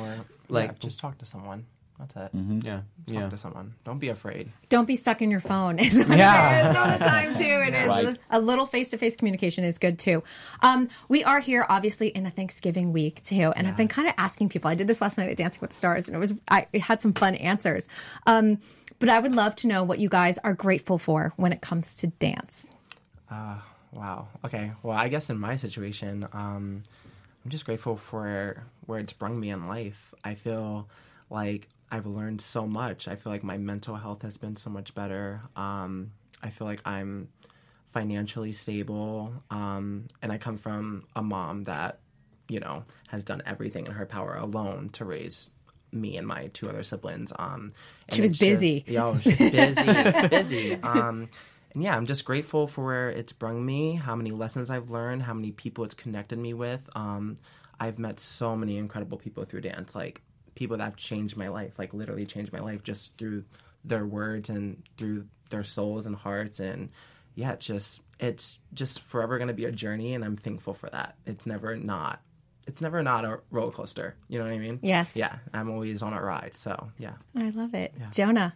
Like- 0.49 0.69
like 0.69 0.79
just 0.79 0.99
talk 0.99 1.17
to 1.19 1.25
someone. 1.25 1.65
That's 1.97 2.15
it. 2.15 2.31
Yeah, 2.63 2.77
Talk 2.77 2.83
yeah. 3.05 3.29
to 3.29 3.37
someone. 3.37 3.75
Don't 3.83 3.99
be 3.99 4.09
afraid. 4.09 4.51
Don't 4.69 4.85
be 4.87 4.95
stuck 4.95 5.21
in 5.21 5.29
your 5.29 5.39
phone. 5.39 5.77
It's 5.79 5.99
yeah. 5.99 6.07
Yeah. 6.73 6.79
all 6.83 6.97
the 6.97 7.05
time 7.05 7.35
too. 7.35 7.43
It 7.43 7.73
is 7.75 7.87
Right. 7.87 8.17
a 8.31 8.39
little 8.41 8.65
face-to-face 8.65 9.15
communication 9.17 9.63
is 9.63 9.77
good 9.77 9.99
too. 9.99 10.23
Um, 10.63 10.89
we 11.09 11.23
are 11.23 11.39
here 11.39 11.63
obviously 11.69 12.07
in 12.07 12.25
a 12.25 12.31
Thanksgiving 12.31 12.91
week 12.91 13.21
too, 13.21 13.53
and 13.55 13.67
I've 13.67 13.77
been 13.77 13.87
kind 13.87 14.07
of 14.07 14.15
asking 14.17 14.49
people. 14.49 14.69
I 14.71 14.75
did 14.75 14.87
this 14.87 14.99
last 14.99 15.17
night 15.19 15.29
at 15.29 15.37
Dancing 15.37 15.61
with 15.61 15.69
the 15.71 15.75
Stars, 15.77 16.07
and 16.09 16.15
it 16.15 16.19
was 16.19 16.33
I 16.47 16.65
it 16.73 16.81
had 16.81 16.99
some 16.99 17.13
fun 17.13 17.35
answers. 17.35 17.87
Um, 18.25 18.57
but 18.97 19.07
I 19.09 19.19
would 19.19 19.35
love 19.35 19.55
to 19.57 19.67
know 19.67 19.83
what 19.83 19.99
you 19.99 20.09
guys 20.09 20.39
are 20.39 20.53
grateful 20.55 20.97
for 20.97 21.33
when 21.37 21.53
it 21.53 21.61
comes 21.61 21.97
to 21.97 22.07
dance. 22.07 22.65
Wow. 23.91 24.27
Okay. 24.45 24.71
Well, 24.83 24.97
I 24.97 25.09
guess 25.09 25.29
in 25.29 25.39
my 25.39 25.55
situation, 25.57 26.27
um, 26.33 26.83
I'm 27.43 27.51
just 27.51 27.65
grateful 27.65 27.97
for 27.97 28.63
where 28.85 28.99
it's 28.99 29.13
brung 29.13 29.39
me 29.39 29.49
in 29.49 29.67
life. 29.67 30.13
I 30.23 30.35
feel 30.35 30.87
like 31.29 31.67
I've 31.91 32.05
learned 32.05 32.39
so 32.41 32.65
much. 32.65 33.07
I 33.07 33.15
feel 33.15 33.31
like 33.33 33.43
my 33.43 33.57
mental 33.57 33.95
health 33.95 34.21
has 34.21 34.37
been 34.37 34.55
so 34.55 34.69
much 34.69 34.93
better. 34.95 35.41
Um, 35.55 36.11
I 36.41 36.49
feel 36.51 36.67
like 36.67 36.81
I'm 36.85 37.27
financially 37.93 38.53
stable. 38.53 39.33
Um, 39.49 40.07
and 40.21 40.31
I 40.31 40.37
come 40.37 40.55
from 40.57 41.03
a 41.15 41.21
mom 41.21 41.63
that, 41.63 41.99
you 42.47 42.59
know, 42.61 42.85
has 43.09 43.23
done 43.23 43.41
everything 43.45 43.87
in 43.87 43.91
her 43.91 44.05
power 44.05 44.35
alone 44.35 44.89
to 44.93 45.03
raise 45.05 45.49
me 45.91 46.15
and 46.15 46.25
my 46.25 46.47
two 46.53 46.69
other 46.69 46.83
siblings. 46.83 47.33
Um, 47.37 47.73
and 48.07 48.15
She 48.15 48.21
was 48.21 48.31
it's 48.31 48.39
just- 48.39 48.51
busy. 48.51 48.85
Yo, 48.87 49.17
she's 49.19 49.37
busy, 49.37 50.27
busy. 50.29 50.75
Um, 50.75 51.27
and 51.73 51.83
yeah, 51.83 51.95
I'm 51.95 52.05
just 52.05 52.25
grateful 52.25 52.67
for 52.67 52.85
where 52.85 53.09
it's 53.09 53.31
brought 53.31 53.55
me, 53.55 53.95
how 53.95 54.15
many 54.15 54.31
lessons 54.31 54.69
I've 54.69 54.89
learned, 54.89 55.23
how 55.23 55.33
many 55.33 55.51
people 55.51 55.83
it's 55.83 55.93
connected 55.93 56.37
me 56.37 56.53
with. 56.53 56.81
Um, 56.95 57.37
I've 57.79 57.97
met 57.97 58.19
so 58.19 58.55
many 58.55 58.77
incredible 58.77 59.17
people 59.17 59.45
through 59.45 59.61
dance, 59.61 59.95
like 59.95 60.21
people 60.55 60.77
that 60.77 60.83
have 60.83 60.95
changed 60.95 61.37
my 61.37 61.47
life, 61.47 61.79
like 61.79 61.93
literally 61.93 62.25
changed 62.25 62.53
my 62.53 62.59
life 62.59 62.83
just 62.83 63.17
through 63.17 63.43
their 63.83 64.05
words 64.05 64.49
and 64.49 64.83
through 64.97 65.25
their 65.49 65.63
souls 65.63 66.05
and 66.05 66.15
hearts. 66.15 66.59
And 66.59 66.89
yeah, 67.35 67.53
it's 67.53 67.65
just 67.65 68.01
it's 68.19 68.59
just 68.73 69.01
forever 69.01 69.37
going 69.37 69.47
to 69.47 69.53
be 69.53 69.65
a 69.65 69.71
journey, 69.71 70.13
and 70.13 70.23
I'm 70.23 70.37
thankful 70.37 70.73
for 70.73 70.89
that. 70.89 71.15
It's 71.25 71.45
never 71.45 71.75
not. 71.75 72.21
It's 72.67 72.81
never 72.81 73.01
not 73.01 73.25
a 73.25 73.39
roller 73.49 73.71
coaster. 73.71 74.15
You 74.27 74.37
know 74.37 74.45
what 74.45 74.53
I 74.53 74.59
mean? 74.59 74.79
Yes. 74.83 75.15
Yeah, 75.15 75.37
I'm 75.53 75.71
always 75.71 76.03
on 76.03 76.13
a 76.13 76.21
ride. 76.21 76.55
So 76.55 76.91
yeah. 76.99 77.13
I 77.35 77.49
love 77.49 77.73
it, 77.73 77.93
Jonah. 78.11 78.53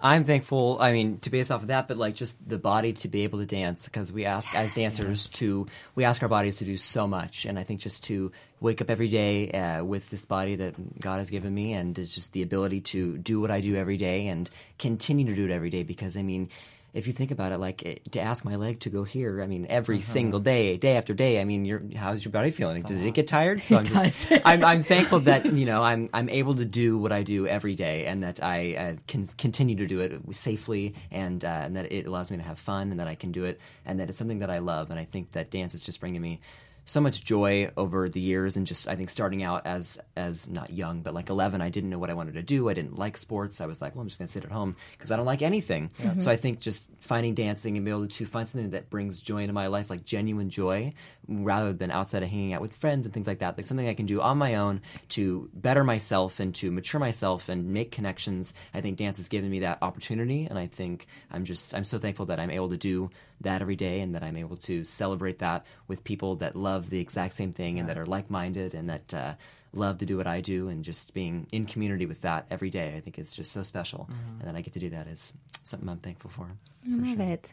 I'm 0.00 0.24
thankful. 0.24 0.76
I 0.78 0.92
mean, 0.92 1.18
to 1.20 1.30
base 1.30 1.50
off 1.50 1.62
of 1.62 1.68
that, 1.68 1.88
but 1.88 1.96
like 1.96 2.14
just 2.14 2.46
the 2.46 2.58
body 2.58 2.92
to 2.94 3.08
be 3.08 3.24
able 3.24 3.38
to 3.38 3.46
dance 3.46 3.86
because 3.86 4.12
we 4.12 4.26
ask 4.26 4.54
as 4.54 4.74
dancers 4.74 5.28
to 5.30 5.66
we 5.94 6.04
ask 6.04 6.22
our 6.22 6.28
bodies 6.28 6.58
to 6.58 6.64
do 6.64 6.76
so 6.76 7.06
much, 7.06 7.46
and 7.46 7.58
I 7.58 7.62
think 7.62 7.80
just 7.80 8.04
to 8.04 8.30
wake 8.60 8.82
up 8.82 8.90
every 8.90 9.08
day 9.08 9.50
uh, 9.52 9.84
with 9.84 10.10
this 10.10 10.26
body 10.26 10.56
that 10.56 11.00
God 11.00 11.18
has 11.18 11.30
given 11.30 11.54
me, 11.54 11.72
and 11.72 11.98
it's 11.98 12.14
just 12.14 12.34
the 12.34 12.42
ability 12.42 12.82
to 12.82 13.16
do 13.16 13.40
what 13.40 13.50
I 13.50 13.62
do 13.62 13.74
every 13.74 13.96
day 13.96 14.28
and 14.28 14.50
continue 14.78 15.24
to 15.26 15.34
do 15.34 15.46
it 15.46 15.50
every 15.50 15.70
day. 15.70 15.82
Because 15.82 16.16
I 16.16 16.22
mean. 16.22 16.50
If 16.96 17.06
you 17.06 17.12
think 17.12 17.30
about 17.30 17.52
it, 17.52 17.58
like 17.58 17.82
it, 17.82 18.12
to 18.12 18.20
ask 18.20 18.44
my 18.44 18.56
leg 18.56 18.80
to 18.80 18.90
go 18.90 19.04
here, 19.04 19.42
I 19.42 19.46
mean, 19.46 19.66
every 19.68 20.00
single 20.00 20.40
day, 20.40 20.76
day 20.76 20.96
after 20.96 21.12
day. 21.14 21.40
I 21.40 21.44
mean, 21.44 21.64
you're, 21.64 21.82
how's 21.94 22.24
your 22.24 22.32
body 22.32 22.50
feeling? 22.50 22.82
Does 22.82 23.00
it 23.00 23.14
get 23.14 23.26
tired? 23.26 23.62
So 23.66 23.78
I'm 23.78 23.84
just, 23.84 24.32
I'm, 24.44 24.64
I'm 24.64 24.82
thankful 24.84 25.20
that 25.20 25.44
you 25.44 25.66
know 25.66 25.82
I'm 25.82 26.08
I'm 26.14 26.28
able 26.28 26.54
to 26.54 26.64
do 26.64 26.98
what 26.98 27.10
I 27.10 27.24
do 27.24 27.48
every 27.48 27.74
day, 27.74 28.06
and 28.06 28.22
that 28.22 28.42
I 28.42 28.74
uh, 28.76 28.94
can 29.08 29.26
continue 29.26 29.74
to 29.76 29.86
do 29.86 30.00
it 30.00 30.20
safely, 30.32 30.94
and 31.10 31.44
uh, 31.44 31.48
and 31.48 31.76
that 31.76 31.90
it 31.92 32.06
allows 32.06 32.30
me 32.30 32.36
to 32.36 32.42
have 32.44 32.58
fun, 32.58 32.90
and 32.92 33.00
that 33.00 33.08
I 33.08 33.16
can 33.16 33.32
do 33.32 33.44
it, 33.44 33.60
and 33.84 33.98
that 33.98 34.08
it's 34.08 34.18
something 34.18 34.38
that 34.38 34.50
I 34.50 34.58
love, 34.58 34.90
and 34.90 35.00
I 35.00 35.04
think 35.04 35.32
that 35.32 35.50
dance 35.50 35.74
is 35.74 35.82
just 35.82 36.00
bringing 36.00 36.22
me 36.22 36.40
so 36.86 37.00
much 37.00 37.22
joy 37.24 37.70
over 37.76 38.08
the 38.08 38.20
years 38.20 38.56
and 38.56 38.66
just 38.66 38.88
I 38.88 38.96
think 38.96 39.10
starting 39.10 39.42
out 39.42 39.66
as 39.66 39.98
as 40.16 40.48
not 40.48 40.72
young 40.72 41.02
but 41.02 41.12
like 41.12 41.28
11 41.28 41.60
I 41.60 41.68
didn't 41.68 41.90
know 41.90 41.98
what 41.98 42.10
I 42.10 42.14
wanted 42.14 42.34
to 42.34 42.42
do. 42.42 42.68
I 42.68 42.74
didn't 42.74 42.98
like 42.98 43.16
sports. 43.16 43.60
I 43.60 43.66
was 43.66 43.82
like 43.82 43.94
well 43.94 44.02
I'm 44.02 44.08
just 44.08 44.18
going 44.18 44.26
to 44.26 44.32
sit 44.32 44.44
at 44.44 44.52
home 44.52 44.76
because 44.92 45.10
I 45.12 45.16
don't 45.16 45.26
like 45.26 45.42
anything. 45.42 45.90
So 46.18 46.30
I 46.30 46.36
think 46.36 46.60
just 46.60 46.88
finding 47.00 47.34
dancing 47.34 47.76
and 47.76 47.84
be 47.84 47.90
able 47.90 48.06
to 48.06 48.26
find 48.26 48.48
something 48.48 48.70
that 48.70 48.88
brings 48.88 49.20
joy 49.20 49.38
into 49.38 49.52
my 49.52 49.66
life 49.66 49.90
like 49.90 50.04
genuine 50.04 50.48
joy 50.48 50.94
rather 51.28 51.72
than 51.72 51.90
outside 51.90 52.22
of 52.22 52.28
hanging 52.28 52.52
out 52.52 52.60
with 52.60 52.76
friends 52.76 53.04
and 53.04 53.12
things 53.12 53.26
like 53.26 53.40
that. 53.40 53.56
Like 53.56 53.66
something 53.66 53.88
I 53.88 53.94
can 53.94 54.06
do 54.06 54.20
on 54.20 54.38
my 54.38 54.56
own 54.56 54.80
to 55.10 55.50
better 55.54 55.84
myself 55.84 56.40
and 56.40 56.54
to 56.56 56.70
mature 56.70 57.00
myself 57.00 57.48
and 57.48 57.72
make 57.72 57.90
connections 57.92 58.54
I 58.74 58.80
think 58.80 58.98
dance 58.98 59.16
has 59.18 59.28
given 59.28 59.50
me 59.50 59.60
that 59.60 59.78
opportunity. 59.82 60.46
And 60.46 60.58
I 60.58 60.66
think 60.66 61.06
I'm 61.30 61.44
just 61.44 61.74
I'm 61.74 61.84
so 61.84 61.98
thankful 61.98 62.26
that 62.26 62.40
I'm 62.40 62.50
able 62.50 62.70
to 62.70 62.76
do 62.76 63.10
that 63.40 63.60
every 63.60 63.76
day 63.76 64.00
and 64.00 64.14
that 64.14 64.22
I'm 64.22 64.36
able 64.36 64.56
to 64.58 64.84
celebrate 64.84 65.40
that 65.40 65.66
with 65.88 66.04
people 66.04 66.36
that 66.36 66.56
love 66.56 66.90
the 66.90 67.00
exact 67.00 67.34
same 67.34 67.52
thing 67.52 67.78
and 67.78 67.88
that 67.88 67.98
are 67.98 68.06
like 68.06 68.30
minded 68.30 68.74
and 68.74 68.88
that 68.88 69.14
uh, 69.14 69.34
love 69.72 69.98
to 69.98 70.06
do 70.06 70.16
what 70.16 70.26
I 70.26 70.40
do. 70.40 70.68
And 70.68 70.84
just 70.84 71.12
being 71.12 71.46
in 71.52 71.66
community 71.66 72.06
with 72.06 72.22
that 72.22 72.46
every 72.50 72.70
day 72.70 72.94
I 72.96 73.00
think 73.00 73.18
is 73.18 73.32
just 73.34 73.52
so 73.52 73.62
special. 73.62 74.08
And 74.40 74.48
that 74.48 74.56
I 74.56 74.60
get 74.62 74.72
to 74.74 74.80
do 74.80 74.90
that 74.90 75.06
is 75.06 75.32
something 75.64 75.88
I'm 75.88 75.98
thankful 75.98 76.30
for. 76.30 76.48
I 76.86 76.96
love 76.96 77.20
it, 77.20 77.52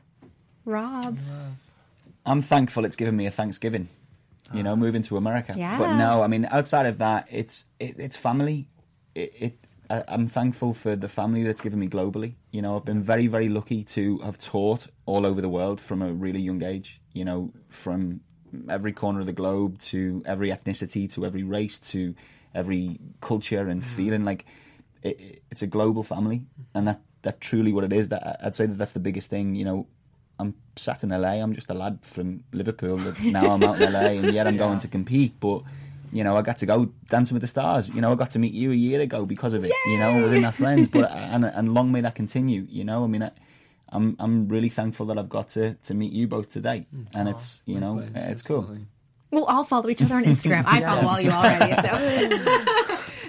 Rob. 0.66 1.18
I'm 2.26 2.42
thankful 2.42 2.86
it's 2.86 2.96
given 2.96 3.16
me 3.16 3.26
a 3.26 3.32
Thanksgiving. 3.32 3.90
You 4.54 4.62
know, 4.62 4.74
ah. 4.74 4.76
moving 4.76 5.02
to 5.04 5.18
America. 5.18 5.56
Yeah. 5.58 5.78
But 5.80 5.96
no, 5.96 6.22
I 6.22 6.28
mean, 6.28 6.48
outside 6.52 6.86
of 6.86 7.00
that, 7.00 7.28
it's 7.32 7.66
it, 7.80 7.96
it's 7.98 8.18
family. 8.18 8.68
It, 9.16 9.34
it 9.40 9.66
I, 9.90 10.04
I'm 10.08 10.28
thankful 10.28 10.74
for 10.74 10.96
the 10.96 11.08
family 11.08 11.44
that's 11.44 11.62
given 11.62 11.80
me 11.80 11.88
globally. 11.88 12.36
You 12.52 12.62
know, 12.62 12.76
I've 12.76 12.86
been 12.86 13.02
mm. 13.02 13.06
very 13.06 13.28
very 13.28 13.50
lucky 13.50 13.84
to 13.86 14.20
have 14.20 14.38
taught 14.38 14.88
all 15.06 15.26
over 15.26 15.42
the 15.42 15.50
world 15.50 15.82
from 15.82 16.02
a 16.02 16.14
really 16.14 16.40
young 16.40 16.64
age. 16.64 17.02
You 17.14 17.26
know, 17.26 17.52
from 17.70 18.22
every 18.70 18.92
corner 18.92 19.22
of 19.22 19.26
the 19.26 19.34
globe 19.34 19.80
to 19.80 20.22
every 20.26 20.50
ethnicity 20.50 21.12
to 21.14 21.26
every 21.26 21.44
race 21.44 21.80
to 21.80 22.14
every 22.54 23.00
culture 23.22 23.68
and 23.68 23.82
mm. 23.82 23.86
feeling 23.86 24.24
like 24.24 24.46
it, 25.02 25.20
it- 25.20 25.44
it's 25.50 25.62
a 25.64 25.68
global 25.68 26.04
family, 26.04 26.46
and 26.76 26.88
that 26.88 27.02
that 27.24 27.42
truly 27.42 27.74
what 27.74 27.84
it 27.84 27.94
is. 27.94 28.10
That 28.10 28.40
I'd 28.44 28.56
say 28.56 28.68
that 28.68 28.78
that's 28.78 28.92
the 28.92 29.00
biggest 29.00 29.30
thing. 29.30 29.56
You 29.56 29.66
know, 29.66 29.88
I'm 30.40 30.56
sat 30.76 31.04
in 31.04 31.10
LA. 31.10 31.42
I'm 31.42 31.54
just 31.54 31.70
a 31.70 31.74
lad 31.74 32.00
from 32.02 32.44
Liverpool. 32.52 32.98
That 32.98 33.22
now 33.24 33.52
I'm 33.52 33.64
out 33.64 33.82
in 33.82 33.92
LA, 33.92 34.00
and 34.00 34.34
yet 34.34 34.48
I'm 34.48 34.58
going 34.66 34.80
to 34.80 34.88
compete. 34.88 35.40
But 35.40 35.64
you 36.12 36.24
know, 36.24 36.38
I 36.38 36.42
got 36.42 36.58
to 36.58 36.66
go 36.66 36.92
dancing 37.10 37.36
with 37.36 37.42
the 37.42 37.48
stars. 37.48 37.90
You 37.90 38.02
know, 38.02 38.12
I 38.12 38.16
got 38.16 38.32
to 38.32 38.40
meet 38.40 38.54
you 38.54 38.72
a 38.72 38.76
year 38.76 39.00
ago 39.02 39.26
because 39.26 39.54
of 39.54 39.64
it. 39.64 39.72
You 39.86 39.98
know, 39.98 40.24
within 40.24 40.46
our 40.46 40.52
friends. 40.52 40.88
But 40.88 41.12
and 41.34 41.46
and 41.46 41.74
long 41.74 41.92
may 41.92 42.02
that 42.02 42.16
continue. 42.16 42.66
You 42.70 42.84
know, 42.84 43.04
I 43.04 43.08
mean. 43.08 43.24
I, 43.24 43.32
I'm 43.96 44.16
I'm 44.18 44.48
really 44.48 44.70
thankful 44.70 45.06
that 45.06 45.20
I've 45.20 45.30
got 45.30 45.50
to, 45.50 45.76
to 45.76 45.94
meet 45.94 46.12
you 46.14 46.28
both 46.28 46.50
today, 46.50 46.88
and 47.14 47.30
it's 47.30 47.62
you 47.66 47.80
know 47.80 48.04
it's 48.16 48.42
cool. 48.42 48.76
We'll 49.30 49.46
all 49.46 49.64
follow 49.64 49.90
each 49.90 50.02
other 50.02 50.16
on 50.16 50.26
Instagram. 50.26 50.64
I 50.68 50.82
follow 50.90 51.08
all 51.08 51.22
you 51.22 51.32
already. 51.32 51.76
So. 52.68 52.80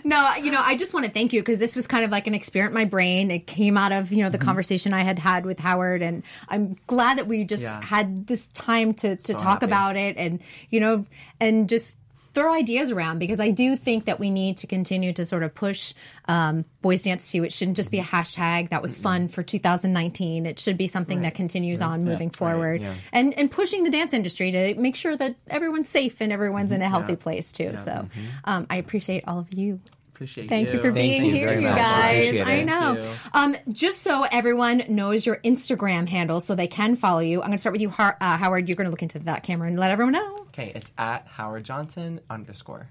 No, 0.05 0.35
you 0.37 0.51
know, 0.51 0.61
I 0.63 0.77
just 0.77 0.93
want 0.93 1.07
to 1.07 1.13
thank 1.13 1.33
you 1.33 1.41
because 1.41 1.59
this 1.59 1.75
was 1.75 1.87
kind 1.87 2.05
of 2.05 2.11
like 2.11 2.27
an 2.27 2.35
experiment 2.35 2.73
in 2.77 2.81
my 2.83 2.85
brain. 2.85 3.31
It 3.31 3.47
came 3.47 3.77
out 3.79 3.91
of, 3.93 4.13
you 4.13 4.19
know, 4.23 4.29
the 4.31 4.39
Mm-hmm. 4.39 4.47
conversation 4.47 4.93
I 4.93 5.01
had 5.03 5.19
had 5.19 5.47
with 5.47 5.59
Howard. 5.59 6.03
And 6.03 6.23
I'm 6.49 6.77
glad 6.87 7.19
that 7.19 7.27
we 7.27 7.45
just 7.45 7.63
Yeah. 7.63 7.83
had 7.83 8.27
this 8.27 8.47
time 8.49 8.93
to, 8.95 9.17
to 9.17 9.33
So 9.33 9.39
talk 9.39 9.63
happy. 9.63 9.67
about 9.67 9.97
it 9.97 10.17
and, 10.17 10.41
you 10.71 10.81
know, 10.81 11.07
and 11.41 11.69
just 11.69 11.97
throw 12.35 12.53
ideas 12.53 12.91
around 12.91 13.21
because 13.21 13.39
I 13.41 13.51
do 13.51 13.77
think 13.77 14.07
that 14.07 14.19
we 14.19 14.29
need 14.31 14.57
to 14.59 14.67
continue 14.67 15.13
to 15.13 15.25
sort 15.25 15.43
of 15.45 15.55
push 15.55 15.95
um, 16.27 16.65
Boys 16.83 17.05
Dance 17.05 17.31
too. 17.31 17.45
It 17.45 17.53
shouldn't 17.53 17.77
just 17.77 17.91
be 17.91 18.01
a 18.01 18.03
hashtag 18.05 18.71
that 18.71 18.83
was 18.83 18.99
fun 18.99 19.29
for 19.29 19.43
2019. 19.43 20.45
It 20.45 20.59
should 20.59 20.77
be 20.77 20.87
something 20.89 21.23
that 21.23 21.35
continues 21.35 21.81
on 21.81 22.05
moving 22.05 22.31
forward 22.31 22.83
and, 23.13 23.33
and 23.39 23.51
pushing 23.51 23.85
the 23.85 23.91
dance 23.91 24.13
industry 24.13 24.51
to 24.51 24.75
make 24.75 24.97
sure 24.97 25.17
that 25.17 25.37
everyone's 25.49 25.89
safe 25.89 26.21
and 26.21 26.33
everyone's 26.33 26.73
in 26.73 26.83
a 26.83 26.89
healthy 26.89 27.17
place 27.17 27.53
too. 27.53 27.75
So 27.85 28.09
um, 28.45 28.67
I 28.69 28.77
appreciate 28.77 29.25
all 29.27 29.39
of 29.39 29.55
you. 29.55 29.79
Appreciate 30.15 30.49
Thank 30.49 30.69
you, 30.69 30.75
you 30.75 30.81
for 30.81 30.93
being 30.93 31.25
you 31.25 31.33
here, 31.33 31.55
you 31.55 31.63
guys. 31.63 32.29
Appreciate 32.29 32.47
I 32.47 32.63
know. 32.63 33.15
Um, 33.33 33.57
just 33.73 34.03
so 34.03 34.23
everyone 34.23 34.85
knows 34.89 35.27
your 35.27 35.39
Instagram 35.39 36.09
handle, 36.09 36.41
so 36.41 36.55
they 36.55 36.69
can 36.69 36.95
follow 36.95 37.19
you. 37.19 37.41
I'm 37.41 37.49
going 37.49 37.57
to 37.57 37.59
start 37.59 37.73
with 37.73 37.83
you, 37.83 37.91
Har- 37.91 38.17
uh, 38.21 38.37
Howard. 38.37 38.69
You're 38.69 38.77
going 38.77 38.85
to 38.85 38.93
look 38.93 39.03
into 39.03 39.19
that 39.19 39.43
camera 39.43 39.67
and 39.67 39.77
let 39.77 39.91
everyone 39.91 40.13
know. 40.13 40.37
Okay, 40.51 40.71
it's 40.73 40.93
at 40.97 41.27
Howard 41.27 41.65
Johnson 41.65 42.21
underscore. 42.31 42.87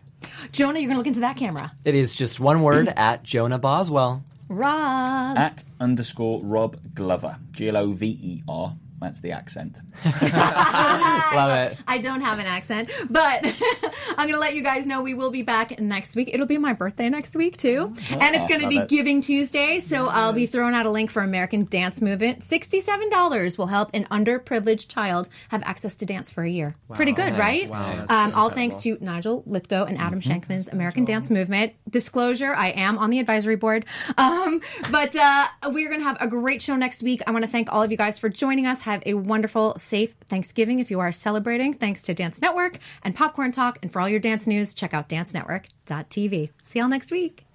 Jonah, 0.52 0.80
you're 0.80 0.90
going 0.90 0.96
to 0.96 0.98
look 0.98 1.08
into 1.08 1.22
that 1.22 1.38
camera. 1.38 1.72
It 1.86 1.96
is 1.96 2.14
just 2.14 2.42
one 2.42 2.62
word 2.62 2.88
at 2.98 3.24
Jonah 3.24 3.58
Boswell. 3.58 4.26
Rob. 4.50 5.38
At 5.38 5.64
underscore 5.80 6.44
Rob 6.44 6.78
Glover. 6.94 7.38
G 7.52 7.70
L 7.70 7.78
O 7.78 7.92
V 7.94 8.20
E 8.22 8.44
R. 8.50 8.76
That's 9.04 9.20
the 9.20 9.32
accent. 9.32 9.80
Love 10.06 11.72
it. 11.72 11.78
I 11.88 11.99
don't 12.01 12.22
have 12.22 12.39
an 12.39 12.45
accent, 12.45 12.89
but 13.10 13.45
I'm 14.18 14.28
going 14.28 14.34
to 14.34 14.39
let 14.39 14.56
you 14.56 14.64
guys 14.64 14.86
know 14.86 15.01
we 15.01 15.14
will 15.14 15.32
be 15.32 15.41
back 15.41 15.80
next 15.80 16.16
week. 16.16 16.30
It'll 16.34 16.47
be 16.47 16.58
my 16.58 16.74
birthday 16.74 17.10
next 17.10 17.36
week, 17.36 17.58
too. 17.58 17.93
and 18.12 18.36
it's 18.36 18.47
going 18.47 18.62
to 18.62 18.68
be 18.68 18.78
it. 18.78 18.88
Giving 18.88 19.22
Tuesday. 19.22 19.80
So 19.80 20.08
I'll 20.08 20.34
be 20.34 20.45
throwing 20.45 20.74
out 20.74 20.86
a 20.86 20.89
link 20.91 21.12
for 21.12 21.22
American 21.22 21.66
Dance 21.66 22.01
Movement. 22.01 22.39
$67 22.39 23.58
will 23.58 23.68
help 23.68 23.89
an 23.93 24.06
underprivileged 24.06 24.88
child 24.88 25.30
have 25.49 25.64
access 25.64 25.95
to 25.97 26.06
dance 26.06 26.32
for 26.32 26.43
a 26.43 26.49
year. 26.49 26.76
Pretty 26.93 27.12
good, 27.12 27.38
right? 27.38 27.70
Wow, 27.70 28.06
um, 28.10 28.32
all 28.36 28.49
thanks 28.49 28.82
to 28.84 28.97
Nigel 29.01 29.43
Lythgoe 29.43 29.88
and 29.88 29.97
Adam 29.97 30.22
Shankman's 30.22 30.68
American 30.68 31.06
Dance 31.06 31.30
Movement. 31.30 31.74
Disclosure, 31.89 32.54
I 32.56 32.70
am 32.70 32.97
on 32.97 33.10
the 33.10 33.20
advisory 33.20 33.56
board. 33.56 33.86
Um, 34.16 34.62
but 34.91 35.16
uh, 35.16 35.47
we're 35.70 35.89
going 35.89 35.99
to 35.99 36.06
have 36.06 36.18
a 36.22 36.28
great 36.28 36.62
show 36.62 36.76
next 36.76 37.01
week. 37.04 37.22
I 37.26 37.32
want 37.32 37.43
to 37.43 37.49
thank 37.49 37.72
all 37.74 37.82
of 37.82 37.89
you 37.91 37.97
guys 37.97 38.20
for 38.20 38.30
joining 38.30 38.66
us. 38.68 38.82
Have 38.82 38.93
a 39.06 39.16
wonderful, 39.16 39.76
safe 39.78 40.14
Thanksgiving 40.30 40.80
if 40.80 40.91
you 40.91 41.00
are 41.00 41.12
celebrating. 41.12 41.74
Thanks 41.74 42.02
to 42.04 42.14
Dance 42.14 42.39
Network 42.41 42.78
and 43.02 43.16
Popcorn 43.16 43.52
Talk. 43.52 43.80
And 43.82 43.91
for 43.91 44.00
all 44.00 44.10
your 44.10 44.20
dance 44.20 44.46
news, 44.46 44.74
check 44.74 44.94
out 44.94 45.10
dancenetwork.tv. 45.10 46.50
See 46.66 46.80
y'all 46.80 46.88
next 46.88 47.12
week. 47.12 47.46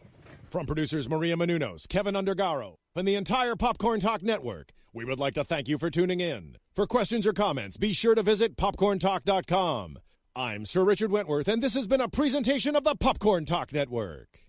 From 0.50 0.66
producers 0.66 1.08
Maria 1.08 1.36
Menounos, 1.36 1.86
Keven 1.88 2.14
Undergaro, 2.14 2.74
and 2.96 3.06
the 3.06 3.14
entire 3.14 3.54
Popcorn 3.54 4.00
Talk 4.00 4.22
Network, 4.22 4.72
we 4.92 5.04
would 5.04 5.20
like 5.20 5.34
to 5.34 5.44
thank 5.44 5.68
you 5.68 5.78
for 5.78 5.90
tuning 5.90 6.20
in. 6.20 6.56
For 6.74 6.86
questions 6.86 7.26
or 7.26 7.32
comments, 7.32 7.76
be 7.76 7.92
sure 7.92 8.14
to 8.14 8.22
visit 8.22 8.56
popcorntalk.com. 8.56 9.98
I'm 10.34 10.64
Sir 10.64 10.84
Richard 10.84 11.10
Wentworth, 11.10 11.48
and 11.48 11.62
this 11.62 11.74
has 11.74 11.86
been 11.86 12.00
a 12.00 12.08
presentation 12.08 12.76
of 12.76 12.84
the 12.84 12.94
Popcorn 12.94 13.44
Talk 13.44 13.72
Network. 13.72 14.47